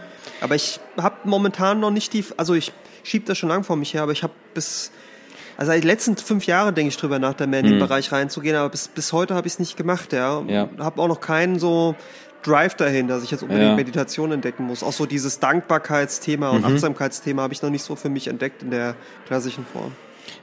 [0.41, 2.73] Aber ich habe momentan noch nicht die, also ich
[3.03, 4.93] schieb das schon lang vor mich her, aber ich habe bis
[5.59, 7.81] also die letzten fünf Jahre denke ich drüber nach, da mehr in den mhm.
[7.81, 10.41] Bereich reinzugehen, aber bis, bis heute habe ich es nicht gemacht, ja.
[10.47, 10.69] ja.
[10.79, 11.97] Habe auch noch keinen so
[12.45, 13.75] Drive dahin, dass ich jetzt unbedingt ja.
[13.75, 14.85] Meditation entdecken muss.
[14.85, 16.75] Auch so dieses Dankbarkeitsthema und mhm.
[16.75, 18.95] Achtsamkeitsthema habe ich noch nicht so für mich entdeckt in der
[19.27, 19.91] klassischen Form.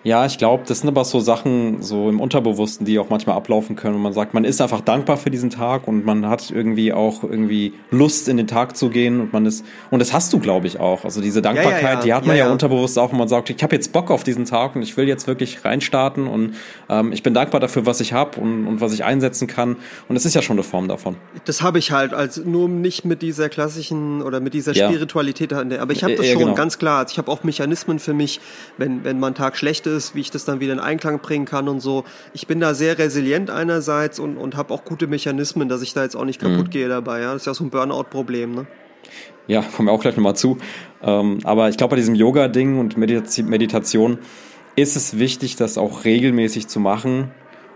[0.06, 3.76] Ja, ich glaube, das sind aber so Sachen so im Unterbewussten, die auch manchmal ablaufen
[3.76, 3.95] können.
[3.95, 7.24] Und man sagt, man ist einfach dankbar für diesen Tag und man hat irgendwie auch
[7.24, 10.68] irgendwie Lust in den Tag zu gehen und man ist und das hast du, glaube
[10.68, 11.06] ich, auch.
[11.06, 12.01] Also diese Dankbarkeit, ja, ja, ja.
[12.01, 14.45] die hat man ja, unterbewusst auch, wenn man sagt, ich habe jetzt Bock auf diesen
[14.45, 16.53] Tag und ich will jetzt wirklich reinstarten und
[16.88, 19.76] ähm, ich bin dankbar dafür, was ich habe und, und was ich einsetzen kann.
[20.08, 21.16] Und es ist ja schon eine Form davon.
[21.45, 25.51] Das habe ich halt, als nur nicht mit dieser klassischen oder mit dieser Spiritualität.
[25.51, 26.53] Aber ich habe das schon genau.
[26.53, 26.99] ganz klar.
[26.99, 28.39] Also ich habe auch Mechanismen für mich,
[28.78, 31.45] wenn wenn mein Tag schlecht ist ist, wie ich das dann wieder in Einklang bringen
[31.45, 32.03] kann und so.
[32.33, 36.03] Ich bin da sehr resilient einerseits und, und habe auch gute Mechanismen, dass ich da
[36.03, 36.69] jetzt auch nicht kaputt mhm.
[36.69, 37.21] gehe dabei.
[37.21, 37.34] Ja?
[37.34, 38.53] Das ist ja so ein Burnout-Problem.
[38.53, 38.67] Ne?
[39.47, 40.57] Ja, kommen wir auch gleich nochmal zu.
[41.03, 44.19] Ähm, aber ich glaube, bei diesem Yoga-Ding und Meditation
[44.76, 47.31] ist es wichtig, das auch regelmäßig zu machen,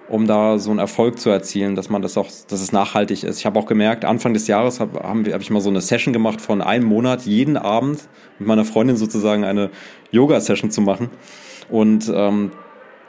[0.10, 3.40] um da so einen Erfolg zu erzielen, dass man das auch, dass es nachhaltig ist.
[3.40, 6.14] Ich habe auch gemerkt, Anfang des Jahres habe hab, hab ich mal so eine Session
[6.14, 8.10] gemacht von einem Monat, jeden Abend
[8.40, 9.70] mit meiner Freundin sozusagen eine
[10.12, 11.10] Yoga-Session zu machen.
[11.70, 12.52] Und ähm,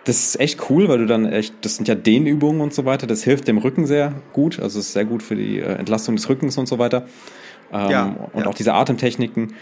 [0.05, 3.07] das ist echt cool, weil du dann echt, das sind ja Dehnübungen und so weiter,
[3.07, 6.28] das hilft dem Rücken sehr gut, also ist sehr gut für die äh, Entlastung des
[6.28, 7.07] Rückens und so weiter.
[7.73, 8.47] Ähm, ja, und ja.
[8.47, 9.55] auch diese Atemtechniken.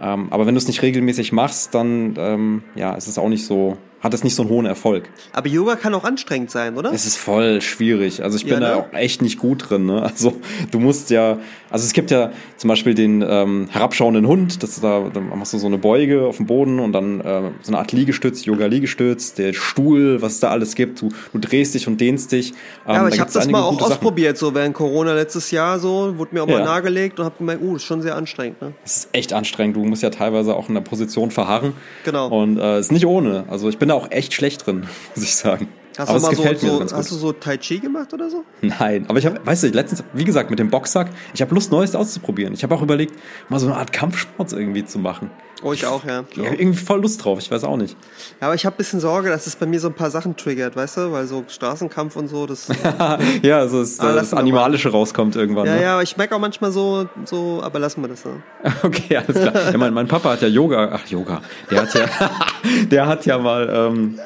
[0.00, 3.46] Ähm, aber wenn du es nicht regelmäßig machst, dann ähm, ja, ist es auch nicht
[3.46, 5.08] so hat es nicht so einen hohen Erfolg.
[5.32, 6.92] Aber Yoga kann auch anstrengend sein, oder?
[6.92, 8.22] Es ist voll schwierig.
[8.22, 8.66] Also ich bin ja, ne?
[8.66, 9.86] da auch echt nicht gut drin.
[9.86, 10.02] Ne?
[10.14, 10.34] Also
[10.70, 11.38] du musst ja,
[11.70, 15.58] also es gibt ja zum Beispiel den ähm, herabschauenden Hund, das da, da machst du
[15.58, 19.54] so eine Beuge auf dem Boden und dann äh, so eine Art Liegestütz, Yoga-Liegestütz, der
[19.54, 21.00] Stuhl, was es da alles gibt.
[21.00, 22.50] Du, du drehst dich und dehnst dich.
[22.86, 24.50] Ähm, ja, aber ich habe das mal auch ausprobiert, Sachen.
[24.50, 26.58] so während Corona letztes Jahr so, wurde mir auch ja.
[26.58, 28.60] mal nahegelegt und habe gemerkt, uh, ist schon sehr anstrengend.
[28.60, 28.74] Ne?
[28.84, 29.76] Es ist echt anstrengend.
[29.76, 31.72] Du musst ja teilweise auch in der Position verharren.
[32.04, 32.28] Genau.
[32.28, 33.44] Und äh, ist nicht ohne.
[33.48, 35.68] Also ich bin da da auch echt schlecht drin, muss ich sagen.
[35.96, 38.44] Hast aber du mal so, so hast du so Tai Chi gemacht oder so?
[38.62, 41.70] Nein, aber ich habe, weißt du, letztens, wie gesagt, mit dem Boxsack, ich habe Lust,
[41.70, 42.52] Neues auszuprobieren.
[42.52, 43.14] Ich habe auch überlegt,
[43.48, 45.30] mal so eine Art Kampfsport irgendwie zu machen.
[45.64, 46.16] Oh, ich auch, ja.
[46.16, 47.96] Habe irgendwie voll Lust drauf, ich weiß auch nicht.
[48.38, 50.36] Ja, aber ich habe ein bisschen Sorge, dass es bei mir so ein paar Sachen
[50.36, 51.12] triggert, weißt du?
[51.12, 52.68] Weil so Straßenkampf und so, das.
[53.42, 54.98] ja, also das, ah, das Animalische mal.
[54.98, 55.64] rauskommt irgendwann.
[55.64, 55.82] Ja, ne?
[55.82, 58.26] ja, aber ich merke auch manchmal so, so, aber lassen wir das.
[58.26, 58.42] Ne?
[58.82, 59.72] okay, alles klar.
[59.72, 61.40] Ja, mein, mein Papa hat ja Yoga, ach, Yoga.
[61.70, 62.06] Der hat ja,
[62.90, 64.18] der hat ja mal, ähm,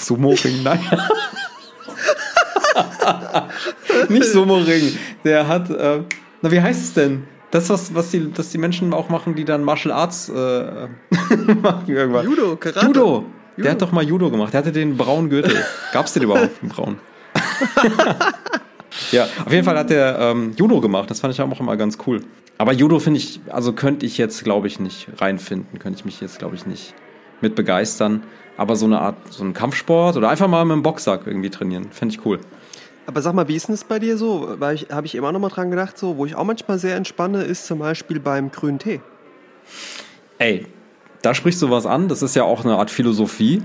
[0.00, 0.80] Sumo-Ring, nein.
[4.08, 4.98] Nicht Sumo-Ring.
[5.22, 6.00] Der hat, äh,
[6.42, 7.28] na, wie heißt es denn?
[7.50, 10.32] Das, was, was die, das die Menschen auch machen, die dann Martial Arts äh,
[11.62, 12.24] machen irgendwann.
[12.24, 12.86] Judo, Karate.
[12.86, 13.24] Judo.
[13.56, 13.64] Judo.
[13.64, 14.52] Der hat doch mal Judo gemacht.
[14.52, 15.54] Der hatte den braunen Gürtel.
[15.92, 16.98] Gab's den überhaupt, den braunen?
[19.10, 21.10] ja, auf jeden Fall hat der ähm, Judo gemacht.
[21.10, 22.22] Das fand ich auch immer ganz cool.
[22.58, 25.78] Aber Judo finde ich, also könnte ich jetzt, glaube ich, nicht reinfinden.
[25.78, 26.94] Könnte ich mich jetzt, glaube ich, nicht
[27.40, 28.22] mit begeistern.
[28.56, 31.88] Aber so eine Art, so ein Kampfsport oder einfach mal mit dem Boxsack irgendwie trainieren,
[31.90, 32.38] fände ich cool.
[33.10, 34.54] Aber sag mal, wie ist denn das bei dir so?
[34.60, 36.94] Weil ich habe ich immer noch mal dran gedacht, so, wo ich auch manchmal sehr
[36.94, 39.00] entspanne, ist zum Beispiel beim grünen Tee.
[40.38, 40.66] Ey,
[41.20, 42.06] da sprichst du was an.
[42.06, 43.62] Das ist ja auch eine Art Philosophie,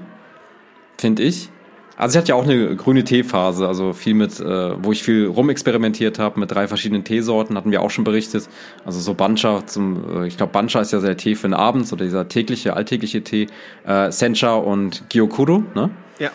[0.97, 1.51] finde ich.
[1.95, 5.27] Also ich hatte ja auch eine grüne Teephase, also viel mit, äh, wo ich viel
[5.27, 8.49] rumexperimentiert habe mit drei verschiedenen Teesorten, hatten wir auch schon berichtet.
[8.83, 11.87] Also so Bancha zum, äh, ich glaube Bancha ist ja der Tee für den Abend,
[11.87, 13.45] so dieser tägliche, alltägliche Tee.
[13.85, 15.91] Äh, Sencha und Gyokuro, ne?
[16.17, 16.31] Ja.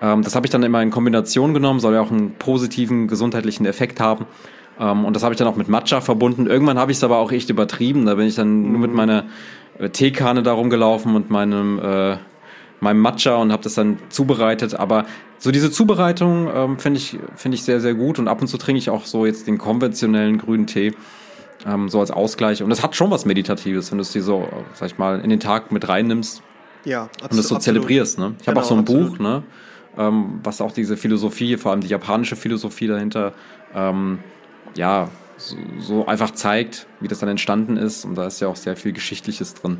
[0.00, 3.66] Ähm, das habe ich dann immer in Kombination genommen, soll ja auch einen positiven gesundheitlichen
[3.66, 4.26] Effekt haben.
[4.78, 6.46] Ähm, und das habe ich dann auch mit Matcha verbunden.
[6.46, 8.06] Irgendwann habe ich es aber auch echt übertrieben.
[8.06, 8.72] Da bin ich dann mhm.
[8.72, 8.96] nur mit mhm.
[8.96, 9.24] meiner
[9.78, 12.16] äh, Teekanne da rumgelaufen und meinem äh,
[12.80, 14.74] meinem Matcha und habe das dann zubereitet.
[14.74, 15.06] Aber
[15.38, 18.18] so diese Zubereitung ähm, finde ich, finde ich sehr, sehr gut.
[18.20, 20.92] Und ab und zu trinke ich auch so jetzt den konventionellen grünen Tee.
[21.66, 22.62] Ähm, so als Ausgleich.
[22.62, 25.30] Und es hat schon was Meditatives, wenn du es dir so, sag ich mal, in
[25.30, 26.42] den Tag mit reinnimmst.
[26.84, 27.32] Ja, absolut.
[27.32, 28.18] Und es so zelebrierst.
[28.18, 28.34] Ne?
[28.38, 29.12] Ich genau, habe auch so ein absolut.
[29.12, 29.42] Buch, ne?
[29.96, 33.32] Ähm, was auch diese Philosophie, vor allem die japanische Philosophie dahinter,
[33.74, 34.18] ähm,
[34.76, 38.04] ja, so, so einfach zeigt, wie das dann entstanden ist.
[38.04, 39.78] Und da ist ja auch sehr viel Geschichtliches drin.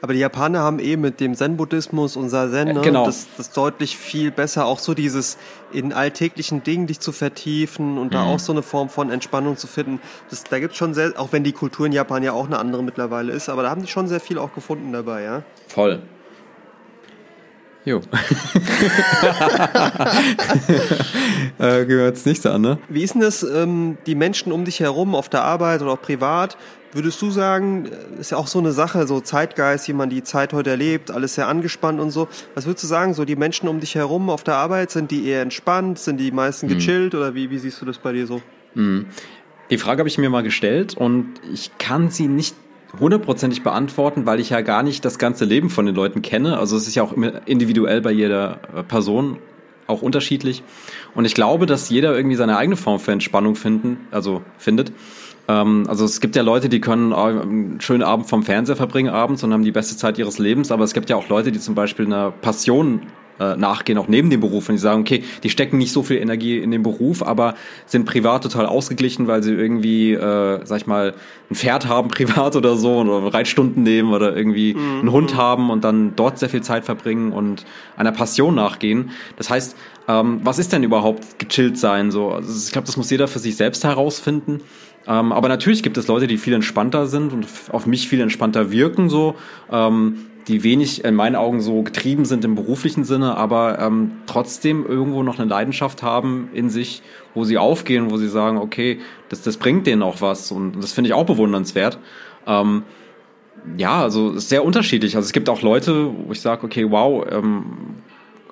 [0.00, 3.04] Aber die Japaner haben eh mit dem Zen-Buddhismus und Zazen, ne, genau.
[3.04, 5.38] das, das deutlich viel besser, auch so dieses
[5.72, 8.10] in alltäglichen Dingen dich zu vertiefen und mhm.
[8.10, 10.00] da auch so eine Form von Entspannung zu finden.
[10.30, 12.82] Das, da gibt's schon sehr, auch wenn die Kultur in Japan ja auch eine andere
[12.82, 15.42] mittlerweile ist, aber da haben die schon sehr viel auch gefunden dabei, ja.
[15.68, 16.02] Voll.
[17.88, 18.02] Jo.
[21.58, 22.78] äh, gehört es nicht so an, ne?
[22.90, 26.02] Wie ist denn das, ähm, die Menschen um dich herum, auf der Arbeit oder auch
[26.02, 26.58] privat,
[26.92, 30.22] Würdest du sagen, äh, ist ja auch so eine Sache, so Zeitgeist, wie man die
[30.22, 32.28] Zeit heute erlebt, alles sehr angespannt und so.
[32.54, 35.26] Was würdest du sagen, so die Menschen um dich herum auf der Arbeit, sind die
[35.26, 36.70] eher entspannt, sind die meisten mhm.
[36.70, 37.18] gechillt mhm.
[37.18, 38.40] oder wie, wie siehst du das bei dir so?
[38.74, 39.06] Mhm.
[39.70, 42.56] Die Frage habe ich mir mal gestellt und ich kann sie nicht
[42.98, 46.58] hundertprozentig beantworten, weil ich ja gar nicht das ganze Leben von den Leuten kenne.
[46.58, 47.14] Also es ist ja auch
[47.46, 49.38] individuell bei jeder äh, Person
[49.86, 50.62] auch unterschiedlich.
[51.14, 54.92] Und ich glaube, dass jeder irgendwie seine eigene Form für Entspannung finden, also findet.
[55.48, 59.42] Ähm, also es gibt ja Leute, die können einen schönen Abend vom Fernseher verbringen abends
[59.42, 61.74] und haben die beste Zeit ihres Lebens, aber es gibt ja auch Leute, die zum
[61.74, 63.02] Beispiel einer Passion
[63.40, 64.68] äh, nachgehen, auch neben dem Beruf.
[64.68, 67.54] Und die sagen, okay, die stecken nicht so viel Energie in den Beruf, aber
[67.86, 71.14] sind privat total ausgeglichen, weil sie irgendwie, äh, sag ich mal,
[71.50, 75.00] ein Pferd haben privat oder so oder Reitstunden nehmen oder irgendwie mhm.
[75.00, 77.64] einen Hund haben und dann dort sehr viel Zeit verbringen und
[77.96, 79.10] einer Passion nachgehen.
[79.36, 79.76] Das heißt,
[80.08, 82.10] ähm, was ist denn überhaupt gechillt sein?
[82.10, 84.62] So, also ich glaube, das muss jeder für sich selbst herausfinden.
[85.06, 88.70] Ähm, aber natürlich gibt es Leute, die viel entspannter sind und auf mich viel entspannter
[88.70, 89.08] wirken.
[89.08, 89.36] So,
[89.70, 94.86] ähm, die wenig in meinen Augen so getrieben sind im beruflichen Sinne, aber ähm, trotzdem
[94.86, 97.02] irgendwo noch eine Leidenschaft haben in sich,
[97.34, 98.98] wo sie aufgehen, wo sie sagen, okay,
[99.28, 101.98] das, das bringt denen auch was und das finde ich auch bewundernswert.
[102.46, 102.82] Ähm,
[103.76, 105.16] ja, also sehr unterschiedlich.
[105.16, 107.64] Also es gibt auch Leute, wo ich sage, okay, wow, ähm,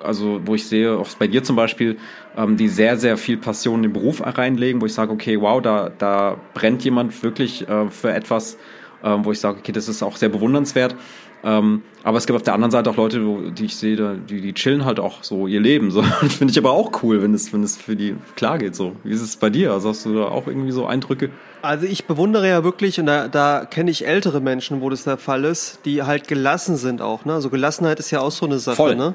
[0.03, 1.97] also wo ich sehe, auch bei dir zum Beispiel,
[2.37, 5.61] ähm, die sehr, sehr viel Passion in den Beruf reinlegen, wo ich sage, okay, wow,
[5.61, 8.57] da, da brennt jemand wirklich äh, für etwas,
[9.03, 10.95] äh, wo ich sage, okay, das ist auch sehr bewundernswert.
[11.43, 14.53] Ähm, aber es gibt auf der anderen Seite auch Leute, die ich sehe, die, die
[14.53, 15.91] chillen halt auch so ihr Leben.
[15.91, 16.01] So.
[16.29, 18.75] Finde ich aber auch cool, wenn es, wenn es für die klar geht.
[18.75, 18.95] So.
[19.03, 19.73] Wie ist es bei dir?
[19.73, 21.29] Also hast du da auch irgendwie so Eindrücke?
[21.61, 25.17] Also ich bewundere ja wirklich, und da, da kenne ich ältere Menschen, wo das der
[25.17, 27.25] Fall ist, die halt gelassen sind auch.
[27.25, 27.33] Ne?
[27.33, 28.77] Also Gelassenheit ist ja auch so eine Sache.
[28.77, 28.95] Voll.
[28.95, 29.13] Ne?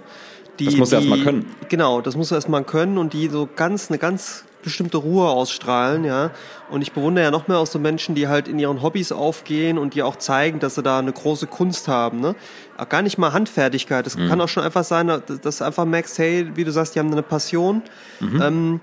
[0.58, 1.46] Die, das musst du erstmal können.
[1.68, 6.04] Genau, das musst du erstmal können und die so ganz, eine ganz bestimmte Ruhe ausstrahlen,
[6.04, 6.30] ja.
[6.70, 9.78] Und ich bewundere ja noch mehr auch so Menschen, die halt in ihren Hobbys aufgehen
[9.78, 12.34] und die auch zeigen, dass sie da eine große Kunst haben, ne.
[12.76, 14.06] Auch gar nicht mal Handfertigkeit.
[14.06, 14.28] Das mhm.
[14.28, 15.08] kann auch schon einfach sein,
[15.42, 17.82] dass du einfach merkst, hey, wie du sagst, die haben eine Passion.
[18.20, 18.42] Mhm.
[18.42, 18.80] Ähm,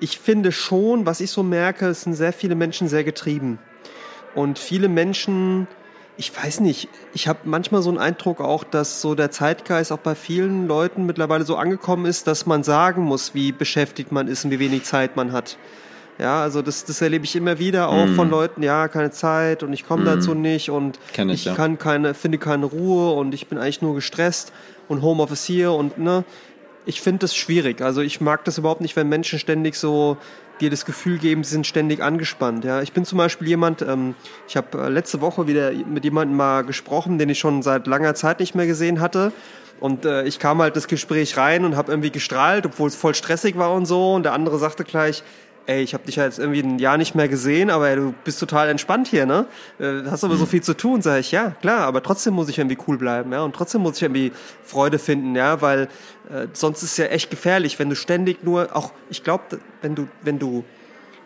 [0.00, 3.58] ich finde schon, was ich so merke, es sind sehr viele Menschen sehr getrieben.
[4.34, 5.66] Und viele Menschen,
[6.18, 9.98] ich weiß nicht, ich habe manchmal so einen Eindruck auch, dass so der Zeitgeist auch
[9.98, 14.44] bei vielen Leuten mittlerweile so angekommen ist, dass man sagen muss, wie beschäftigt man ist
[14.44, 15.58] und wie wenig Zeit man hat.
[16.18, 18.14] Ja, also das, das erlebe ich immer wieder auch mm.
[18.14, 20.06] von Leuten, ja, keine Zeit und ich komme mm.
[20.06, 21.54] dazu nicht und Kenn ich, ich ja.
[21.54, 24.54] kann keine, finde keine Ruhe und ich bin eigentlich nur gestresst
[24.88, 26.24] und Homeoffice hier und ne,
[26.86, 27.82] ich finde das schwierig.
[27.82, 30.16] Also ich mag das überhaupt nicht, wenn Menschen ständig so
[30.60, 32.64] dir das Gefühl geben, sie sind ständig angespannt.
[32.64, 33.82] Ja, ich bin zum Beispiel jemand.
[33.82, 34.14] Ähm,
[34.48, 38.14] ich habe äh, letzte Woche wieder mit jemandem mal gesprochen, den ich schon seit langer
[38.14, 39.32] Zeit nicht mehr gesehen hatte.
[39.78, 43.14] Und äh, ich kam halt das Gespräch rein und habe irgendwie gestrahlt, obwohl es voll
[43.14, 44.14] stressig war und so.
[44.14, 45.22] Und der andere sagte gleich,
[45.66, 48.14] ey, ich habe dich ja jetzt irgendwie ein Jahr nicht mehr gesehen, aber ey, du
[48.24, 49.46] bist total entspannt hier, ne?
[49.78, 50.38] Äh, hast aber mhm.
[50.38, 53.32] so viel zu tun, sage ich, ja, klar, aber trotzdem muss ich irgendwie cool bleiben,
[53.32, 54.32] ja, und trotzdem muss ich irgendwie
[54.62, 55.88] Freude finden, ja, weil
[56.30, 59.94] äh, sonst ist es ja echt gefährlich, wenn du ständig nur, auch, ich glaube, wenn
[59.94, 60.64] du, wenn du,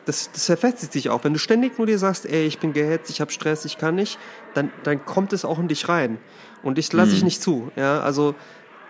[0.07, 3.11] das, das verfestigt sich auch, wenn du ständig nur dir sagst, ey, ich bin gehetzt,
[3.11, 4.19] ich habe Stress, ich kann nicht,
[4.55, 6.19] dann, dann kommt es auch in dich rein.
[6.63, 7.17] Und ich lasse mhm.
[7.17, 8.35] ich nicht zu, ja, also,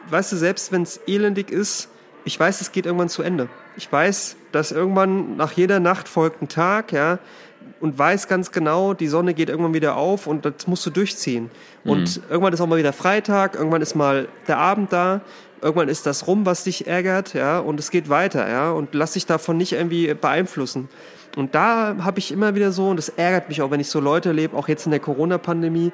[0.08, 1.88] weißt du, selbst wenn es elendig ist,
[2.24, 3.48] ich weiß, es geht irgendwann zu Ende.
[3.76, 7.18] Ich weiß, dass irgendwann nach jeder Nacht folgt ein Tag, ja,
[7.80, 11.50] und weiß ganz genau, die Sonne geht irgendwann wieder auf und das musst du durchziehen.
[11.84, 11.90] Mhm.
[11.90, 15.22] Und irgendwann ist auch mal wieder Freitag, irgendwann ist mal der Abend da,
[15.62, 19.12] irgendwann ist das rum, was dich ärgert, ja, und es geht weiter, ja, und lass
[19.12, 20.88] dich davon nicht irgendwie beeinflussen.
[21.36, 24.00] Und da habe ich immer wieder so, und das ärgert mich auch, wenn ich so
[24.00, 25.92] Leute erlebe, auch jetzt in der Corona-Pandemie,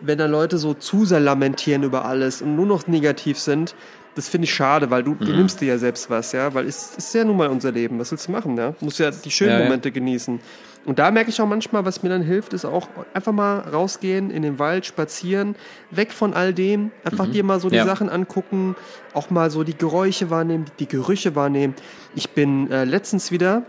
[0.00, 3.74] wenn da Leute so zu sehr lamentieren über alles und nur noch negativ sind,
[4.14, 5.18] das finde ich schade, weil du, mhm.
[5.18, 7.98] du nimmst dir ja selbst was, ja, weil es ist ja nun mal unser Leben.
[7.98, 8.70] Was willst du machen, ja?
[8.70, 9.94] Du musst ja die schönen ja, Momente ja.
[9.94, 10.40] genießen.
[10.84, 14.30] Und da merke ich auch manchmal, was mir dann hilft, ist auch einfach mal rausgehen,
[14.30, 15.56] in den Wald spazieren,
[15.90, 17.32] weg von all dem, einfach mhm.
[17.32, 17.86] dir mal so die ja.
[17.86, 18.76] Sachen angucken,
[19.14, 21.74] auch mal so die Geräusche wahrnehmen, die Gerüche wahrnehmen.
[22.14, 23.62] Ich bin äh, letztens wieder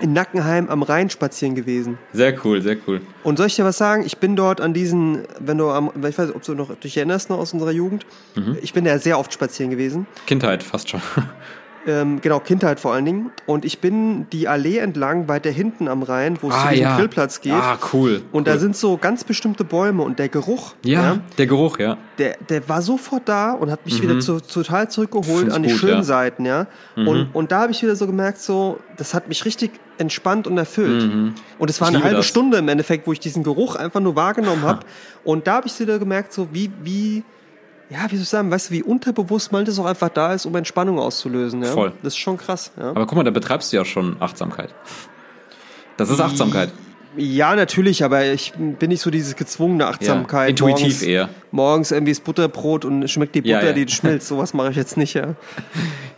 [0.00, 1.98] in Nackenheim am Rhein spazieren gewesen.
[2.12, 3.00] Sehr cool, sehr cool.
[3.24, 4.04] Und soll ich dir was sagen?
[4.06, 6.96] Ich bin dort an diesen, wenn du am, ich weiß nicht, ob du noch dich
[6.96, 8.06] erinnerst noch aus unserer Jugend.
[8.34, 8.58] Mhm.
[8.62, 10.06] Ich bin da sehr oft spazieren gewesen.
[10.26, 11.02] Kindheit, fast schon.
[11.86, 13.30] Ähm, genau, Kindheit vor allen Dingen.
[13.46, 16.84] Und ich bin die Allee entlang, weiter hinten am Rhein, wo es ah, zu diesem
[16.84, 16.96] ja.
[16.96, 17.52] Grillplatz geht.
[17.52, 18.22] Ah, cool.
[18.32, 18.54] Und cool.
[18.54, 20.74] da sind so ganz bestimmte Bäume und der Geruch.
[20.84, 21.96] Ja, ja der Geruch, ja.
[22.18, 24.08] Der, der war sofort da und hat mich mhm.
[24.08, 26.02] wieder zu, total zurückgeholt an die gut, schönen ja.
[26.02, 26.66] Seiten, ja.
[26.96, 27.08] Mhm.
[27.08, 30.58] Und, und da habe ich wieder so gemerkt, so, das hat mich richtig entspannt und
[30.58, 31.04] erfüllt.
[31.04, 31.34] Mhm.
[31.58, 32.26] Und es war eine halbe das.
[32.26, 34.80] Stunde im Endeffekt, wo ich diesen Geruch einfach nur wahrgenommen habe.
[35.24, 37.24] Und da habe ich wieder gemerkt, so wie, wie,
[37.90, 40.44] ja, wie soll ich sagen, weißt du, wie unterbewusst man das auch einfach da ist,
[40.46, 41.62] um Entspannung auszulösen.
[41.62, 41.72] Ja?
[41.72, 41.92] Voll.
[42.02, 42.70] Das ist schon krass.
[42.78, 42.90] Ja?
[42.90, 44.74] Aber guck mal, da betreibst du ja schon Achtsamkeit.
[45.96, 46.70] Das ist Achtsamkeit.
[47.16, 50.60] Ja, natürlich, aber ich bin nicht so dieses gezwungene Achtsamkeit.
[50.60, 51.28] Ja, intuitiv morgens, eher.
[51.50, 53.72] Morgens irgendwie das Butterbrot und schmeckt die Butter, ja, ja.
[53.72, 54.28] die schmilzt.
[54.28, 55.34] Sowas mache ich jetzt nicht, ja.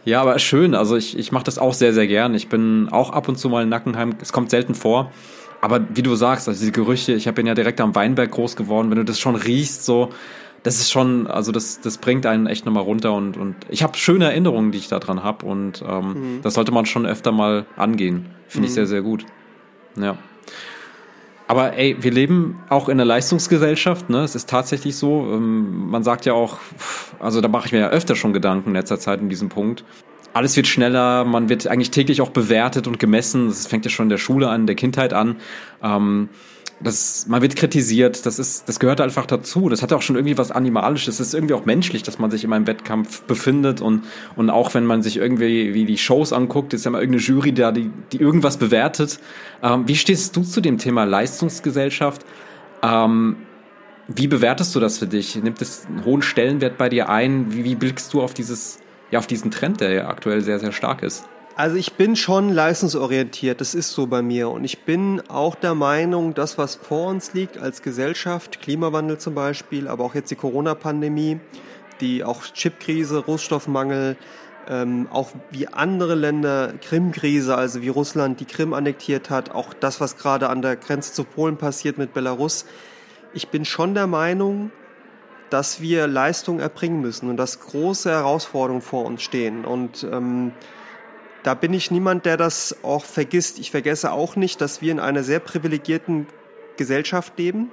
[0.05, 0.75] Ja, aber schön.
[0.75, 2.35] Also ich, ich mache das auch sehr, sehr gern.
[2.35, 4.15] Ich bin auch ab und zu mal in Nackenheim.
[4.21, 5.11] Es kommt selten vor.
[5.63, 8.91] Aber wie du sagst, also diese Gerüche, ich bin ja direkt am Weinberg groß geworden.
[8.91, 10.11] Wenn du das schon riechst, so,
[10.63, 13.97] das ist schon, also das, das bringt einen echt nochmal runter und, und ich habe
[13.97, 16.43] schöne Erinnerungen, die ich daran habe und ähm, mhm.
[16.43, 18.27] das sollte man schon öfter mal angehen.
[18.47, 18.69] Finde mhm.
[18.69, 19.25] ich sehr, sehr gut.
[19.97, 20.19] Ja.
[21.51, 24.23] Aber ey, wir leben auch in einer Leistungsgesellschaft, ne?
[24.23, 25.33] Es ist tatsächlich so.
[25.33, 26.59] Ähm, man sagt ja auch,
[27.19, 29.85] also da mache ich mir ja öfter schon Gedanken in letzter Zeit in diesem Punkt.
[30.33, 33.49] Alles wird schneller, man wird eigentlich täglich auch bewertet und gemessen.
[33.49, 35.39] Das fängt ja schon in der Schule an, der Kindheit an.
[35.83, 36.29] Ähm,
[36.83, 39.69] das, man wird kritisiert, das ist, das gehört einfach dazu.
[39.69, 41.21] Das hat auch schon irgendwie was Animalisches.
[41.21, 44.05] Es ist irgendwie auch menschlich, dass man sich in einem Wettkampf befindet und,
[44.35, 47.53] und auch wenn man sich irgendwie wie die Shows anguckt, ist ja mal irgendeine Jury
[47.53, 49.21] da, die, die irgendwas bewertet.
[49.63, 52.25] Ähm, wie stehst du zu dem Thema Leistungsgesellschaft?
[52.83, 53.37] Ähm,
[54.09, 55.37] wie bewertest du das für dich?
[55.37, 57.53] Nimmt es einen hohen Stellenwert bei dir ein?
[57.53, 58.79] Wie, wie blickst du auf dieses,
[59.11, 61.29] ja, auf diesen Trend, der ja aktuell sehr, sehr stark ist?
[61.61, 64.49] Also ich bin schon leistungsorientiert, das ist so bei mir.
[64.49, 69.35] Und ich bin auch der Meinung, das, was vor uns liegt als Gesellschaft, Klimawandel zum
[69.35, 71.39] Beispiel, aber auch jetzt die Corona-Pandemie,
[72.01, 74.17] die auch Chipkrise, Rohstoffmangel,
[74.71, 80.01] ähm, auch wie andere Länder, Krim-Krise, also wie Russland die Krim annektiert hat, auch das,
[80.01, 82.65] was gerade an der Grenze zu Polen passiert mit Belarus.
[83.35, 84.73] Ich bin schon der Meinung,
[85.51, 89.67] dass wir Leistung erbringen müssen und dass große Herausforderungen vor uns stehen.
[89.67, 90.53] Und ähm,
[91.43, 93.59] da bin ich niemand, der das auch vergisst.
[93.59, 96.27] Ich vergesse auch nicht, dass wir in einer sehr privilegierten
[96.77, 97.71] Gesellschaft leben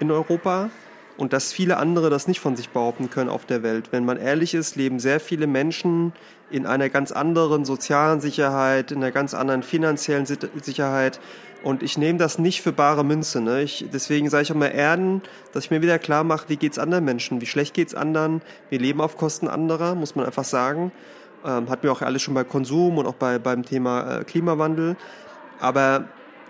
[0.00, 0.70] in Europa
[1.16, 3.88] und dass viele andere das nicht von sich behaupten können auf der Welt.
[3.92, 6.12] Wenn man ehrlich ist, leben sehr viele Menschen
[6.50, 11.20] in einer ganz anderen sozialen Sicherheit, in einer ganz anderen finanziellen Sicherheit.
[11.62, 13.40] Und ich nehme das nicht für bare Münze.
[13.40, 13.62] Ne?
[13.62, 16.78] Ich, deswegen sage ich auch mal Erden, dass ich mir wieder klar mache, wie geht's
[16.78, 18.42] anderen Menschen, wie schlecht geht's anderen.
[18.68, 20.92] Wir leben auf Kosten anderer, muss man einfach sagen.
[21.44, 24.96] Ähm, hatten wir auch alles schon bei Konsum und auch bei, beim Thema äh, Klimawandel.
[25.60, 26.04] Aber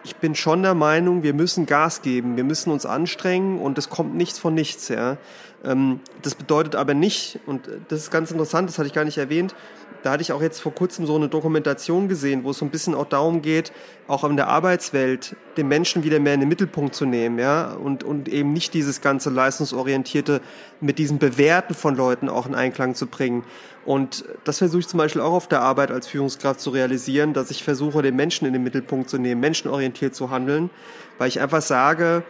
[0.05, 3.89] ich bin schon der Meinung, wir müssen Gas geben, wir müssen uns anstrengen und es
[3.89, 4.89] kommt nichts von nichts.
[4.89, 5.17] Ja.
[5.65, 9.19] Ähm, das bedeutet aber nicht, und das ist ganz interessant, das hatte ich gar nicht
[9.19, 9.55] erwähnt,
[10.03, 12.71] da hatte ich auch jetzt vor kurzem so eine Dokumentation gesehen, wo es so ein
[12.71, 13.73] bisschen auch darum geht,
[14.07, 18.05] auch in der Arbeitswelt den Menschen wieder mehr in den Mittelpunkt zu nehmen, ja, und,
[18.05, 20.43] und eben nicht dieses ganze leistungsorientierte
[20.83, 23.45] mit diesem Bewerten von Leuten auch in Einklang zu bringen.
[23.85, 27.51] Und das versuche ich zum Beispiel auch auf der Arbeit als Führungskraft zu realisieren, dass
[27.51, 30.71] ich versuche, den Menschen in den Mittelpunkt zu nehmen, menschenorientiert zu handeln,
[31.19, 32.23] weil ich einfach sage,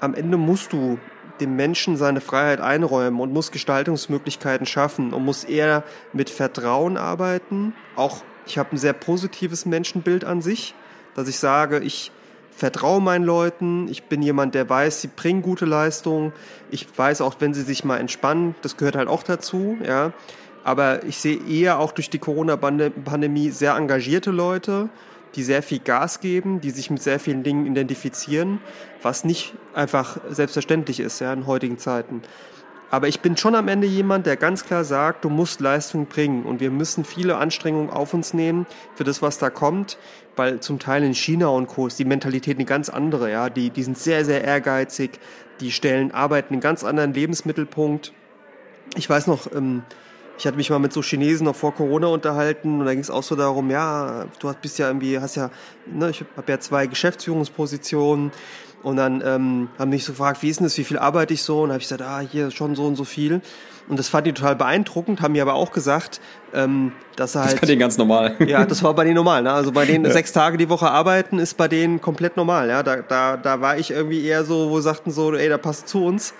[0.00, 0.98] am Ende musst du
[1.40, 7.72] dem Menschen seine Freiheit einräumen und muss Gestaltungsmöglichkeiten schaffen und muss eher mit Vertrauen arbeiten.
[7.96, 10.74] Auch ich habe ein sehr positives Menschenbild an sich,
[11.14, 12.12] dass ich sage, ich
[12.50, 16.32] vertraue meinen Leuten, ich bin jemand, der weiß, sie bringen gute Leistungen.
[16.70, 20.12] Ich weiß auch, wenn sie sich mal entspannen, das gehört halt auch dazu, ja.
[20.64, 24.90] Aber ich sehe eher auch durch die Corona-Pandemie sehr engagierte Leute,
[25.34, 28.60] die sehr viel Gas geben, die sich mit sehr vielen Dingen identifizieren,
[29.02, 32.22] was nicht einfach selbstverständlich ist ja, in heutigen Zeiten.
[32.92, 36.42] Aber ich bin schon am Ende jemand, der ganz klar sagt, du musst Leistung bringen
[36.42, 38.66] und wir müssen viele Anstrengungen auf uns nehmen
[38.96, 39.96] für das, was da kommt,
[40.34, 41.86] weil zum Teil in China und Co.
[41.86, 45.20] ist die Mentalität eine ganz andere, ja, die, die sind sehr, sehr ehrgeizig,
[45.60, 48.12] die stellen Arbeit in einen ganz anderen Lebensmittelpunkt.
[48.96, 49.84] Ich weiß noch, ähm,
[50.40, 53.10] ich hatte mich mal mit so Chinesen noch vor Corona unterhalten und da ging es
[53.10, 55.50] auch so darum, ja, du bist ja irgendwie, hast ja,
[55.84, 58.32] ne, ich habe ja zwei Geschäftsführungspositionen
[58.82, 61.42] und dann ähm, haben mich so gefragt, wie ist denn das, wie viel arbeite ich
[61.42, 61.60] so?
[61.60, 63.42] Und habe ich gesagt, ah, hier schon so und so viel.
[63.86, 66.22] Und das fand die total beeindruckend, haben mir aber auch gesagt,
[66.54, 67.52] ähm, dass er halt.
[67.52, 68.36] Das bei denen ganz normal.
[68.46, 69.42] Ja, das war bei denen normal.
[69.42, 69.52] Ne?
[69.52, 70.10] Also bei denen ja.
[70.10, 72.70] sechs Tage die Woche arbeiten ist bei denen komplett normal.
[72.70, 75.86] Ja, da, da, da war ich irgendwie eher so, wo sagten so, ey, da passt
[75.86, 76.32] zu uns.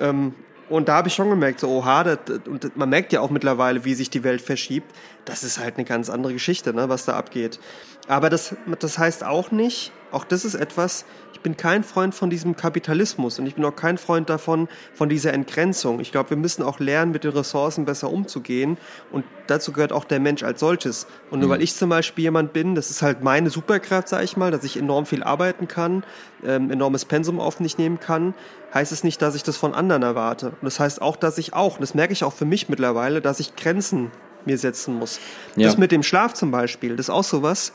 [0.00, 0.34] Ähm,
[0.68, 3.84] und da habe ich schon gemerkt, so, oha, das, und man merkt ja auch mittlerweile,
[3.84, 4.94] wie sich die Welt verschiebt.
[5.24, 7.58] Das ist halt eine ganz andere Geschichte, ne, was da abgeht.
[8.06, 11.04] Aber das, das heißt auch nicht, auch das ist etwas,
[11.34, 15.08] ich bin kein Freund von diesem Kapitalismus und ich bin auch kein Freund davon, von
[15.08, 16.00] dieser Entgrenzung.
[16.00, 18.78] Ich glaube, wir müssen auch lernen, mit den Ressourcen besser umzugehen
[19.12, 21.06] und dazu gehört auch der Mensch als solches.
[21.30, 21.52] Und nur mhm.
[21.52, 24.64] weil ich zum Beispiel jemand bin, das ist halt meine Superkraft, sage ich mal, dass
[24.64, 26.02] ich enorm viel arbeiten kann,
[26.44, 28.34] ähm, enormes Pensum auf mich nehmen kann,
[28.74, 30.48] heißt es nicht, dass ich das von anderen erwarte.
[30.48, 33.20] Und das heißt auch, dass ich auch, und das merke ich auch für mich mittlerweile,
[33.20, 34.10] dass ich Grenzen
[34.44, 35.20] mir setzen muss.
[35.56, 35.66] Ja.
[35.66, 37.72] Das mit dem Schlaf zum Beispiel, das ist auch sowas,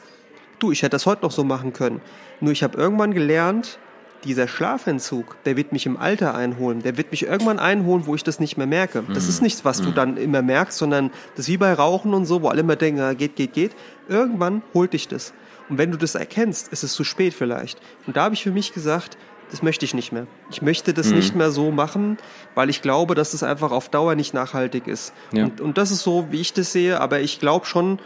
[0.60, 2.02] du, ich hätte das heute noch so machen können.
[2.40, 3.80] Nur ich habe irgendwann gelernt,
[4.24, 6.82] dieser Schlafentzug, der wird mich im Alter einholen.
[6.82, 9.04] Der wird mich irgendwann einholen, wo ich das nicht mehr merke.
[9.14, 9.46] Das ist mhm.
[9.46, 9.96] nichts, was du mhm.
[9.96, 13.02] dann immer merkst, sondern das ist wie bei Rauchen und so, wo alle immer denken,
[13.02, 13.76] ah, geht, geht, geht.
[14.08, 15.34] Irgendwann holt dich das.
[15.70, 17.80] Und wenn du das erkennst, ist es zu spät vielleicht.
[18.08, 19.18] Und da habe ich für mich gesagt,
[19.54, 20.26] das möchte ich nicht mehr.
[20.50, 21.18] Ich möchte das mhm.
[21.18, 22.18] nicht mehr so machen,
[22.56, 25.14] weil ich glaube, dass es einfach auf Dauer nicht nachhaltig ist.
[25.32, 25.44] Ja.
[25.44, 28.00] Und, und das ist so, wie ich das sehe, aber ich glaube schon,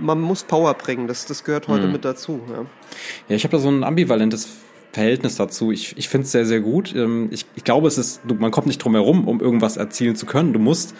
[0.00, 1.08] man muss Power bringen.
[1.08, 1.92] Das, das gehört heute mhm.
[1.92, 2.40] mit dazu.
[2.48, 2.66] Ja,
[3.28, 4.48] ja ich habe da so ein ambivalentes
[4.92, 5.72] Verhältnis dazu.
[5.72, 6.94] Ich, ich finde es sehr, sehr gut.
[6.94, 10.24] Ähm, ich, ich glaube, es ist, man kommt nicht drum herum, um irgendwas erzielen zu
[10.24, 10.52] können.
[10.52, 10.94] Du musst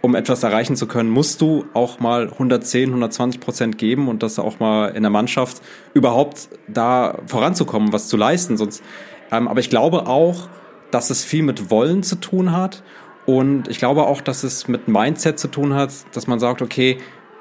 [0.00, 4.38] um etwas erreichen zu können, musst du auch mal 110, 120 Prozent geben und das
[4.38, 5.60] auch mal in der Mannschaft
[5.94, 8.56] überhaupt da voranzukommen, was zu leisten.
[8.56, 8.82] Sonst,
[9.30, 10.48] ähm, aber ich glaube auch,
[10.90, 12.82] dass es viel mit Wollen zu tun hat
[13.26, 16.98] und ich glaube auch, dass es mit Mindset zu tun hat, dass man sagt, okay,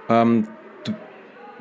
[0.09, 0.47] ähm,
[0.83, 0.91] du,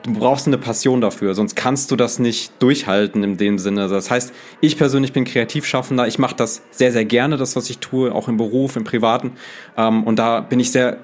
[0.03, 3.89] du brauchst eine Passion dafür, sonst kannst du das nicht durchhalten in dem Sinne.
[3.89, 7.79] Das heißt, ich persönlich bin Kreativschaffender, ich mache das sehr, sehr gerne, das, was ich
[7.79, 9.33] tue, auch im Beruf, im Privaten.
[9.77, 10.99] Ähm, und da bin ich sehr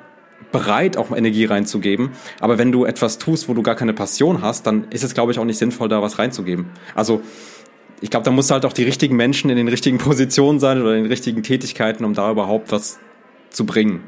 [0.50, 2.10] bereit, auch Energie reinzugeben.
[2.40, 5.32] Aber wenn du etwas tust, wo du gar keine Passion hast, dann ist es, glaube
[5.32, 6.66] ich, auch nicht sinnvoll, da was reinzugeben.
[6.94, 7.22] Also
[8.02, 10.94] ich glaube, da muss halt auch die richtigen Menschen in den richtigen Positionen sein oder
[10.96, 12.98] in den richtigen Tätigkeiten, um da überhaupt was
[13.50, 14.02] zu bringen.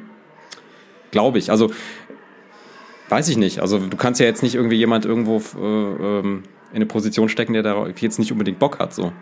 [1.12, 1.50] Glaube ich.
[1.50, 1.70] Also
[3.08, 3.60] weiß ich nicht.
[3.60, 7.52] Also du kannst ja jetzt nicht irgendwie jemand irgendwo äh, ähm, in eine Position stecken,
[7.52, 8.92] der da jetzt nicht unbedingt Bock hat.
[8.92, 9.12] So.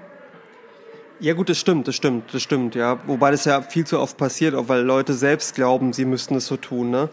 [1.21, 2.99] Ja gut, das stimmt, das stimmt, das stimmt, ja.
[3.07, 6.47] Wobei das ja viel zu oft passiert, auch weil Leute selbst glauben, sie müssten es
[6.47, 6.91] so tun.
[6.91, 7.11] Ne?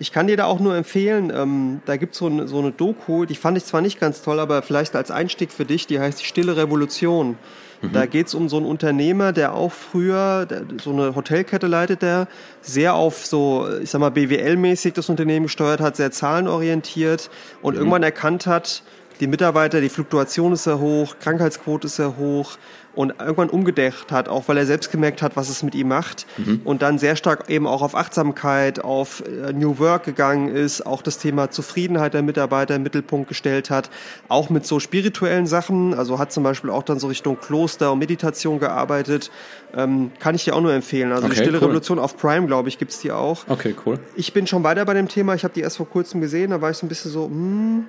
[0.00, 3.24] Ich kann dir da auch nur empfehlen, ähm, da gibt's so, eine, so eine Doku,
[3.24, 6.20] die fand ich zwar nicht ganz toll, aber vielleicht als Einstieg für dich, die heißt
[6.20, 7.36] Die Stille Revolution.
[7.82, 7.92] Mhm.
[7.92, 12.28] Da geht's um so einen Unternehmer, der auch früher der, so eine Hotelkette leitet, der
[12.60, 17.30] sehr auf so, ich sag mal, BWL-mäßig das Unternehmen gesteuert hat, sehr zahlenorientiert
[17.62, 17.80] und mhm.
[17.80, 18.82] irgendwann erkannt hat,
[19.20, 22.56] die Mitarbeiter, die Fluktuation ist sehr hoch, Krankheitsquote ist sehr hoch
[22.98, 26.26] und irgendwann umgedacht hat, auch weil er selbst gemerkt hat, was es mit ihm macht
[26.36, 26.62] mhm.
[26.64, 31.00] und dann sehr stark eben auch auf Achtsamkeit, auf äh, New Work gegangen ist, auch
[31.00, 33.88] das Thema Zufriedenheit der Mitarbeiter im Mittelpunkt gestellt hat,
[34.26, 38.00] auch mit so spirituellen Sachen, also hat zum Beispiel auch dann so Richtung Kloster und
[38.00, 39.30] Meditation gearbeitet,
[39.76, 41.12] ähm, kann ich dir auch nur empfehlen.
[41.12, 41.66] Also okay, die Stille cool.
[41.66, 43.44] Revolution auf Prime, glaube ich, gibt's die auch.
[43.48, 44.00] Okay, cool.
[44.16, 46.60] Ich bin schon weiter bei dem Thema, ich habe die erst vor kurzem gesehen, da
[46.60, 47.84] war ich so ein bisschen so, hm,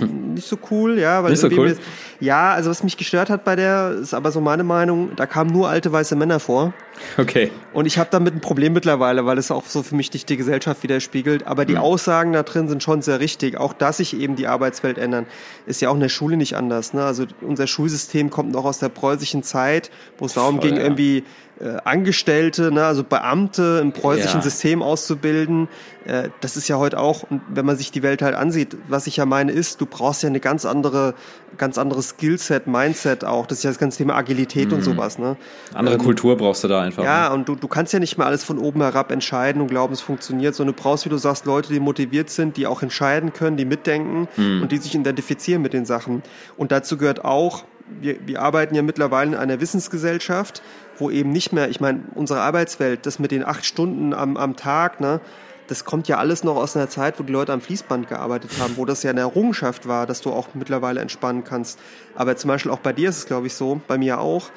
[0.00, 1.22] nicht so cool, ja.
[1.22, 1.76] Weil nicht so cool?
[2.20, 5.50] ja, also was mich gestört hat bei der, ist aber so meine Meinung, da kamen
[5.50, 6.72] nur alte weiße Männer vor.
[7.16, 7.50] Okay.
[7.72, 10.36] Und ich habe damit ein Problem mittlerweile, weil es auch so für mich nicht die
[10.36, 11.46] Gesellschaft widerspiegelt.
[11.46, 11.80] Aber die mhm.
[11.80, 13.56] Aussagen da drin sind schon sehr richtig.
[13.56, 15.26] Auch dass sich eben die Arbeitswelt ändern,
[15.66, 16.92] ist ja auch in der Schule nicht anders.
[16.94, 17.04] Ne?
[17.04, 20.82] Also unser Schulsystem kommt noch aus der preußischen Zeit, wo es darum Voll, ging, ja.
[20.82, 21.24] irgendwie
[21.60, 24.42] äh, Angestellte, ne, also Beamte im preußischen ja.
[24.42, 25.68] System auszubilden.
[26.04, 29.16] Äh, das ist ja heute auch, wenn man sich die Welt halt ansieht, was ich
[29.16, 31.14] ja meine ist, du brauchst ja eine ganz andere,
[31.56, 33.46] ganz anderes Skillset, Mindset auch.
[33.46, 34.74] Das ist ja das ganze Thema Agilität mhm.
[34.74, 35.18] und sowas.
[35.18, 35.36] Ne?
[35.74, 37.02] Andere ähm, Kultur brauchst du da einfach.
[37.02, 37.34] Ja, ne?
[37.34, 40.00] und du, du kannst ja nicht mehr alles von oben herab entscheiden und glauben, es
[40.00, 43.56] funktioniert, sondern du brauchst, wie du sagst, Leute, die motiviert sind, die auch entscheiden können,
[43.56, 44.62] die mitdenken mhm.
[44.62, 46.22] und die sich identifizieren mit den Sachen.
[46.56, 47.64] Und dazu gehört auch,
[48.00, 50.62] wir, wir arbeiten ja mittlerweile in einer Wissensgesellschaft,
[50.98, 54.56] wo eben nicht mehr, ich meine, unsere Arbeitswelt, das mit den acht Stunden am, am
[54.56, 55.20] Tag, ne,
[55.68, 58.76] das kommt ja alles noch aus einer Zeit, wo die Leute am Fließband gearbeitet haben,
[58.76, 61.78] wo das ja eine Errungenschaft war, dass du auch mittlerweile entspannen kannst.
[62.14, 64.50] Aber zum Beispiel auch bei dir ist es, glaube ich, so, bei mir auch,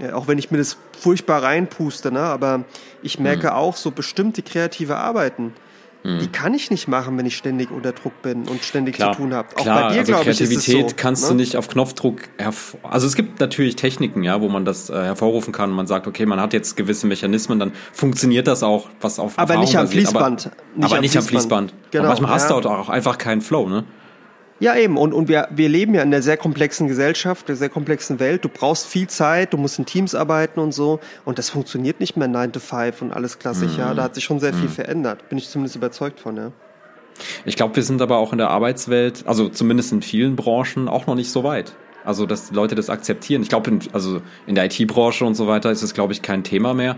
[0.00, 2.64] äh, auch wenn ich mir das furchtbar reinpuste, ne, aber
[3.02, 3.52] ich merke mhm.
[3.52, 5.54] auch so bestimmte kreative Arbeiten,
[6.04, 6.32] die mhm.
[6.32, 9.34] kann ich nicht machen, wenn ich ständig unter Druck bin und ständig klar, zu tun
[9.34, 9.48] habe.
[9.56, 10.86] Auch klar, bei dir, also glaube ich, ist es so.
[10.96, 11.30] kannst ne?
[11.30, 12.80] du nicht auf Knopfdruck hervor...
[12.84, 15.70] Also es gibt natürlich Techniken, ja, wo man das äh, hervorrufen kann.
[15.70, 19.56] Man sagt, okay, man hat jetzt gewisse Mechanismen, dann funktioniert das auch, was auf Aber
[19.56, 20.46] nicht am Fließband.
[20.46, 21.16] Aber nicht, aber am, nicht Fließband.
[21.16, 21.74] am Fließband.
[21.90, 22.34] Genau, aber manchmal ja.
[22.36, 23.84] hast du auch einfach keinen Flow, ne?
[24.60, 24.96] Ja, eben.
[24.96, 28.44] Und, und wir, wir leben ja in einer sehr komplexen Gesellschaft, einer sehr komplexen Welt.
[28.44, 30.98] Du brauchst viel Zeit, du musst in Teams arbeiten und so.
[31.24, 33.78] Und das funktioniert nicht mehr 9 to 5 und alles klassisch, mhm.
[33.78, 33.94] ja.
[33.94, 34.72] Da hat sich schon sehr viel mhm.
[34.72, 35.28] verändert.
[35.28, 36.52] Bin ich zumindest überzeugt von, ja.
[37.44, 41.06] Ich glaube, wir sind aber auch in der Arbeitswelt, also zumindest in vielen Branchen, auch
[41.06, 41.74] noch nicht so weit.
[42.04, 43.42] Also, dass Leute das akzeptieren.
[43.42, 46.74] Ich glaube, also in der IT-Branche und so weiter ist es, glaube ich, kein Thema
[46.74, 46.96] mehr.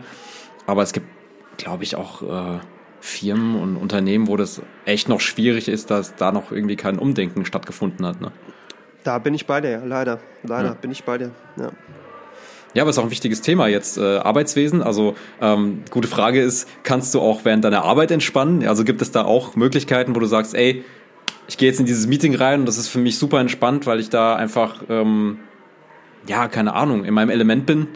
[0.67, 1.07] Aber es gibt,
[1.57, 2.61] glaube ich, auch äh,
[3.01, 7.45] Firmen und Unternehmen, wo das echt noch schwierig ist, dass da noch irgendwie kein Umdenken
[7.45, 8.21] stattgefunden hat.
[8.21, 8.33] Ne?
[9.05, 10.21] Da bin ich bei dir, leider.
[10.43, 10.75] Leider ja.
[10.75, 11.31] bin ich bei dir.
[11.57, 11.71] Ja.
[12.73, 14.81] Ja, aber ist auch ein wichtiges Thema jetzt, äh, Arbeitswesen.
[14.81, 18.67] Also ähm, gute Frage ist, kannst du auch während deiner Arbeit entspannen?
[18.67, 20.85] Also gibt es da auch Möglichkeiten, wo du sagst, ey,
[21.49, 23.99] ich gehe jetzt in dieses Meeting rein und das ist für mich super entspannt, weil
[23.99, 25.41] ich da einfach, ähm,
[26.29, 27.89] ja, keine Ahnung, in meinem Element bin?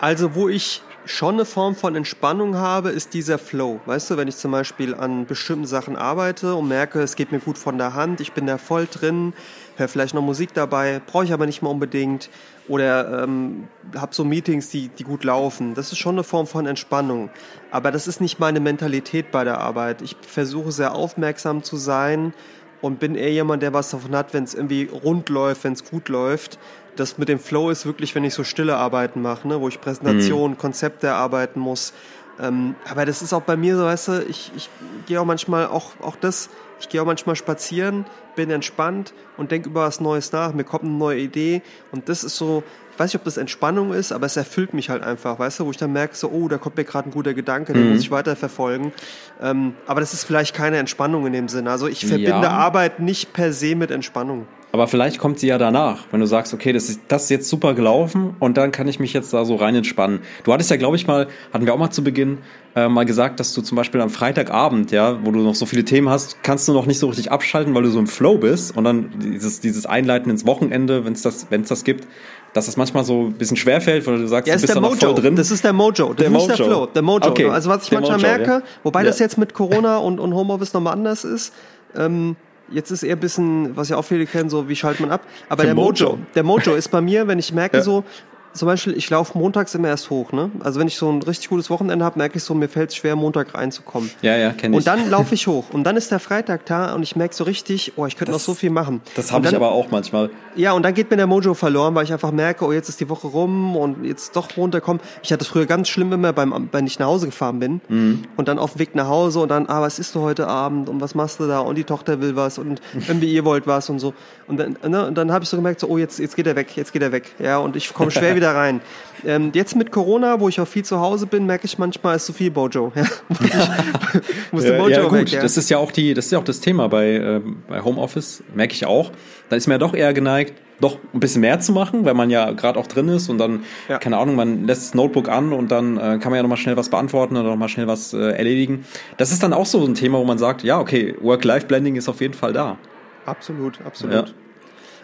[0.00, 3.80] Also wo ich schon eine Form von Entspannung habe, ist dieser Flow.
[3.86, 7.38] Weißt du, wenn ich zum Beispiel an bestimmten Sachen arbeite und merke, es geht mir
[7.38, 9.32] gut von der Hand, ich bin da voll drin,
[9.76, 12.30] höre vielleicht noch Musik dabei, brauche ich aber nicht mehr unbedingt
[12.68, 15.74] oder ähm, habe so Meetings, die, die gut laufen.
[15.74, 17.30] Das ist schon eine Form von Entspannung.
[17.70, 20.02] Aber das ist nicht meine Mentalität bei der Arbeit.
[20.02, 22.32] Ich versuche sehr aufmerksam zu sein
[22.80, 25.84] und bin eher jemand, der was davon hat, wenn es irgendwie rund läuft, wenn es
[25.84, 26.58] gut läuft
[26.96, 29.80] das mit dem Flow ist wirklich, wenn ich so stille Arbeiten mache, ne, wo ich
[29.80, 30.58] Präsentationen, mhm.
[30.58, 31.92] Konzepte erarbeiten muss.
[32.40, 34.70] Ähm, aber das ist auch bei mir so, weißt du, ich, ich
[35.06, 36.48] gehe auch manchmal auch, auch das,
[36.80, 38.06] ich gehe auch manchmal spazieren,
[38.36, 40.54] bin entspannt und denke über was Neues nach.
[40.54, 41.62] Mir kommt eine neue Idee
[41.92, 42.62] und das ist so,
[42.96, 45.70] weiß nicht, ob das Entspannung ist, aber es erfüllt mich halt einfach, weißt du, wo
[45.70, 47.92] ich dann merke, so, oh, da kommt mir gerade ein guter Gedanke, den mhm.
[47.92, 48.92] muss ich weiter verfolgen.
[49.40, 51.70] Ähm, aber das ist vielleicht keine Entspannung in dem Sinne.
[51.70, 52.50] Also ich verbinde ja.
[52.50, 54.46] Arbeit nicht per se mit Entspannung.
[54.72, 57.48] Aber vielleicht kommt sie ja danach, wenn du sagst, okay, das ist, das ist jetzt
[57.48, 60.20] super gelaufen und dann kann ich mich jetzt da so rein entspannen.
[60.44, 62.38] Du hattest ja, glaube ich, mal, hatten wir auch mal zu Beginn,
[62.76, 65.84] äh, mal gesagt, dass du zum Beispiel am Freitagabend, ja, wo du noch so viele
[65.84, 68.76] Themen hast, kannst du noch nicht so richtig abschalten, weil du so im Flow bist
[68.76, 72.06] und dann dieses, dieses Einleiten ins Wochenende, wenn es das, wenn es das gibt,
[72.52, 74.94] dass es manchmal so ein bisschen schwerfällt, weil du sagst, ja, du bist da noch
[74.94, 75.34] voll drin.
[75.34, 76.46] Das ist der Mojo, der nicht Mojo.
[76.46, 77.28] der Flow, der Mojo.
[77.28, 77.48] Okay.
[77.48, 78.62] Also was ich der manchmal Mojo, merke, ja.
[78.84, 79.06] wobei ja.
[79.06, 81.52] das jetzt mit Corona und, und Homeoffice nochmal anders ist,
[81.96, 82.36] ähm,
[82.70, 85.22] Jetzt ist eher ein bisschen, was ja auch viele kennen, so wie schaltet man ab.
[85.48, 86.10] Aber der, der Mojo.
[86.10, 87.82] Mojo, der Mojo ist bei mir, wenn ich merke ja.
[87.82, 88.04] so,
[88.52, 90.50] zum Beispiel, ich laufe montags immer erst hoch, ne?
[90.60, 92.96] Also wenn ich so ein richtig gutes Wochenende habe, merke ich so, mir fällt es
[92.96, 94.10] schwer, Montag reinzukommen.
[94.22, 94.78] Ja, ja, kenne ich.
[94.78, 95.66] Und dann laufe ich hoch.
[95.72, 98.40] Und dann ist der Freitag da und ich merke so richtig, oh, ich könnte noch
[98.40, 99.02] so viel machen.
[99.14, 100.30] Das habe ich aber auch manchmal.
[100.56, 103.00] Ja, und dann geht mir der Mojo verloren, weil ich einfach merke, oh, jetzt ist
[103.00, 105.00] die Woche rum und jetzt doch runterkommen.
[105.22, 107.80] Ich hatte früher ganz schlimm immer, beim, wenn ich nach Hause gefahren bin.
[107.88, 108.22] Mhm.
[108.36, 110.88] Und dann auf dem Weg nach Hause und dann, ah, was isst du heute Abend
[110.88, 111.60] und was machst du da?
[111.60, 114.12] Und die Tochter will was und irgendwie ihr wollt was und so.
[114.48, 116.76] Und dann, ne, dann habe ich so gemerkt, so, oh, jetzt, jetzt geht er weg,
[116.76, 117.36] jetzt geht er weg.
[117.38, 118.80] Ja, und ich komme schwer wieder rein.
[119.24, 122.26] Ähm, jetzt mit Corona, wo ich auch viel zu Hause bin, merke ich manchmal, ist
[122.26, 122.92] zu viel Bojo.
[122.94, 123.04] Ja,
[124.52, 125.42] muss der Bojo ja, gut, weg, ja.
[125.42, 128.42] das ist ja auch die, das ist ja auch das Thema bei, äh, bei Homeoffice,
[128.54, 129.10] merke ich auch.
[129.48, 132.30] Da ist mir ja doch eher geneigt, doch ein bisschen mehr zu machen, weil man
[132.30, 133.98] ja gerade auch drin ist und dann, ja.
[133.98, 136.76] keine Ahnung, man lässt das Notebook an und dann äh, kann man ja nochmal schnell
[136.76, 138.84] was beantworten oder nochmal schnell was äh, erledigen.
[139.16, 142.20] Das ist dann auch so ein Thema, wo man sagt, ja, okay, Work-Life-Blending ist auf
[142.20, 142.78] jeden Fall da.
[143.26, 144.14] Absolut, absolut.
[144.14, 144.34] Ja.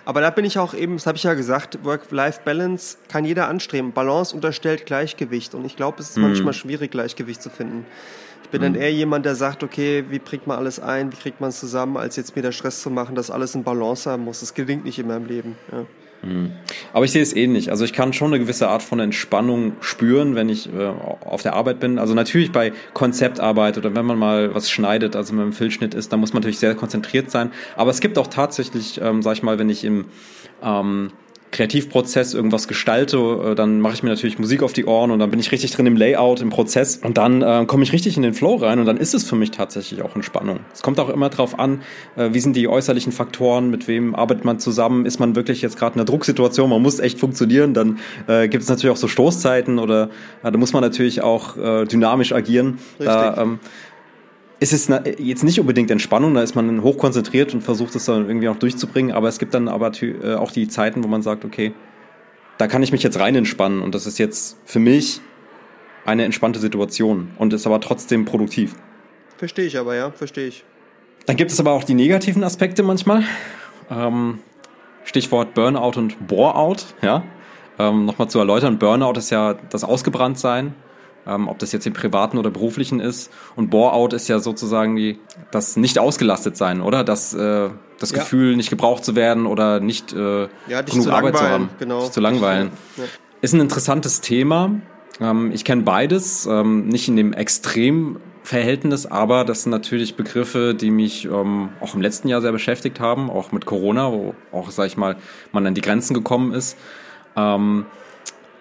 [0.07, 3.93] Aber da bin ich auch eben, das habe ich ja gesagt, Work-Life-Balance kann jeder anstreben.
[3.93, 6.29] Balance unterstellt Gleichgewicht und ich glaube, es ist mhm.
[6.29, 7.85] manchmal schwierig, Gleichgewicht zu finden.
[8.45, 8.65] Ich bin mhm.
[8.67, 11.59] dann eher jemand, der sagt, okay, wie bringt man alles ein, wie kriegt man es
[11.59, 14.39] zusammen, als jetzt mir der Stress zu machen, dass alles in Balance haben muss.
[14.39, 15.59] Das gelingt nicht in meinem Leben.
[15.73, 15.85] Ja.
[16.23, 16.53] Mhm.
[16.93, 17.71] Aber ich sehe es ähnlich.
[17.71, 20.87] Also ich kann schon eine gewisse Art von Entspannung spüren, wenn ich äh,
[21.25, 21.99] auf der Arbeit bin.
[21.99, 25.95] Also natürlich bei Konzeptarbeit oder wenn man mal was schneidet, also wenn man im Filzschnitt
[25.95, 27.51] ist, da muss man natürlich sehr konzentriert sein.
[27.77, 30.07] Aber es gibt auch tatsächlich, ähm, sag ich mal, wenn ich im
[30.63, 31.13] ähm,
[31.53, 35.31] Kreativprozess irgendwas gestalte, äh, dann mache ich mir natürlich Musik auf die Ohren und dann
[35.31, 38.23] bin ich richtig drin im Layout, im Prozess und dann äh, komme ich richtig in
[38.23, 40.61] den Flow rein und dann ist es für mich tatsächlich auch Entspannung.
[40.75, 41.83] Es kommt auch immer darauf an,
[42.17, 45.79] äh, wie sind die äußerlichen Faktoren, mit wem arbeitet man zusammen, ist man wirklich jetzt
[45.79, 49.09] gerade in einer Drucksituation, man muss echt funktionieren, dann äh, gibt es natürlich auch so
[49.09, 50.11] Stoßzeiten oder
[50.43, 52.79] äh, da muss man natürlich auch äh, dynamisch agieren.
[52.99, 53.07] Richtig.
[53.07, 53.61] Da, ähm,
[54.59, 58.49] ist es jetzt nicht unbedingt Entspannung, da ist man hochkonzentriert und versucht es dann irgendwie
[58.49, 61.73] auch durchzubringen, aber es gibt dann aber äh, auch die Zeiten, wo man sagt, okay,
[62.59, 65.21] da kann ich mich jetzt rein entspannen und das ist jetzt für mich
[66.07, 68.75] eine entspannte Situation und ist aber trotzdem produktiv.
[69.37, 70.65] Verstehe ich aber, ja, verstehe ich.
[71.27, 73.25] Dann gibt es aber auch die negativen Aspekte manchmal.
[73.91, 74.39] Ähm,
[75.05, 77.25] Stichwort Burnout und Boreout, ja.
[77.79, 80.75] Ähm, Nochmal zu erläutern, Burnout ist ja das Ausgebranntsein,
[81.27, 83.33] ähm, ob das jetzt im privaten oder beruflichen ist.
[83.57, 85.19] Und Bore-out ist ja sozusagen die,
[85.51, 87.05] das nicht ausgelastet sein, oder?
[87.05, 88.19] Das, äh, das ja.
[88.19, 92.01] Gefühl, nicht gebraucht zu werden oder nicht äh, ja, genug Arbeit zu haben, genau.
[92.01, 92.71] Dich zu langweilen.
[92.97, 93.05] Ja.
[93.41, 94.71] Ist ein interessantes Thema.
[95.21, 100.75] Ähm, ich kenne beides, ähm, nicht in dem Extrem Verhältnis, aber das sind natürlich Begriffe,
[100.75, 104.71] die mich ähm, auch im letzten Jahr sehr beschäftigt haben, auch mit Corona, wo auch,
[104.71, 105.17] sag ich mal,
[105.51, 106.79] man an die Grenzen gekommen ist.
[107.37, 107.87] Ähm,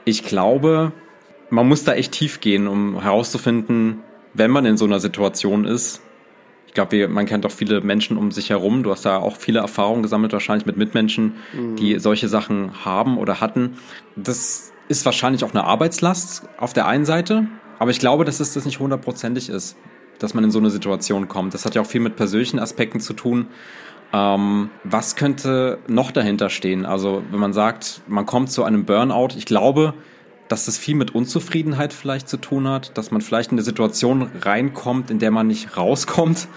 [0.03, 0.91] ich glaube,
[1.55, 4.01] man muss da echt tief gehen, um herauszufinden,
[4.33, 6.01] wenn man in so einer Situation ist.
[6.67, 8.83] Ich glaube, man kennt auch viele Menschen um sich herum.
[8.83, 11.77] Du hast da auch viele Erfahrungen gesammelt, wahrscheinlich mit Mitmenschen, mhm.
[11.77, 13.77] die solche Sachen haben oder hatten.
[14.17, 17.47] Das ist wahrscheinlich auch eine Arbeitslast auf der einen Seite,
[17.79, 19.77] aber ich glaube, dass es das nicht hundertprozentig ist,
[20.19, 21.53] dass man in so eine Situation kommt.
[21.53, 23.47] Das hat ja auch viel mit persönlichen Aspekten zu tun.
[24.11, 26.85] Ähm, was könnte noch dahinter stehen?
[26.85, 29.93] Also, wenn man sagt, man kommt zu einem Burnout, ich glaube,
[30.47, 34.29] dass das viel mit Unzufriedenheit vielleicht zu tun hat, dass man vielleicht in eine Situation
[34.41, 36.47] reinkommt, in der man nicht rauskommt.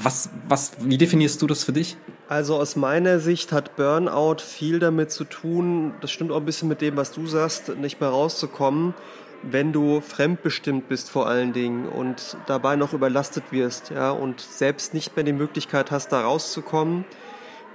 [0.00, 1.96] Was, was, wie definierst du das für dich?
[2.28, 6.68] Also aus meiner Sicht hat Burnout viel damit zu tun, das stimmt auch ein bisschen
[6.68, 8.94] mit dem, was du sagst, nicht mehr rauszukommen,
[9.42, 14.92] wenn du fremdbestimmt bist vor allen Dingen und dabei noch überlastet wirst, ja, und selbst
[14.94, 17.04] nicht mehr die Möglichkeit hast, da rauszukommen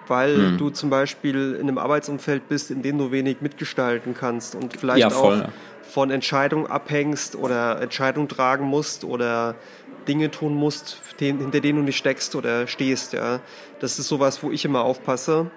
[0.08, 0.58] weil hm.
[0.58, 5.00] du zum Beispiel in einem Arbeitsumfeld bist, in dem du wenig mitgestalten kannst und vielleicht
[5.00, 5.44] ja, auch
[5.82, 9.56] von Entscheidungen abhängst oder Entscheidungen tragen musst oder
[10.08, 13.14] Dinge tun musst, hinter denen du nicht steckst oder stehst.
[13.14, 13.40] Ja.
[13.80, 15.52] Das ist sowas, wo ich immer aufpasse.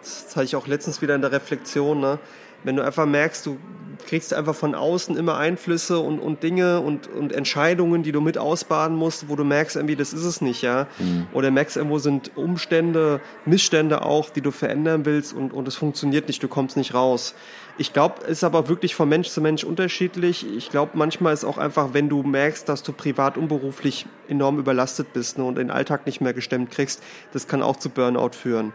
[0.00, 2.00] Das hatte ich auch letztens wieder in der Reflexion.
[2.00, 2.18] Ne?
[2.66, 3.58] Wenn du einfach merkst, du
[4.06, 8.38] kriegst einfach von außen immer Einflüsse und, und Dinge und, und Entscheidungen, die du mit
[8.38, 10.88] ausbaden musst, wo du merkst, irgendwie, das ist es nicht, ja.
[10.98, 11.28] Mhm.
[11.32, 16.26] Oder merkst, irgendwo sind Umstände, Missstände auch, die du verändern willst und, und es funktioniert
[16.26, 17.36] nicht, du kommst nicht raus.
[17.78, 20.44] Ich glaube, ist aber wirklich von Mensch zu Mensch unterschiedlich.
[20.56, 24.58] Ich glaube, manchmal ist auch einfach, wenn du merkst, dass du privat und beruflich enorm
[24.58, 27.00] überlastet bist ne, und den Alltag nicht mehr gestemmt kriegst,
[27.32, 28.72] das kann auch zu Burnout führen.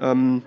[0.00, 0.42] Ähm,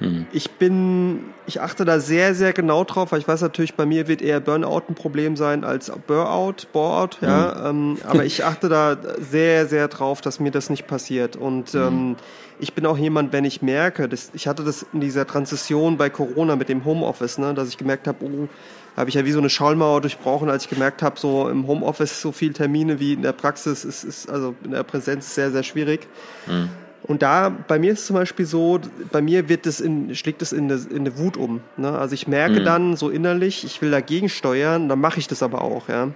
[0.00, 0.26] hm.
[0.32, 4.08] Ich bin, ich achte da sehr, sehr genau drauf, weil ich weiß natürlich, bei mir
[4.08, 7.54] wird eher Burnout ein Problem sein als Burnout, Boreout, ja.
[7.54, 7.66] Hm.
[7.66, 11.36] Ähm, aber ich achte da sehr, sehr drauf, dass mir das nicht passiert.
[11.36, 11.80] Und hm.
[11.80, 12.16] ähm,
[12.58, 16.10] ich bin auch jemand, wenn ich merke, dass, ich hatte das in dieser Transition bei
[16.10, 18.48] Corona mit dem Homeoffice, ne, dass ich gemerkt habe, oh,
[18.96, 22.20] habe ich ja wie so eine Schallmauer durchbrochen, als ich gemerkt habe, so im Homeoffice
[22.20, 25.62] so viel Termine wie in der Praxis ist, ist also in der Präsenz sehr, sehr
[25.62, 26.06] schwierig.
[26.46, 26.70] Mhm.
[27.02, 28.78] Und da, bei mir ist es zum Beispiel so,
[29.10, 31.60] bei mir wird es in, schlägt es in eine, in eine Wut um.
[31.76, 31.90] Ne?
[31.90, 32.64] Also ich merke mhm.
[32.64, 36.08] dann so innerlich, ich will dagegen steuern, dann mache ich das aber auch, ja.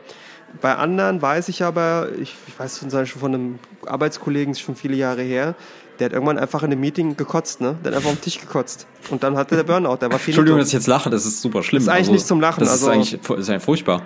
[0.60, 4.94] Bei anderen weiß ich aber, ich, ich weiß zum Beispiel von einem Arbeitskollegen, schon viele
[4.94, 5.56] Jahre her,
[5.98, 7.76] der hat irgendwann einfach in einem Meeting gekotzt, ne?
[7.82, 8.86] Der hat einfach auf den Tisch gekotzt.
[9.10, 10.32] Und dann hatte der Burnout, der war viel.
[10.32, 11.80] Entschuldigung, dass ich jetzt lache, das ist super schlimm.
[11.80, 12.60] Das ist eigentlich also, nicht zum Lachen.
[12.60, 14.02] Das also, ist eigentlich, das ist eigentlich furchtbar.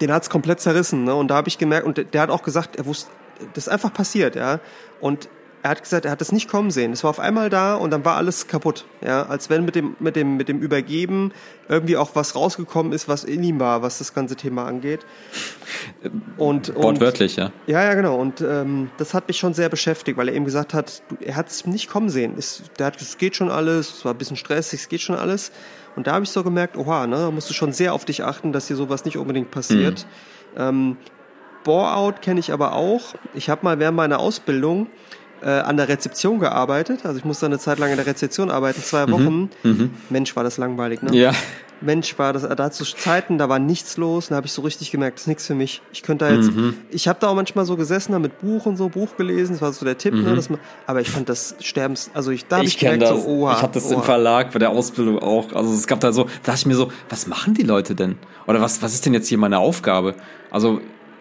[0.00, 1.14] Den hat's komplett zerrissen, ne?
[1.14, 3.10] Und da habe ich gemerkt, und der, der hat auch gesagt, er wusste,
[3.54, 4.60] das ist einfach passiert, ja.
[5.00, 5.28] Und
[5.64, 6.92] er hat gesagt, er hat es nicht kommen sehen.
[6.92, 8.84] Es war auf einmal da und dann war alles kaputt.
[9.02, 11.32] Ja, als wenn mit dem, mit dem, mit dem Übergeben
[11.70, 15.06] irgendwie auch was rausgekommen ist, was in ihm war, was das ganze Thema angeht.
[16.36, 17.50] Und, und Wortwörtlich, ja.
[17.66, 18.16] Ja, ja, genau.
[18.16, 21.48] Und ähm, das hat mich schon sehr beschäftigt, weil er eben gesagt hat, er hat
[21.48, 22.34] es nicht kommen sehen.
[22.36, 25.16] Es, der hat, es geht schon alles, es war ein bisschen stressig, es geht schon
[25.16, 25.50] alles.
[25.96, 28.22] Und da habe ich so gemerkt, oha, ne, da musst du schon sehr auf dich
[28.22, 30.06] achten, dass dir sowas nicht unbedingt passiert.
[30.56, 30.60] Mhm.
[30.60, 30.96] Ähm,
[31.62, 33.14] Bore-out kenne ich aber auch.
[33.32, 34.88] Ich habe mal während meiner Ausbildung
[35.44, 37.04] äh, an der Rezeption gearbeitet.
[37.04, 39.12] Also ich musste eine Zeit lang in der Rezeption arbeiten, zwei mhm.
[39.12, 39.50] Wochen.
[39.62, 39.90] Mhm.
[40.08, 41.14] Mensch, war das langweilig, ne?
[41.14, 41.32] Ja.
[41.80, 44.90] Mensch, war das, da zu Zeiten, da war nichts los, da habe ich so richtig
[44.90, 45.82] gemerkt, das ist nichts für mich.
[45.92, 46.78] Ich könnte da jetzt, mhm.
[46.90, 49.60] ich habe da auch manchmal so gesessen, da mit Buch und so, Buch gelesen, das
[49.60, 50.28] war so der Tipp, ne, mhm.
[50.28, 53.02] ne, dass man, aber ich fand das Sterbens, also ich, da habe ich, ich gemerkt,
[53.02, 53.24] das.
[53.24, 53.94] so, oha, Ich habe das oha.
[53.96, 56.76] im Verlag bei der Ausbildung auch, also es gab da so, da dachte ich mir
[56.76, 58.16] so, was machen die Leute denn?
[58.46, 60.14] Oder was, was ist denn jetzt hier meine Aufgabe?
[60.50, 60.80] Also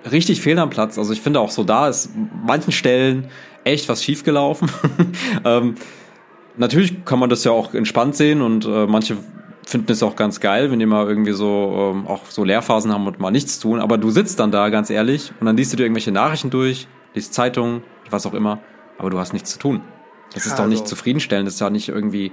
[0.10, 2.10] richtig fehl am Platz, also ich finde auch so, da ist
[2.46, 3.30] manchen Stellen
[3.64, 4.70] echt was schiefgelaufen.
[5.46, 5.76] ähm,
[6.58, 9.18] natürlich kann man das ja auch entspannt sehen und äh, manche
[9.66, 13.08] finden es auch ganz geil, wenn die mal irgendwie so ähm, auch so Lehrphasen haben
[13.08, 13.80] und mal nichts tun.
[13.80, 16.88] Aber du sitzt dann da, ganz ehrlich, und dann liest du dir irgendwelche Nachrichten durch,
[17.14, 18.60] liest Zeitungen, was auch immer,
[18.98, 19.82] aber du hast nichts zu tun.
[20.34, 20.64] Das ist also.
[20.64, 22.32] doch nicht also zufriedenstellend, das ist ja nicht irgendwie,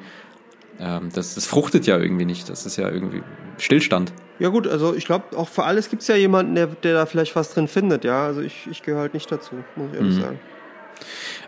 [0.80, 3.22] ähm, das, das fruchtet ja irgendwie nicht, das ist ja irgendwie
[3.58, 4.12] Stillstand.
[4.38, 7.06] Ja gut, also ich glaube, auch für alles gibt es ja jemanden, der, der da
[7.06, 8.24] vielleicht was drin findet, ja.
[8.24, 10.20] Also ich, ich gehöre halt nicht dazu, muss ich ehrlich mhm.
[10.20, 10.40] sagen.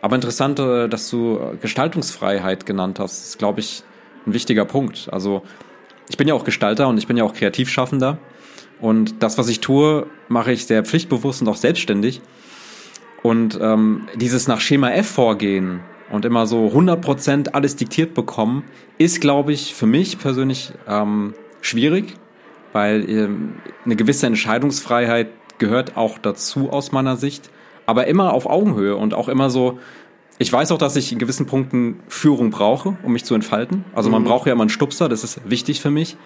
[0.00, 3.82] Aber interessant, äh, dass du Gestaltungsfreiheit genannt hast, ist, glaube ich,
[4.26, 5.08] ein wichtiger Punkt.
[5.10, 5.42] Also
[6.08, 8.18] ich bin ja auch Gestalter und ich bin ja auch Kreativschaffender.
[8.80, 12.20] Und das, was ich tue, mache ich sehr pflichtbewusst und auch selbstständig.
[13.22, 15.80] Und ähm, dieses nach Schema F vorgehen
[16.10, 18.64] und immer so 100% alles diktiert bekommen,
[18.98, 22.16] ist, glaube ich, für mich persönlich ähm, schwierig,
[22.72, 23.54] weil ähm,
[23.84, 27.51] eine gewisse Entscheidungsfreiheit gehört auch dazu aus meiner Sicht
[27.86, 29.78] aber immer auf Augenhöhe und auch immer so,
[30.38, 33.84] ich weiß auch, dass ich in gewissen Punkten Führung brauche, um mich zu entfalten.
[33.94, 34.26] Also man mhm.
[34.26, 36.16] braucht ja immer einen Stupser, das ist wichtig für mich.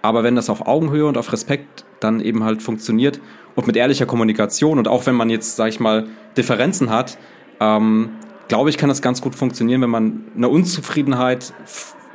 [0.00, 3.20] Aber wenn das auf Augenhöhe und auf Respekt dann eben halt funktioniert
[3.54, 7.18] und mit ehrlicher Kommunikation und auch wenn man jetzt, sag ich mal, Differenzen hat,
[7.60, 8.10] ähm,
[8.48, 11.52] glaube ich, kann das ganz gut funktionieren, wenn man eine Unzufriedenheit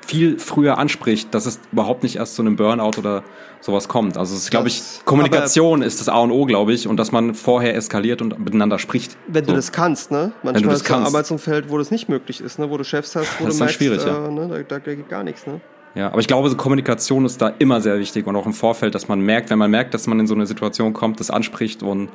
[0.07, 3.23] viel früher anspricht, dass es überhaupt nicht erst zu einem Burnout oder
[3.59, 4.17] sowas kommt.
[4.17, 7.11] Also es ist, glaube ich, Kommunikation ist das A und O, glaube ich, und dass
[7.11, 9.17] man vorher eskaliert und miteinander spricht.
[9.27, 9.51] Wenn so.
[9.51, 10.31] du das kannst, ne?
[10.43, 12.69] Manchmal ist es ein Arbeitsumfeld, wo das nicht möglich ist, ne?
[12.69, 14.29] Wo du Chefs hast, wo das du merkst, schwierig, äh, ja.
[14.29, 14.65] ne?
[14.67, 15.59] da, da geht gar nichts, ne?
[15.95, 18.93] Ja, aber ich glaube, so Kommunikation ist da immer sehr wichtig und auch im Vorfeld,
[18.93, 21.81] dass man merkt, wenn man merkt, dass man in so eine Situation kommt, das anspricht
[21.81, 22.09] und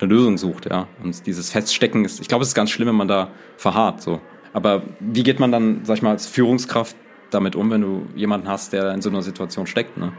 [0.00, 0.88] eine Lösung sucht, ja.
[1.02, 4.20] Und dieses Feststecken ist, ich glaube, es ist ganz schlimm, wenn man da verharrt, so.
[4.52, 6.96] Aber wie geht man dann, sag ich mal, als Führungskraft
[7.30, 10.12] damit um, wenn du jemanden hast, der in so einer Situation steckt, ne?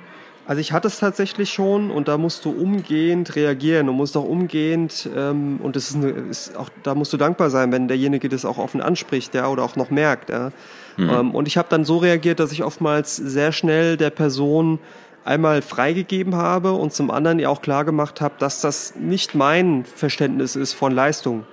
[0.48, 4.26] Also ich hatte es tatsächlich schon und da musst du umgehend reagieren und musst auch
[4.26, 8.28] umgehend ähm, und das ist, eine, ist, auch da musst du dankbar sein, wenn derjenige
[8.28, 10.52] das auch offen anspricht, ja, oder auch noch merkt, ja.
[10.98, 11.10] Mhm.
[11.10, 14.80] Ähm, und ich habe dann so reagiert, dass ich oftmals sehr schnell der Person
[15.24, 19.86] einmal freigegeben habe und zum anderen ihr auch klar gemacht habe, dass das nicht mein
[19.86, 21.46] Verständnis ist von Leistung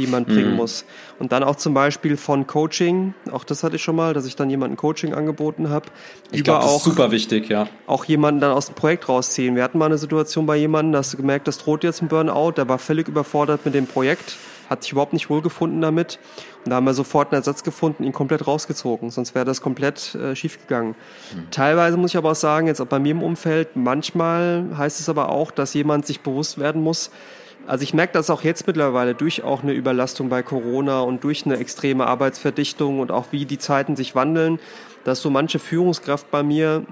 [0.00, 0.56] die man bringen mhm.
[0.56, 0.84] muss.
[1.18, 4.36] Und dann auch zum Beispiel von Coaching, auch das hatte ich schon mal, dass ich
[4.36, 5.86] dann jemanden Coaching angeboten habe.
[6.32, 7.68] Ich glaube, das ist super wichtig, ja.
[7.86, 9.54] Auch jemanden dann aus dem Projekt rausziehen.
[9.56, 12.08] Wir hatten mal eine Situation bei jemandem, da hast du gemerkt, das droht jetzt ein
[12.08, 14.36] Burnout, der war völlig überfordert mit dem Projekt,
[14.68, 16.18] hat sich überhaupt nicht wohlgefunden damit.
[16.64, 20.14] Und da haben wir sofort einen Ersatz gefunden, ihn komplett rausgezogen, sonst wäre das komplett
[20.14, 20.94] äh, schiefgegangen.
[21.34, 21.50] Mhm.
[21.50, 25.08] Teilweise muss ich aber auch sagen, jetzt auch bei mir im Umfeld, manchmal heißt es
[25.08, 27.10] aber auch, dass jemand sich bewusst werden muss,
[27.66, 31.46] also ich merke das auch jetzt mittlerweile durch auch eine Überlastung bei Corona und durch
[31.46, 34.58] eine extreme Arbeitsverdichtung und auch wie die Zeiten sich wandeln,
[35.04, 36.84] dass so manche Führungskraft bei mir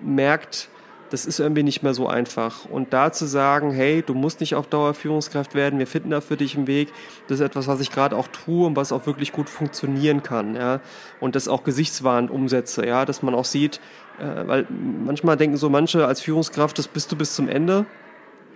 [0.00, 0.68] merkt,
[1.10, 2.64] das ist irgendwie nicht mehr so einfach.
[2.64, 6.20] Und da zu sagen, hey, du musst nicht auf Dauer Führungskraft werden, wir finden da
[6.20, 6.88] für dich einen Weg,
[7.28, 10.56] das ist etwas, was ich gerade auch tue und was auch wirklich gut funktionieren kann.
[10.56, 10.80] Ja?
[11.20, 13.80] Und das auch gesichtswahrend umsetze, ja, dass man auch sieht,
[14.18, 14.66] äh, weil
[15.04, 17.86] manchmal denken so manche als Führungskraft, das bist du bis zum Ende.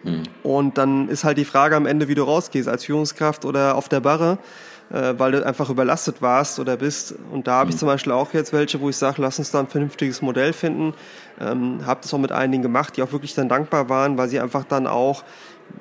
[0.04, 0.22] Hm.
[0.42, 3.88] Und dann ist halt die Frage am Ende, wie du rausgehst, als Führungskraft oder auf
[3.88, 4.38] der Barre
[4.90, 7.14] äh, weil du einfach überlastet warst oder bist.
[7.30, 7.80] Und da habe ich mhm.
[7.80, 10.94] zum Beispiel auch jetzt welche, wo ich sage, lass uns da ein vernünftiges Modell finden.
[11.40, 14.40] Ähm, habe das auch mit einigen gemacht, die auch wirklich dann dankbar waren, weil sie
[14.40, 15.24] einfach dann auch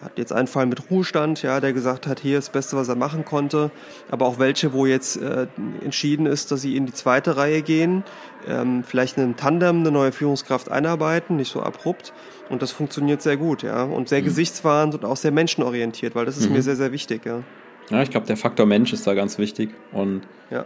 [0.01, 2.87] hat jetzt einen Fall mit Ruhestand, ja, der gesagt hat, hier ist das Beste, was
[2.87, 3.71] er machen konnte.
[4.09, 5.47] Aber auch welche, wo jetzt äh,
[5.83, 8.03] entschieden ist, dass sie in die zweite Reihe gehen,
[8.47, 12.13] ähm, vielleicht in einem Tandem eine neue Führungskraft einarbeiten, nicht so abrupt.
[12.49, 13.83] Und das funktioniert sehr gut, ja.
[13.83, 14.25] Und sehr mhm.
[14.25, 16.55] gesichtswahrend und auch sehr menschenorientiert, weil das ist mhm.
[16.55, 17.43] mir sehr, sehr wichtig, ja.
[17.89, 20.65] Ja, ich glaube, der Faktor Mensch ist da ganz wichtig und ja.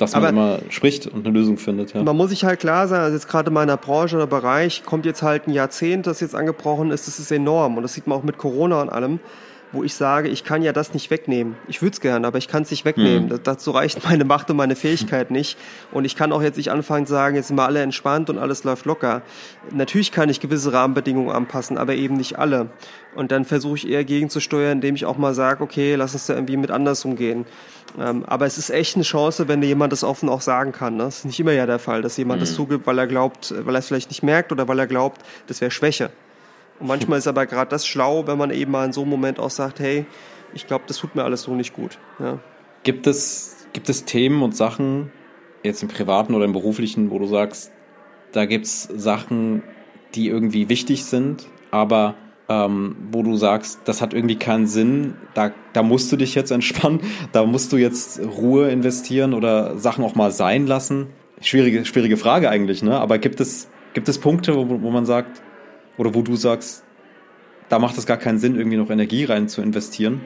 [0.00, 1.94] Dass man immer spricht und eine Lösung findet.
[1.94, 2.02] Ja.
[2.02, 5.04] Man muss sich halt klar sein, also jetzt gerade in meiner Branche oder Bereich kommt
[5.06, 8.18] jetzt halt ein Jahrzehnt, das jetzt angebrochen ist, das ist enorm und das sieht man
[8.18, 9.20] auch mit Corona und allem
[9.72, 11.56] wo ich sage, ich kann ja das nicht wegnehmen.
[11.68, 13.28] Ich würde es gern, aber ich kann es nicht wegnehmen.
[13.28, 13.40] Mhm.
[13.44, 15.56] dazu reicht meine Macht und meine Fähigkeit nicht.
[15.92, 18.38] Und ich kann auch jetzt nicht anfangen zu sagen, jetzt sind wir alle entspannt und
[18.38, 19.22] alles läuft locker.
[19.70, 22.70] Natürlich kann ich gewisse Rahmenbedingungen anpassen, aber eben nicht alle.
[23.14, 26.34] Und dann versuche ich eher gegenzusteuern, indem ich auch mal sage, okay, lass uns da
[26.34, 27.44] irgendwie mit anders umgehen.
[27.98, 30.96] Ähm, aber es ist echt eine Chance, wenn dir jemand das offen auch sagen kann.
[30.96, 31.04] Ne?
[31.04, 32.44] Das ist nicht immer ja der Fall, dass jemand mhm.
[32.44, 35.22] das zugibt, weil er glaubt, weil er es vielleicht nicht merkt oder weil er glaubt,
[35.46, 36.10] das wäre Schwäche.
[36.80, 39.38] Und manchmal ist aber gerade das schlau, wenn man eben mal in so einem Moment
[39.38, 40.06] auch sagt, hey,
[40.54, 41.98] ich glaube, das tut mir alles so nicht gut.
[42.18, 42.38] Ja.
[42.82, 45.12] Gibt es, gibt es Themen und Sachen,
[45.62, 47.70] jetzt im privaten oder im beruflichen, wo du sagst,
[48.32, 49.62] da gibt es Sachen,
[50.14, 52.14] die irgendwie wichtig sind, aber
[52.48, 56.50] ähm, wo du sagst, das hat irgendwie keinen Sinn, da, da musst du dich jetzt
[56.50, 57.00] entspannen,
[57.32, 61.08] da musst du jetzt Ruhe investieren oder Sachen auch mal sein lassen?
[61.42, 62.98] Schwierige, schwierige Frage eigentlich, ne?
[62.98, 65.40] Aber gibt es, gibt es Punkte, wo, wo man sagt,
[66.00, 66.82] oder wo du sagst,
[67.68, 70.22] da macht es gar keinen Sinn, irgendwie noch Energie rein zu investieren?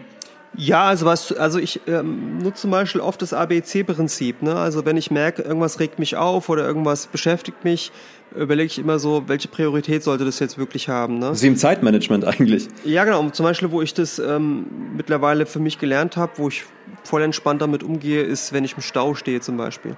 [0.56, 4.40] Ja, also was, also ich ähm, nutze zum Beispiel oft das ABC-Prinzip.
[4.40, 4.54] Ne?
[4.54, 7.90] Also wenn ich merke, irgendwas regt mich auf oder irgendwas beschäftigt mich,
[8.36, 11.18] überlege ich immer so, welche Priorität sollte das jetzt wirklich haben.
[11.18, 11.34] Ne?
[11.34, 12.68] Sie im Zeitmanagement eigentlich.
[12.84, 13.28] Ja, genau.
[13.30, 16.64] Zum Beispiel, wo ich das ähm, mittlerweile für mich gelernt habe, wo ich
[17.02, 19.96] voll entspannt damit umgehe, ist, wenn ich im Stau stehe zum Beispiel.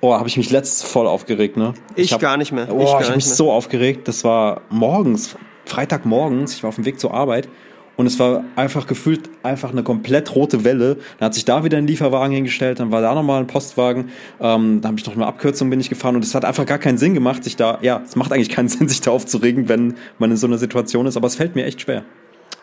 [0.00, 1.74] Oh, habe ich mich letztens voll aufgeregt, ne?
[1.94, 2.72] Ich, ich hab, gar nicht mehr.
[2.72, 3.34] Oh, ich, ich habe mich mehr.
[3.34, 4.08] so aufgeregt.
[4.08, 6.54] Das war morgens, Freitagmorgens.
[6.54, 7.48] Ich war auf dem Weg zur Arbeit
[7.96, 10.96] und es war einfach gefühlt einfach eine komplett rote Welle.
[11.18, 14.10] Dann hat sich da wieder ein Lieferwagen hingestellt, dann war da nochmal ein Postwagen,
[14.40, 16.78] ähm, da habe ich noch eine Abkürzung bin ich gefahren und es hat einfach gar
[16.78, 19.94] keinen Sinn gemacht, sich da, ja, es macht eigentlich keinen Sinn, sich da aufzuregen, wenn
[20.18, 22.04] man in so einer Situation ist, aber es fällt mir echt schwer.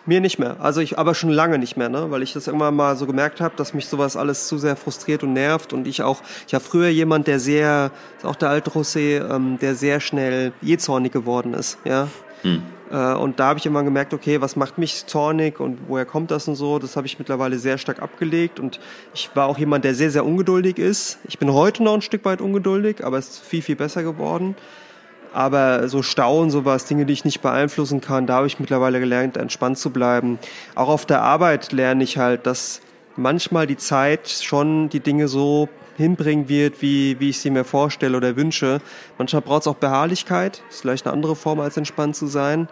[0.10, 0.56] Mir nicht mehr.
[0.60, 2.10] Also ich aber schon lange nicht mehr, ne?
[2.10, 5.22] Weil ich das irgendwann mal so gemerkt habe, dass mich sowas alles zu sehr frustriert
[5.22, 5.72] und nervt.
[5.72, 9.60] Und ich auch, ich war früher jemand, der sehr, ist auch der alte José, ähm,
[9.62, 12.08] der sehr schnell jähzornig geworden ist, ja.
[12.42, 12.64] Hm.
[12.90, 16.32] Äh, und da habe ich immer gemerkt, okay, was macht mich zornig und woher kommt
[16.32, 16.80] das und so.
[16.80, 18.60] Das habe ich mittlerweile sehr stark abgelegt.
[18.60, 18.80] Und
[19.14, 21.20] ich war auch jemand, der sehr, sehr ungeduldig ist.
[21.28, 24.56] Ich bin heute noch ein Stück weit ungeduldig, aber es ist viel, viel besser geworden.
[25.34, 29.00] Aber so Stau und sowas, Dinge, die ich nicht beeinflussen kann, da habe ich mittlerweile
[29.00, 30.40] gelernt, entspannt zu bleiben.
[30.76, 32.82] Auch auf der Arbeit lerne ich halt, dass
[33.16, 38.16] manchmal die Zeit schon die Dinge so hinbringen wird, wie, wie ich sie mir vorstelle
[38.18, 38.82] oder wünsche.
[39.18, 42.70] Manchmal braucht es auch Beharrlichkeit, ist vielleicht eine andere Form als entspannt zu sein.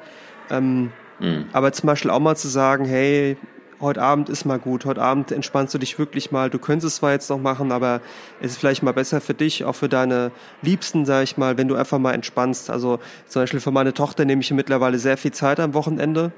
[0.49, 1.45] Ähm, mhm.
[1.51, 3.37] Aber zum Beispiel auch mal zu sagen, hey,
[3.79, 6.49] heute Abend ist mal gut, heute Abend entspannst du dich wirklich mal.
[6.49, 8.01] Du könntest es zwar jetzt noch machen, aber
[8.41, 10.31] es ist vielleicht mal besser für dich, auch für deine
[10.61, 12.69] Liebsten, sag ich mal, wenn du einfach mal entspannst.
[12.69, 16.31] Also zum Beispiel für meine Tochter nehme ich mittlerweile sehr viel Zeit am Wochenende.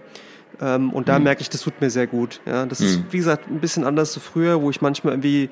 [0.61, 1.25] Ähm, und da mhm.
[1.25, 2.41] merke ich, das tut mir sehr gut.
[2.45, 2.85] Ja, das mhm.
[2.85, 5.49] ist, wie gesagt, ein bisschen anders zu früher, wo ich manchmal irgendwie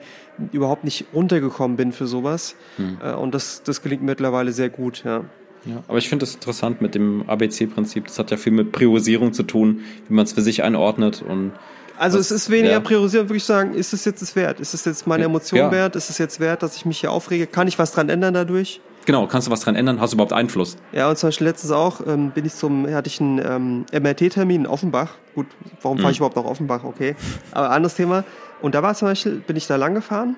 [0.52, 2.56] überhaupt nicht runtergekommen bin für sowas.
[2.78, 2.98] Mhm.
[3.04, 5.24] Äh, und das, das gelingt mittlerweile sehr gut, ja.
[5.66, 8.08] Ja, aber ich finde das interessant mit dem ABC-Prinzip.
[8.08, 11.52] Das hat ja viel mit Priorisierung zu tun, wie man es für sich einordnet und
[11.98, 12.80] also was, es ist weniger ja.
[12.80, 14.60] priorisieren, würde ich sagen, ist es jetzt das wert?
[14.60, 15.72] Ist es jetzt meine Emotion ja.
[15.72, 15.96] wert?
[15.96, 17.48] Ist es jetzt wert, dass ich mich hier aufrege?
[17.48, 18.82] Kann ich was dran ändern dadurch?
[19.06, 20.02] Genau, kannst du was dran ändern?
[20.02, 20.76] Hast du überhaupt Einfluss?
[20.92, 24.62] Ja, und zum Beispiel letztens auch ähm, bin ich zum, hatte ich einen ähm, MRT-Termin
[24.62, 25.12] in Offenbach.
[25.34, 25.48] Gut,
[25.82, 26.26] warum fahre ich mhm.
[26.26, 26.84] überhaupt nach Offenbach?
[26.84, 27.16] Okay,
[27.52, 28.26] aber anderes Thema.
[28.62, 30.36] Und da war zum Beispiel, bin ich da lang gefahren.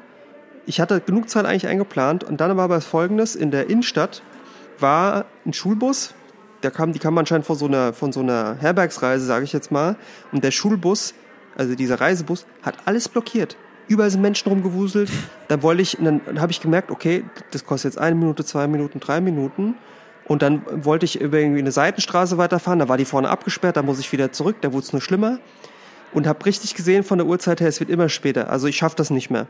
[0.67, 4.21] Ich hatte genug Zeit eigentlich eingeplant und dann war aber Folgendes, in der Innenstadt
[4.77, 6.13] war ein Schulbus,
[6.61, 9.71] da kam, die kam anscheinend von so einer, von so einer Herbergsreise, sage ich jetzt
[9.71, 9.95] mal,
[10.31, 11.13] und der Schulbus
[11.57, 13.57] also dieser Reisebus, hat alles blockiert.
[13.87, 15.09] überall sind Menschen rumgewuselt.
[15.47, 18.99] Dann wollte ich, dann habe ich gemerkt, okay, das kostet jetzt eine Minute, zwei Minuten,
[18.99, 19.75] drei Minuten.
[20.25, 23.81] Und dann wollte ich über irgendwie eine Seitenstraße weiterfahren, da war die vorne abgesperrt, da
[23.81, 25.39] muss ich wieder zurück, da wurde es nur schlimmer.
[26.13, 28.49] Und habe richtig gesehen von der Uhrzeit her, es wird immer später.
[28.49, 29.47] Also ich schaffe das nicht mehr.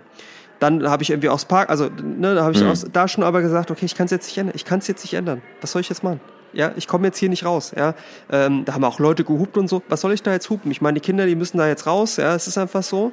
[0.59, 2.69] Dann habe ich irgendwie aufs Park, also ne, da habe ich mhm.
[2.69, 4.55] aus, da schon aber gesagt, okay, ich kann es jetzt nicht ändern.
[4.55, 5.41] Ich kann es jetzt nicht ändern.
[5.61, 6.21] Was soll ich jetzt machen?
[6.53, 7.73] Ja, ich komme jetzt hier nicht raus.
[7.75, 7.93] Ja,
[8.31, 9.81] ähm, da haben auch Leute gehupt und so.
[9.87, 10.71] Was soll ich da jetzt hupen?
[10.71, 12.17] Ich meine, die Kinder, die müssen da jetzt raus.
[12.17, 13.11] Ja, es ist einfach so.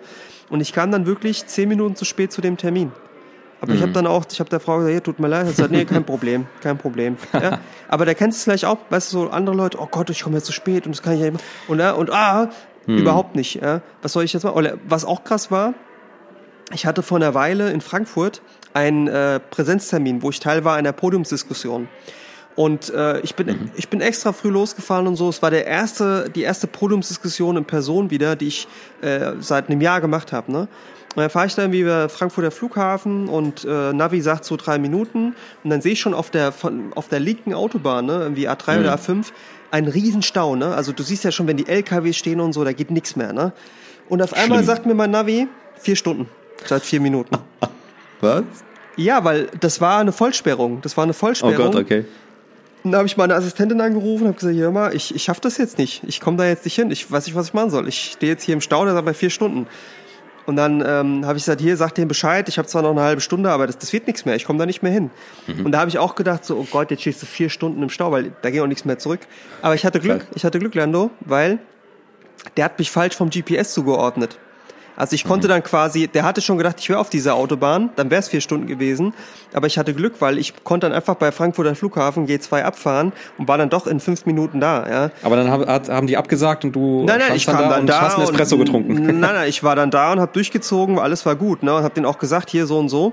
[0.49, 2.93] Und ich kam dann wirklich zehn Minuten zu spät zu dem Termin.
[3.61, 3.77] Aber mhm.
[3.77, 5.49] ich habe dann auch, ich habe der Frau gesagt, ja, tut mir leid.
[5.49, 7.17] Sie hat nee, kein Problem, kein Problem.
[7.33, 7.59] Ja?
[7.89, 10.23] Aber da kennst du es vielleicht auch, weißt du, so andere Leute, oh Gott, ich
[10.23, 11.39] komme jetzt zu spät und das kann ich ja immer.
[11.69, 12.51] Und, ja, und ah,
[12.87, 12.99] mhm.
[12.99, 13.57] überhaupt nicht.
[13.57, 13.83] Ja?
[14.03, 14.57] Was soll ich jetzt machen?
[14.57, 15.75] Oder was auch krass war,
[16.73, 18.43] ich hatte vor einer Weile in Frankfurt
[18.75, 21.89] einen äh, Präsenztermin, wo ich Teil war einer Podiumsdiskussion.
[22.57, 23.71] Und äh, ich bin mhm.
[23.77, 25.29] ich bin extra früh losgefahren und so.
[25.29, 28.69] Es war der erste die erste Podiumsdiskussion in Person wieder, die ich
[29.03, 30.51] äh, seit einem Jahr gemacht habe.
[30.51, 30.69] Ne?
[31.17, 34.79] Und dann fahre ich dann wie über Frankfurter Flughafen und äh, Navi sagt so drei
[34.79, 35.35] Minuten
[35.65, 38.75] und dann sehe ich schon auf der von, auf der linken Autobahn, ne, irgendwie A3
[38.75, 38.81] mhm.
[38.81, 39.27] oder A5,
[39.71, 40.57] einen riesen Stau.
[40.57, 40.75] Ne?
[40.75, 43.33] Also du siehst ja schon, wenn die LKW stehen und so, da geht nichts mehr.
[43.33, 43.55] Ne?
[44.11, 44.67] Und auf einmal Schlimm.
[44.67, 46.29] sagt mir mein Navi vier Stunden
[46.65, 47.35] statt vier Minuten.
[48.21, 48.45] Was?
[48.97, 50.81] Ja, weil das war eine Vollsperrung.
[50.83, 51.69] Das war eine Vollsperrung.
[51.69, 52.05] Oh Gott, okay.
[52.87, 55.41] Und dann habe ich meine Assistentin angerufen und habe gesagt, hör mal, ich, ich schaffe
[55.41, 56.05] das jetzt nicht.
[56.07, 56.89] Ich komme da jetzt nicht hin.
[56.93, 57.89] Ich weiß nicht, was ich machen soll.
[57.89, 59.67] Ich stehe jetzt hier im Stau, der sagt bei vier Stunden.
[60.47, 63.01] Und dann ähm, habe ich gesagt, hier, sag dem Bescheid, ich habe zwar noch eine
[63.01, 65.11] halbe Stunde, aber das, das wird nichts mehr, ich komme da nicht mehr hin.
[65.49, 65.67] Mhm.
[65.67, 67.91] Und da habe ich auch gedacht, so, oh Gott, jetzt stehst du vier Stunden im
[67.91, 69.19] Stau, weil da ging auch nichts mehr zurück.
[69.63, 71.59] Aber ich hatte Glück, ich hatte Glück, Lando, weil
[72.57, 74.39] der hat mich falsch vom GPS zugeordnet.
[74.97, 75.51] Also ich konnte mhm.
[75.51, 78.41] dann quasi, der hatte schon gedacht, ich wäre auf dieser Autobahn, dann wäre es vier
[78.41, 79.15] Stunden gewesen.
[79.53, 83.47] Aber ich hatte Glück, weil ich konnte dann einfach bei Frankfurter Flughafen G2 abfahren und
[83.49, 84.89] war dann doch in fünf Minuten da.
[84.89, 85.11] Ja.
[85.23, 88.15] Aber dann haben die abgesagt und du nein, nein, ich kam dann, dann da, hast
[88.15, 88.95] einen Espresso und, getrunken.
[89.05, 91.63] Nein, nein, ich war dann da und habe durchgezogen, alles war gut.
[91.63, 93.13] Ne, und habe denen auch gesagt, hier so und so.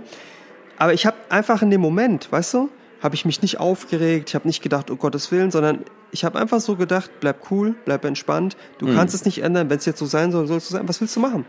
[0.77, 2.69] Aber ich habe einfach in dem Moment, weißt du,
[3.01, 6.39] habe ich mich nicht aufgeregt, ich habe nicht gedacht, oh Gottes Willen, sondern ich habe
[6.39, 8.95] einfach so gedacht, bleib cool, bleib entspannt, du mhm.
[8.95, 11.01] kannst es nicht ändern, wenn es jetzt so sein soll, soll es so sein, was
[11.01, 11.45] willst du machen?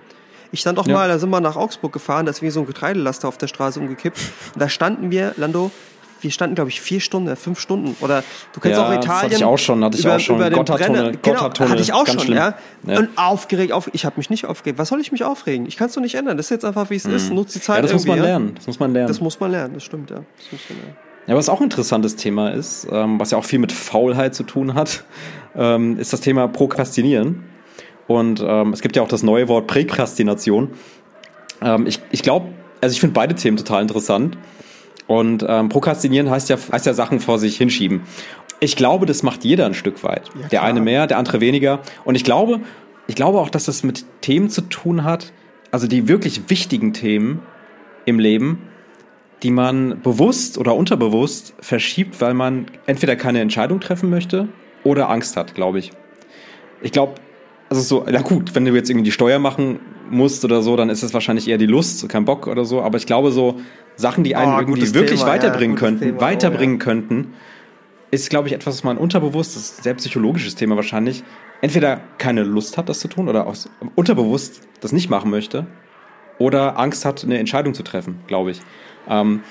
[0.55, 0.95] Ich stand auch ja.
[0.95, 3.49] mal, da sind wir nach Augsburg gefahren, da ist wie so ein Getreidelaster auf der
[3.49, 4.19] Straße umgekippt.
[4.55, 5.73] Und da standen wir, Lando,
[6.21, 7.97] wir standen, glaube ich, vier Stunden, fünf Stunden.
[8.01, 8.23] Oder
[8.53, 9.23] du kennst ja, auch Italien.
[9.23, 10.39] hatte ich auch schon, hatte ich über, auch schon.
[10.39, 12.55] Brenner, genau, hatte ich auch schon, ja.
[12.87, 12.99] ja.
[13.01, 14.79] Und aufgeregt, auf, ich habe mich nicht aufgeregt.
[14.79, 15.67] Was soll ich mich aufregen?
[15.67, 16.37] Ich kann es doch nicht ändern.
[16.37, 17.17] Das ist jetzt einfach, wie es mhm.
[17.17, 17.33] ist.
[17.33, 18.53] Nutz die Zeit ja, das muss man lernen.
[18.55, 19.09] Das muss man lernen.
[19.09, 20.17] Das muss man lernen, das stimmt, ja.
[20.17, 20.97] Das muss man lernen.
[21.27, 24.45] Ja, was auch ein interessantes Thema ist, ähm, was ja auch viel mit Faulheit zu
[24.45, 25.03] tun hat,
[25.57, 27.54] ähm, ist das Thema Prokrastinieren.
[28.07, 30.71] Und ähm, es gibt ja auch das neue Wort Präkrastination.
[31.63, 32.49] Ähm, ich ich glaube,
[32.81, 34.37] also ich finde beide Themen total interessant.
[35.07, 38.03] Und ähm, Prokrastinieren heißt ja, heißt ja Sachen vor sich hinschieben.
[38.61, 40.31] Ich glaube, das macht jeder ein Stück weit.
[40.41, 41.81] Ja, der eine mehr, der andere weniger.
[42.05, 42.61] Und ich glaube,
[43.07, 45.33] ich glaube auch, dass das mit Themen zu tun hat,
[45.71, 47.43] also die wirklich wichtigen Themen
[48.07, 48.69] im Leben,
[49.43, 54.49] die man bewusst oder unterbewusst verschiebt, weil man entweder keine Entscheidung treffen möchte
[54.85, 55.91] oder Angst hat, glaube ich.
[56.81, 57.15] Ich glaube,
[57.75, 59.81] also so, na gut, wenn du jetzt irgendwie die Steuer machen
[60.11, 62.83] musst oder so, dann ist es wahrscheinlich eher die Lust, kein Bock oder so.
[62.83, 63.59] Aber ich glaube, so
[63.97, 66.85] Sachen, die einen oh, irgendwie wirklich Thema, weiterbringen ja, könnten, Thema, weiterbringen oh, ja.
[66.85, 67.35] könnten,
[68.11, 71.25] ist, glaube ich, etwas, was man unterbewusst, das ist ein sehr psychologisches Thema wahrscheinlich,
[71.61, 73.57] entweder keine Lust hat, das zu tun oder auch
[73.95, 75.67] unterbewusst das nicht machen möchte
[76.39, 78.61] oder Angst hat, eine Entscheidung zu treffen, glaube ich.
[79.09, 79.43] Ähm,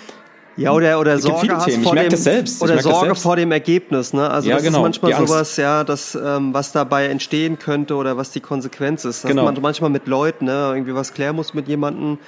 [0.56, 1.84] ja, oder, oder Sorge hast Themen.
[1.84, 2.62] vor dem, selbst.
[2.62, 4.30] oder Sorge vor dem Ergebnis, ne?
[4.30, 4.80] Also ja, das genau.
[4.80, 9.24] ist manchmal sowas, ja, das, ähm, was dabei entstehen könnte oder was die Konsequenz ist.
[9.24, 9.46] Dass genau.
[9.46, 12.20] man manchmal mit Leuten, ne, irgendwie was klären muss mit jemandem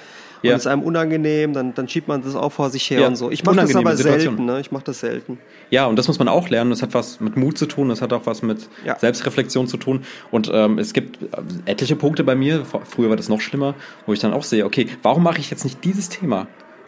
[0.42, 0.52] ja.
[0.52, 3.06] und ist einem unangenehm, dann, dann schiebt man das auch vor sich her ja.
[3.06, 3.30] und so.
[3.30, 4.36] Ich mache das aber Situation.
[4.36, 4.60] selten, ne?
[4.60, 5.38] Ich mache das selten.
[5.70, 6.70] Ja, und das muss man auch lernen.
[6.70, 8.98] Das hat was mit Mut zu tun, das hat auch was mit ja.
[8.98, 10.04] Selbstreflexion zu tun.
[10.30, 11.26] Und ähm, es gibt äh,
[11.70, 13.74] etliche Punkte bei mir, früher war das noch schlimmer,
[14.06, 16.46] wo ich dann auch sehe, okay, warum mache ich jetzt nicht dieses Thema?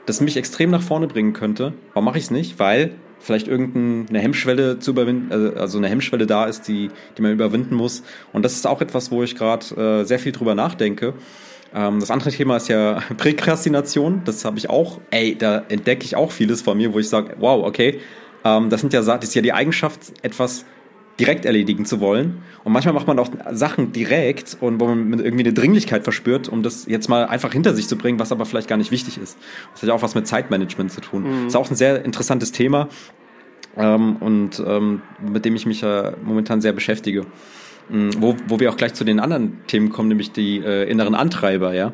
[0.08, 1.74] Das mich extrem nach vorne bringen könnte.
[1.92, 2.58] Warum mache ich es nicht?
[2.58, 7.32] Weil vielleicht irgendeine Hemmschwelle zu überwinden, also, also eine Hemmschwelle da ist, die, die man
[7.32, 8.02] überwinden muss.
[8.32, 11.14] Und das ist auch etwas, wo ich gerade äh, sehr viel drüber nachdenke.
[11.74, 14.22] Ähm, das andere Thema ist ja Präkrastination.
[14.24, 17.34] Das habe ich auch, ey, da entdecke ich auch vieles von mir, wo ich sage,
[17.38, 18.00] wow, okay,
[18.44, 20.64] ähm, das sind ja, das ist ja die Eigenschaft, etwas
[21.18, 22.42] direkt erledigen zu wollen.
[22.64, 26.62] Und manchmal macht man auch Sachen direkt und wo man irgendwie eine Dringlichkeit verspürt, um
[26.62, 29.36] das jetzt mal einfach hinter sich zu bringen, was aber vielleicht gar nicht wichtig ist.
[29.72, 31.22] Das hat ja auch was mit Zeitmanagement zu tun.
[31.22, 31.44] Mhm.
[31.44, 32.88] Das ist auch ein sehr interessantes Thema
[33.76, 37.26] ähm, und ähm, mit dem ich mich ja momentan sehr beschäftige.
[37.88, 41.14] Mhm, wo, wo wir auch gleich zu den anderen Themen kommen, nämlich die äh, inneren
[41.14, 41.92] Antreiber, ja.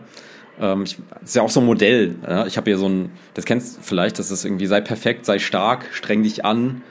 [0.60, 2.16] Ähm, ich, das ist ja auch so ein Modell.
[2.22, 2.46] Ja?
[2.46, 5.38] Ich habe hier so ein, das kennst du vielleicht, das ist irgendwie, sei perfekt, sei
[5.38, 6.82] stark, streng dich an,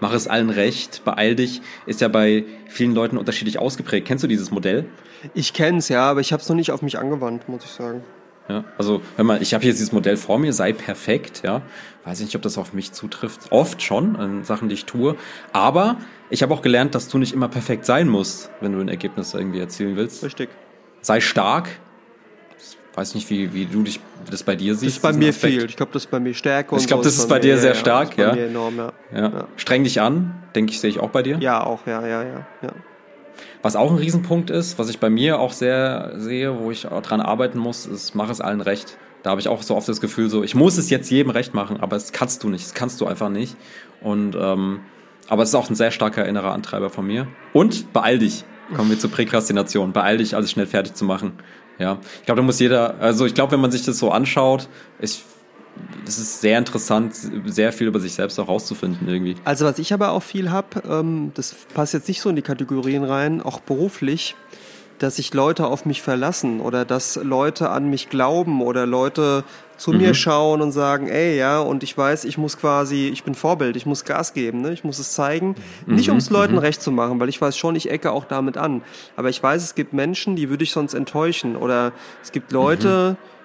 [0.00, 4.06] mach es allen recht, beeil dich, ist ja bei vielen Leuten unterschiedlich ausgeprägt.
[4.06, 4.86] Kennst du dieses Modell?
[5.34, 8.02] Ich kenn's ja, aber ich habe es noch nicht auf mich angewandt, muss ich sagen.
[8.48, 8.64] Ja?
[8.78, 11.62] Also, wenn man, ich habe jetzt dieses Modell vor mir, sei perfekt, ja.
[12.04, 13.52] Weiß ich nicht, ob das auf mich zutrifft.
[13.52, 15.16] Oft schon an Sachen, die ich tue.
[15.52, 15.98] Aber
[16.30, 19.34] ich habe auch gelernt, dass du nicht immer perfekt sein musst, wenn du ein Ergebnis
[19.34, 20.24] irgendwie erzielen willst.
[20.24, 20.48] Richtig.
[21.02, 21.68] Sei stark.
[22.94, 24.96] Weiß nicht, wie, wie du dich das bei dir siehst.
[24.96, 25.54] Das ist bei mir Aspekt.
[25.54, 25.64] viel.
[25.64, 26.76] Ich glaube, das ist bei mir Stärke.
[26.76, 28.30] Ich glaube, das ist bei dir sehr stark, ja.
[28.30, 28.92] Bei mir enorm, ja.
[29.12, 29.46] ja.
[29.56, 31.38] Streng dich an, denke ich, sehe ich auch bei dir.
[31.40, 32.72] Ja, auch, ja, ja, ja, ja.
[33.62, 37.02] Was auch ein Riesenpunkt ist, was ich bei mir auch sehr sehe, wo ich auch
[37.02, 38.96] dran arbeiten muss, ist, mach es allen recht.
[39.22, 41.52] Da habe ich auch so oft das Gefühl, so, ich muss es jetzt jedem recht
[41.52, 43.56] machen, aber es kannst du nicht, das kannst du einfach nicht.
[44.00, 44.80] Und ähm,
[45.28, 47.28] aber es ist auch ein sehr starker innerer Antreiber von mir.
[47.52, 48.44] Und beeil dich.
[48.74, 49.92] Kommen wir zur Präkrastination.
[49.92, 51.32] Beeil dich, alles schnell fertig zu machen.
[51.80, 54.68] Ja, ich glaube, da muss jeder, also ich glaube, wenn man sich das so anschaut,
[55.00, 55.24] ich
[56.06, 57.14] es ist sehr interessant,
[57.46, 59.36] sehr viel über sich selbst auch rauszufinden irgendwie.
[59.44, 62.42] Also was ich aber auch viel habe, ähm, das passt jetzt nicht so in die
[62.42, 64.34] Kategorien rein, auch beruflich,
[65.00, 69.44] dass sich Leute auf mich verlassen oder dass Leute an mich glauben oder Leute
[69.76, 69.98] zu mhm.
[69.98, 73.76] mir schauen und sagen, ey, ja, und ich weiß, ich muss quasi, ich bin Vorbild,
[73.76, 74.72] ich muss Gas geben, ne?
[74.72, 75.56] ich muss es zeigen.
[75.86, 75.94] Mhm.
[75.96, 76.60] Nicht um es Leuten mhm.
[76.60, 78.82] recht zu machen, weil ich weiß schon, ich ecke auch damit an.
[79.16, 81.56] Aber ich weiß, es gibt Menschen, die würde ich sonst enttäuschen.
[81.56, 83.40] Oder es gibt Leute, mhm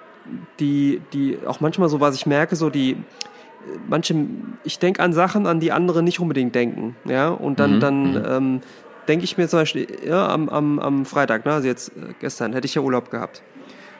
[0.60, 2.96] die, die auch manchmal so, was ich merke, so die
[3.88, 4.14] manche,
[4.64, 7.80] ich denke an Sachen, an die andere nicht unbedingt denken, ja, und dann, mhm.
[7.80, 8.24] dann mhm.
[8.28, 8.60] ähm,
[9.08, 12.52] denke ich mir zum Beispiel, ja, am, am, am Freitag, ne, also jetzt äh, gestern,
[12.52, 13.42] hätte ich ja Urlaub gehabt.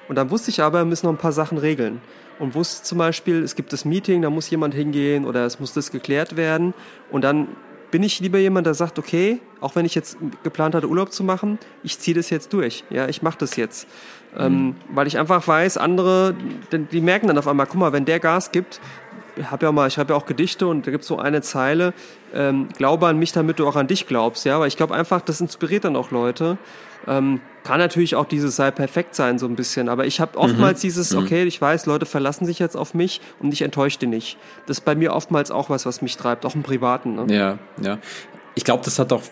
[0.08, 2.00] Und dann wusste ich aber, wir müssen noch ein paar Sachen regeln.
[2.38, 5.72] Und wusste zum Beispiel, es gibt das Meeting, da muss jemand hingehen oder es muss
[5.72, 6.74] das geklärt werden.
[7.10, 7.48] Und dann
[7.90, 11.24] bin ich lieber jemand, der sagt, okay, auch wenn ich jetzt geplant hatte, Urlaub zu
[11.24, 12.84] machen, ich ziehe das jetzt durch.
[12.90, 13.88] Ja, ich mache das jetzt.
[14.34, 14.40] Mhm.
[14.40, 16.34] Ähm, weil ich einfach weiß, andere,
[16.70, 18.80] die merken dann auf einmal, guck mal, wenn der Gas gibt,
[19.44, 21.92] habe ja mal, ich habe ja auch Gedichte und da gibt es so eine Zeile,
[22.34, 25.20] ähm, glaube an mich, damit du auch an dich glaubst, ja, aber ich glaube einfach,
[25.20, 26.58] das inspiriert dann auch Leute.
[27.06, 30.80] Ähm, kann natürlich auch dieses sei perfekt sein so ein bisschen, aber ich habe oftmals
[30.80, 30.82] mhm.
[30.82, 31.22] dieses, mhm.
[31.22, 34.38] okay, ich weiß, Leute verlassen sich jetzt auf mich und ich enttäusche die nicht.
[34.66, 37.14] Das ist bei mir oftmals auch was, was mich treibt, auch im Privaten.
[37.14, 37.34] Ne?
[37.34, 37.98] Ja, ja.
[38.54, 39.22] Ich glaube, das hat doch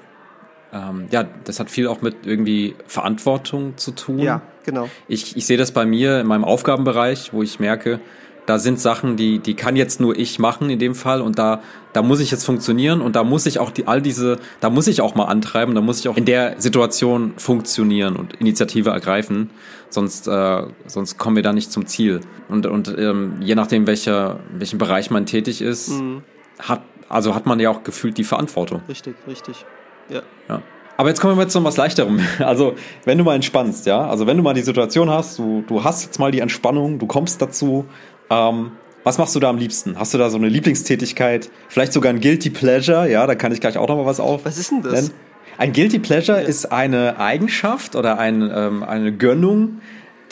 [0.75, 4.19] ähm, ja, das hat viel auch mit irgendwie Verantwortung zu tun.
[4.19, 4.89] Ja, genau.
[5.07, 8.01] Ich, ich sehe das bei mir in meinem Aufgabenbereich, wo ich merke,
[8.47, 11.63] da sind Sachen, die, die kann jetzt nur ich machen in dem Fall und da,
[11.93, 14.87] da muss ich jetzt funktionieren und da muss ich auch die, all diese, da muss
[14.87, 19.51] ich auch mal antreiben, da muss ich auch in der Situation funktionieren und Initiative ergreifen,
[19.89, 22.21] sonst, äh, sonst kommen wir da nicht zum Ziel.
[22.49, 26.23] Und, und ähm, je nachdem, welcher, welchen Bereich man tätig ist, mhm.
[26.59, 28.83] hat, also hat man ja auch gefühlt die Verantwortung.
[28.89, 29.65] Richtig, richtig.
[30.11, 30.23] Ja.
[30.49, 30.63] ja.
[30.97, 32.21] Aber jetzt kommen wir zu was Leichterem.
[32.39, 35.83] Also, wenn du mal entspannst, ja, also wenn du mal die Situation hast, du, du
[35.83, 37.87] hast jetzt mal die Entspannung, du kommst dazu,
[38.35, 38.73] ähm,
[39.05, 39.99] was machst du da am liebsten?
[39.99, 41.51] Hast du da so eine Lieblingstätigkeit?
[41.69, 43.09] Vielleicht sogar ein Guilty Pleasure?
[43.11, 44.45] Ja, da kann ich gleich auch noch mal was auf.
[44.45, 44.93] Was ist denn das?
[44.93, 45.11] Nennen.
[45.59, 46.49] Ein Guilty Pleasure ja.
[46.49, 49.81] ist eine Eigenschaft oder ein, ähm, eine Gönnung,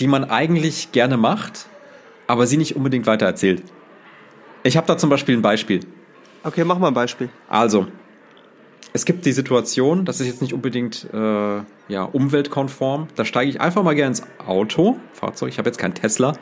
[0.01, 1.66] die man eigentlich gerne macht,
[2.27, 3.62] aber sie nicht unbedingt weitererzählt.
[4.65, 5.81] Ich habe da zum Beispiel ein Beispiel.
[6.43, 7.29] Okay, mach mal ein Beispiel.
[7.49, 7.87] Also,
[8.93, 13.61] es gibt die Situation, das ist jetzt nicht unbedingt äh, ja, umweltkonform, da steige ich
[13.61, 16.35] einfach mal gerne ins Auto, Fahrzeug, ich habe jetzt kein Tesla,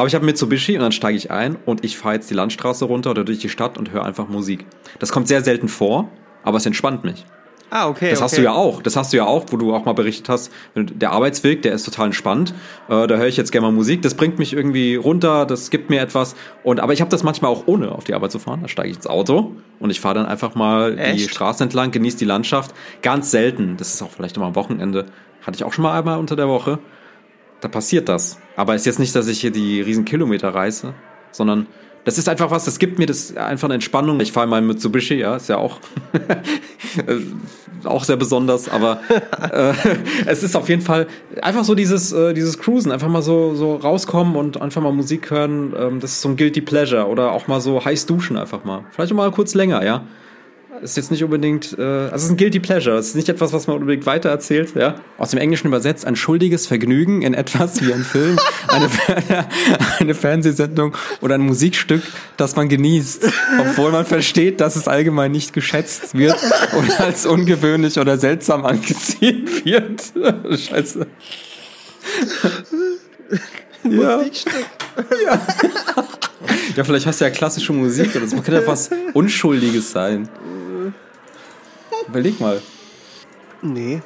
[0.00, 2.86] aber ich habe Mitsubishi und dann steige ich ein und ich fahre jetzt die Landstraße
[2.86, 4.64] runter oder durch die Stadt und höre einfach Musik.
[4.98, 6.08] Das kommt sehr selten vor,
[6.42, 7.26] aber es entspannt mich.
[7.68, 8.08] Ah, okay.
[8.08, 8.24] Das okay.
[8.24, 8.82] hast du ja auch.
[8.82, 11.84] Das hast du ja auch, wo du auch mal berichtet hast, der Arbeitsweg, der ist
[11.84, 12.54] total entspannt.
[12.88, 14.00] Äh, da höre ich jetzt gerne mal Musik.
[14.00, 16.34] Das bringt mich irgendwie runter, das gibt mir etwas.
[16.64, 18.60] Und aber ich habe das manchmal auch ohne auf die Arbeit zu fahren.
[18.62, 21.18] Da steige ich ins Auto und ich fahre dann einfach mal Echt?
[21.18, 22.74] die Straße entlang, genieße die Landschaft.
[23.02, 23.76] Ganz selten.
[23.76, 25.04] Das ist auch vielleicht immer am Wochenende.
[25.42, 26.78] Hatte ich auch schon mal einmal unter der Woche.
[27.60, 28.38] Da passiert das.
[28.56, 30.94] Aber ist jetzt nicht, dass ich hier die riesen Kilometer reiße,
[31.32, 31.66] sondern
[32.04, 34.20] das ist einfach was, das gibt mir das einfach eine Entspannung.
[34.20, 35.78] Ich fahre mal Mitsubishi, ja, ist ja auch,
[37.84, 39.00] auch sehr besonders, aber
[39.52, 39.74] äh,
[40.26, 41.06] es ist auf jeden Fall
[41.42, 45.30] einfach so dieses, äh, dieses Cruisen, einfach mal so, so rauskommen und einfach mal Musik
[45.30, 48.64] hören, ähm, das ist so ein Guilty Pleasure oder auch mal so heiß duschen einfach
[48.64, 48.84] mal.
[48.92, 50.04] Vielleicht auch mal kurz länger, ja
[50.82, 52.96] ist jetzt nicht unbedingt, äh, also es ist ein guilty pleasure.
[52.96, 54.74] Es ist nicht etwas, was man unbedingt weitererzählt.
[54.74, 54.96] Ja?
[55.18, 58.38] Aus dem Englischen übersetzt ein schuldiges Vergnügen in etwas wie ein Film,
[58.68, 58.88] eine,
[59.98, 62.02] eine Fernsehsendung oder ein Musikstück,
[62.36, 63.28] das man genießt,
[63.60, 66.38] obwohl man versteht, dass es allgemein nicht geschätzt wird
[66.76, 70.12] oder als ungewöhnlich oder seltsam angesehen wird.
[70.60, 71.06] Scheiße.
[73.82, 74.18] Ja.
[74.18, 74.66] Musikstück.
[75.24, 75.40] Ja.
[76.76, 78.36] ja, vielleicht hast du ja klassische Musik oder so.
[78.36, 80.28] Man könnte ja was Unschuldiges sein.
[82.08, 82.60] Überleg mal.
[83.62, 84.00] Nee.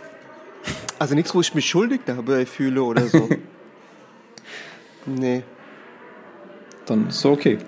[0.99, 3.29] Also nichts, wo ich mich schuldig dabei fühle oder so.
[5.07, 5.43] nee.
[6.87, 7.59] Dann ist so okay.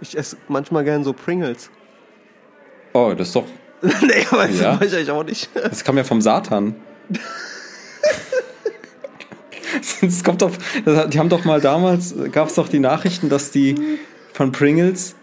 [0.00, 1.70] Ich esse manchmal gern so Pringles.
[2.92, 3.46] Oh, das ist doch.
[3.82, 4.72] nee, aber das ja.
[4.72, 5.50] mache ich eigentlich auch nicht.
[5.54, 6.76] das kam ja vom Satan.
[10.00, 10.52] Es kommt doch,
[10.84, 13.98] die haben doch mal damals, gab es doch die Nachrichten, dass die
[14.32, 15.14] von Pringles,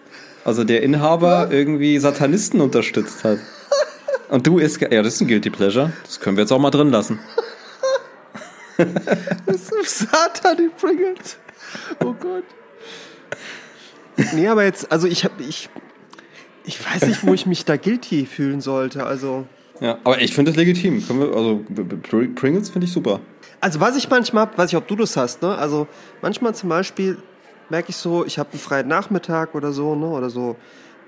[0.44, 3.40] also der Inhaber, irgendwie Satanisten unterstützt hat.
[4.32, 5.92] Und du isst, ja, das ist ein Guilty Pleasure.
[6.06, 7.20] Das können wir jetzt auch mal drin lassen.
[8.78, 11.38] das ist Satan, die Pringles.
[12.00, 12.46] Oh Gott.
[14.34, 15.70] Nee, aber jetzt, also ich habe, ich,
[16.64, 19.06] ich weiß nicht, wo ich mich da guilty fühlen sollte.
[19.06, 19.46] Also.
[19.82, 21.06] Ja, aber ich finde das legitim.
[21.06, 21.66] Wir, also
[22.36, 23.20] Pringles finde ich super.
[23.60, 25.58] Also was ich manchmal habe, weiß ich, ob du das hast, ne?
[25.58, 25.88] Also
[26.22, 27.18] manchmal zum Beispiel
[27.70, 30.08] merke ich so, ich habe einen freien Nachmittag oder so, ne?
[30.08, 30.56] Oder so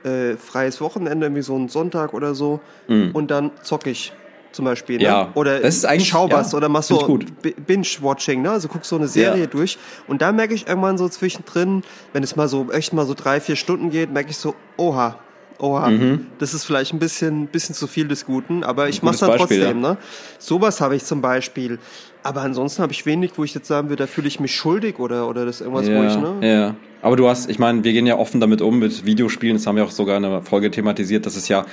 [0.03, 2.59] äh, freies Wochenende, wie so ein Sonntag oder so.
[2.87, 3.11] Mm.
[3.13, 4.13] Und dann zocke ich
[4.53, 4.97] zum Beispiel.
[4.97, 5.03] Ne?
[5.03, 7.19] Ja, oder das ist eigentlich, schau was ja, oder machst so
[7.67, 8.51] Binge-Watching, ne?
[8.51, 9.47] Also guckst so eine Serie ja.
[9.47, 9.77] durch.
[10.07, 13.39] Und da merke ich irgendwann so zwischendrin, wenn es mal so echt mal so drei,
[13.41, 15.17] vier Stunden geht, merke ich so, oha,
[15.59, 16.27] oha, mhm.
[16.39, 19.29] das ist vielleicht ein bisschen, bisschen zu viel des Guten, aber ich mache es dann
[19.29, 19.83] Beispiel, trotzdem.
[19.83, 19.91] Ja.
[19.91, 19.97] Ne?
[20.39, 21.79] Sowas habe ich zum Beispiel.
[22.23, 24.97] Aber ansonsten habe ich wenig, wo ich jetzt sagen würde, da fühle ich mich schuldig
[24.99, 26.47] oder, oder das irgendwas, ja, wo ich, ne?
[26.47, 26.75] Ja.
[27.01, 29.75] Aber du hast, ich meine, wir gehen ja offen damit um mit Videospielen, das haben
[29.75, 31.65] wir auch sogar in einer Folge thematisiert, dass es ja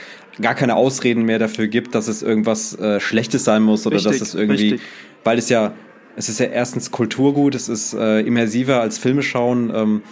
[0.43, 4.18] gar keine Ausreden mehr dafür gibt, dass es irgendwas äh, Schlechtes sein muss oder richtig,
[4.18, 4.81] dass es irgendwie, richtig.
[5.22, 5.72] weil es ja,
[6.16, 9.72] es ist ja erstens Kulturgut, es ist äh, immersiver als Filme schauen.
[9.72, 10.02] Ähm,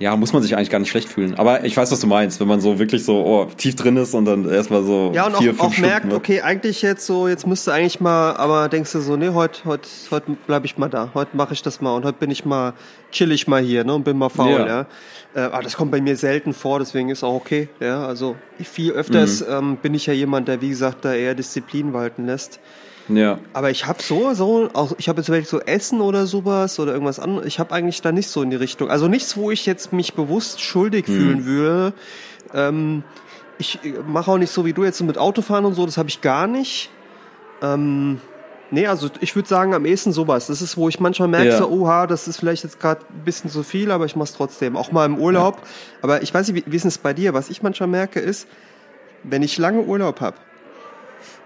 [0.00, 1.34] ja, muss man sich eigentlich gar nicht schlecht fühlen.
[1.36, 4.14] Aber ich weiß, was du meinst, wenn man so wirklich so oh, tief drin ist
[4.14, 7.04] und dann erstmal so ja, und vier, auch, fünf auch Stunden merkt, okay, eigentlich jetzt
[7.04, 10.78] so, jetzt müsste eigentlich mal, aber denkst du so, nee, heute heute heute bleibe ich
[10.78, 12.74] mal da, heute mache ich das mal und heute bin ich mal
[13.10, 14.66] chill ich mal hier, ne, und bin mal faul, ja.
[14.66, 14.86] ja.
[15.34, 18.06] Äh, aber das kommt bei mir selten vor, deswegen ist auch okay, ja.
[18.06, 19.52] Also viel öfters mhm.
[19.52, 22.60] ähm, bin ich ja jemand, der wie gesagt da eher Disziplin walten lässt.
[23.08, 23.38] Ja.
[23.52, 26.92] Aber ich habe so, so, auch, ich habe jetzt vielleicht so Essen oder sowas oder
[26.92, 27.46] irgendwas anderes.
[27.46, 28.90] Ich habe eigentlich da nicht so in die Richtung.
[28.90, 31.12] Also nichts, wo ich jetzt mich bewusst schuldig mhm.
[31.12, 31.92] fühlen würde.
[32.54, 33.02] Ähm,
[33.58, 36.20] ich mache auch nicht so wie du jetzt mit Autofahren und so, das habe ich
[36.20, 36.90] gar nicht.
[37.60, 38.20] Ähm,
[38.70, 40.46] nee, also ich würde sagen, am ehesten sowas.
[40.46, 41.58] Das ist, wo ich manchmal merke, ja.
[41.58, 44.34] so, oha, das ist vielleicht jetzt gerade ein bisschen zu viel, aber ich mache es
[44.34, 44.76] trotzdem.
[44.76, 45.56] Auch mal im Urlaub.
[45.56, 45.62] Ja.
[46.02, 47.34] Aber ich weiß nicht, wie, wie ist es bei dir?
[47.34, 48.46] Was ich manchmal merke, ist,
[49.24, 50.36] wenn ich lange Urlaub habe,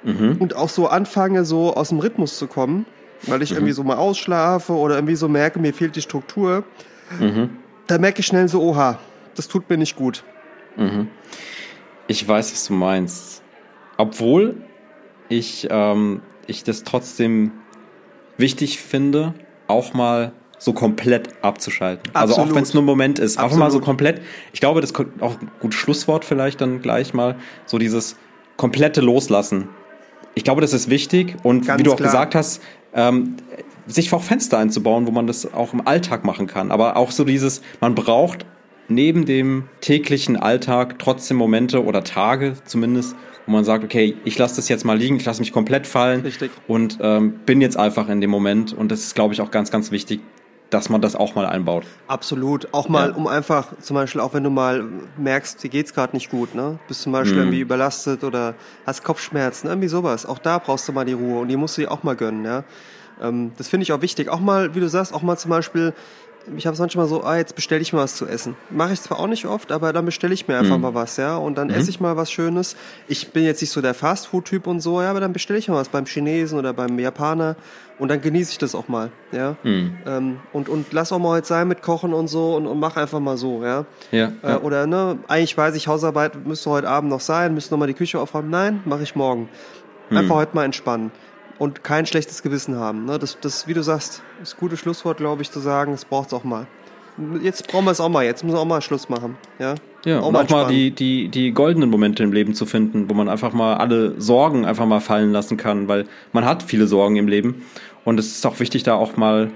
[0.05, 0.37] mhm.
[0.39, 2.87] und auch so anfange, so aus dem Rhythmus zu kommen,
[3.27, 3.59] weil ich mhm.
[3.59, 6.65] irgendwie so mal ausschlafe oder irgendwie so merke, mir fehlt die Struktur,
[7.19, 7.51] mhm.
[7.87, 8.99] da merke ich schnell so, oha,
[9.35, 10.25] das tut mir nicht gut.
[10.77, 11.09] Mhm.
[12.07, 13.43] Ich weiß, was du meinst.
[13.97, 14.57] Obwohl
[15.29, 17.53] ich, ähm, ich das trotzdem
[18.37, 19.35] wichtig finde,
[19.69, 22.15] auch mal so komplett abzuschalten.
[22.15, 22.39] Absolut.
[22.39, 23.45] Also auch wenn es nur ein Moment ist, Absolut.
[23.45, 24.23] einfach mal so komplett.
[24.53, 28.17] Ich glaube, das ist auch ein gutes Schlusswort vielleicht dann gleich mal, so dieses
[28.57, 29.69] komplette Loslassen
[30.35, 32.09] ich glaube, das ist wichtig und Ganz wie du auch klar.
[32.09, 32.63] gesagt hast,
[32.95, 33.37] ähm,
[33.87, 36.71] sich auch Fenster einzubauen, wo man das auch im Alltag machen kann.
[36.71, 38.47] Aber auch so dieses, man braucht
[38.89, 44.57] neben dem täglichen Alltag trotzdem Momente oder Tage zumindest, wo man sagt, okay, ich lasse
[44.57, 46.51] das jetzt mal liegen, ich lasse mich komplett fallen Richtig.
[46.69, 48.73] und ähm, bin jetzt einfach in dem Moment.
[48.73, 50.21] Und das ist, glaube ich, auch ganz, ganz wichtig,
[50.73, 51.85] dass man das auch mal einbaut.
[52.09, 52.73] Absolut.
[52.73, 53.15] Auch mal, ja.
[53.15, 54.85] um einfach, zum Beispiel, auch wenn du mal
[55.19, 56.79] merkst, dir geht's gerade nicht gut, ne?
[56.89, 57.43] Bist zum Beispiel mhm.
[57.43, 58.55] irgendwie überlastet oder
[58.87, 60.25] hast Kopfschmerzen, irgendwie sowas.
[60.25, 62.45] Auch da brauchst du mal die Ruhe und die musst du dir auch mal gönnen,
[62.45, 62.65] ja.
[63.21, 64.31] Ähm, das finde ich auch wichtig.
[64.31, 65.93] Auch mal, wie du sagst, auch mal zum Beispiel
[66.57, 68.57] ich habe es manchmal so, ah, jetzt bestelle ich mal was zu essen.
[68.71, 70.83] Mache ich zwar auch nicht oft, aber dann bestelle ich mir einfach mhm.
[70.83, 71.37] mal was, ja.
[71.37, 71.75] Und dann mhm.
[71.75, 72.77] esse ich mal was Schönes.
[73.09, 75.77] Ich bin jetzt nicht so der Fastfood-Typ und so, ja, aber dann bestelle ich mal
[75.77, 77.57] was beim Chinesen oder beim Japaner
[77.99, 79.57] und dann genieße ich das auch mal, ja.
[79.63, 79.97] Mhm.
[80.07, 82.97] Ähm, und, und lass auch mal heute sein mit Kochen und so und, und mach
[82.97, 83.85] einfach mal so, ja.
[84.11, 87.79] ja, äh, Oder, ne, eigentlich weiß ich, Hausarbeit müsste heute Abend noch sein, müsste noch
[87.79, 88.51] mal die Küche aufräumen.
[88.51, 89.49] Nein, mache ich morgen.
[90.11, 90.17] Mhm.
[90.17, 91.13] Einfach heute mal entspannen
[91.59, 93.05] und kein schlechtes Gewissen haben.
[93.05, 93.19] Ne?
[93.19, 96.35] Das, das, wie du sagst, ist gutes Schlusswort, glaube ich, zu sagen, es braucht es
[96.35, 96.67] auch mal.
[97.43, 99.37] Jetzt brauchen wir es auch mal, jetzt müssen wir auch mal Schluss machen.
[99.59, 99.75] Ja,
[100.07, 103.15] ja auch und auch mal die, die, die goldenen Momente im Leben zu finden, wo
[103.15, 107.17] man einfach mal alle Sorgen einfach mal fallen lassen kann, weil man hat viele Sorgen
[107.17, 107.67] im Leben
[108.05, 109.51] und es ist auch wichtig, da auch mal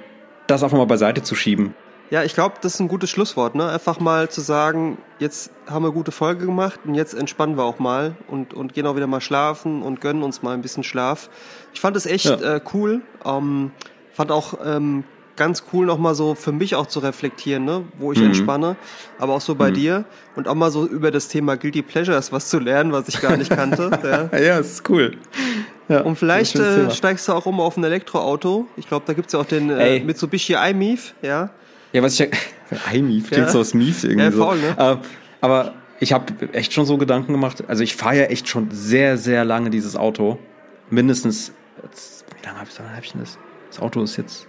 [0.47, 1.75] das einfach mal beiseite zu schieben.
[2.11, 3.69] Ja, ich glaube, das ist ein gutes Schlusswort, ne?
[3.69, 7.81] Einfach mal zu sagen, jetzt haben wir gute Folge gemacht und jetzt entspannen wir auch
[7.81, 11.29] mal und, und gehen auch wieder mal schlafen und gönnen uns mal ein bisschen Schlaf.
[11.75, 12.57] Ich fand es echt ja.
[12.57, 13.03] äh, cool.
[13.25, 13.73] Ähm,
[14.13, 15.03] fand auch ähm,
[15.37, 17.85] ganz cool nochmal so für mich auch zu reflektieren, ne?
[17.99, 18.27] wo ich mhm.
[18.27, 18.77] entspanne,
[19.19, 19.75] aber auch so bei mhm.
[19.75, 20.05] dir
[20.35, 23.37] und auch mal so über das Thema Guilty Pleasures was zu lernen, was ich gar
[23.37, 23.91] nicht kannte.
[24.33, 24.39] ja.
[24.39, 25.17] ja, ist cool.
[25.89, 28.67] Ja, und vielleicht äh, steigst du auch um auf ein Elektroauto.
[28.77, 31.51] Ich glaube, da gibt's ja auch den äh, Mitsubishi iMIF, ja.
[31.97, 32.29] Ja, was ich
[32.93, 33.49] iMief, klingt ja.
[33.51, 34.75] so aus Mief irgendwie ja, voll, ne?
[34.77, 34.99] so.
[35.41, 37.65] aber ich habe echt schon so Gedanken gemacht.
[37.69, 40.39] Also ich fahre ja echt schon sehr, sehr lange dieses Auto.
[40.91, 43.39] Mindestens, wie lange habe ich, hab ich denn das?
[43.71, 44.47] Das Auto ist jetzt,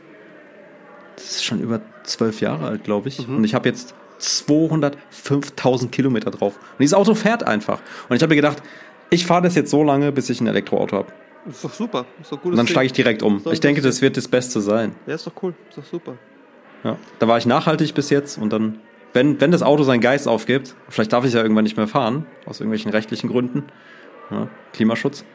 [1.15, 3.26] das ist schon über zwölf Jahre alt, glaube ich.
[3.26, 3.38] Mhm.
[3.38, 6.57] Und ich habe jetzt 205.000 Kilometer drauf.
[6.57, 7.80] Und dieses Auto fährt einfach.
[8.10, 8.61] Und ich habe mir gedacht,
[9.10, 11.14] ich fahre das jetzt so lange, bis ich ein Elektroauto habe.
[11.49, 12.06] Ist doch super.
[12.22, 12.52] Ist doch gut.
[12.52, 13.41] Und dann steige ich direkt um.
[13.49, 14.98] Ich denke, das wird das Beste sein.
[15.06, 15.53] Ja, ist doch cool.
[15.69, 16.18] Ist doch super.
[16.84, 16.98] Ja.
[17.20, 18.80] Da war ich nachhaltig bis jetzt und dann,
[19.14, 21.88] wenn, wenn das Auto seinen Geist aufgibt, vielleicht darf ich es ja irgendwann nicht mehr
[21.88, 23.64] fahren, aus irgendwelchen rechtlichen Gründen,
[24.32, 25.26] ja, Klimaschutz,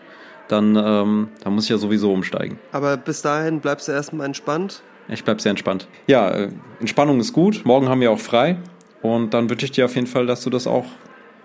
[0.48, 2.58] dann, ähm, dann muss ich ja sowieso umsteigen.
[2.72, 4.82] Aber bis dahin bleibst du erstmal entspannt?
[5.08, 5.88] Ich bleib sehr entspannt.
[6.06, 6.48] Ja, äh,
[6.80, 7.62] Entspannung ist gut.
[7.64, 8.58] Morgen haben wir auch frei.
[9.02, 10.86] Und dann wünsche ich dir auf jeden Fall, dass du das auch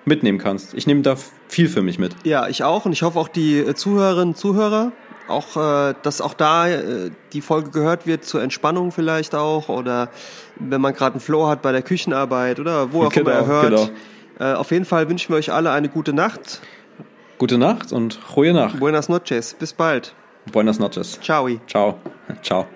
[0.06, 0.74] mitnehmen kannst.
[0.74, 1.16] Ich nehme da
[1.48, 2.16] viel für mich mit.
[2.24, 2.86] Ja, ich auch.
[2.86, 4.92] Und ich hoffe auch die äh, Zuhörerinnen und Zuhörer,
[5.30, 10.10] auch, äh, dass auch da äh, die Folge gehört wird zur Entspannung vielleicht auch oder
[10.56, 13.46] wenn man gerade einen Flow hat bei der Küchenarbeit oder wo auch genau, immer er
[13.46, 13.70] hört.
[13.70, 13.90] Genau.
[14.40, 16.62] Äh, auf jeden Fall wünschen wir euch alle eine gute Nacht.
[17.38, 18.80] Gute Nacht und ruhige Nacht.
[18.80, 19.54] Buenas noches.
[19.54, 20.14] Bis bald.
[20.52, 21.20] Buenas noches.
[21.22, 21.50] Ciao.
[21.68, 22.00] Ciao.
[22.42, 22.68] Ciao.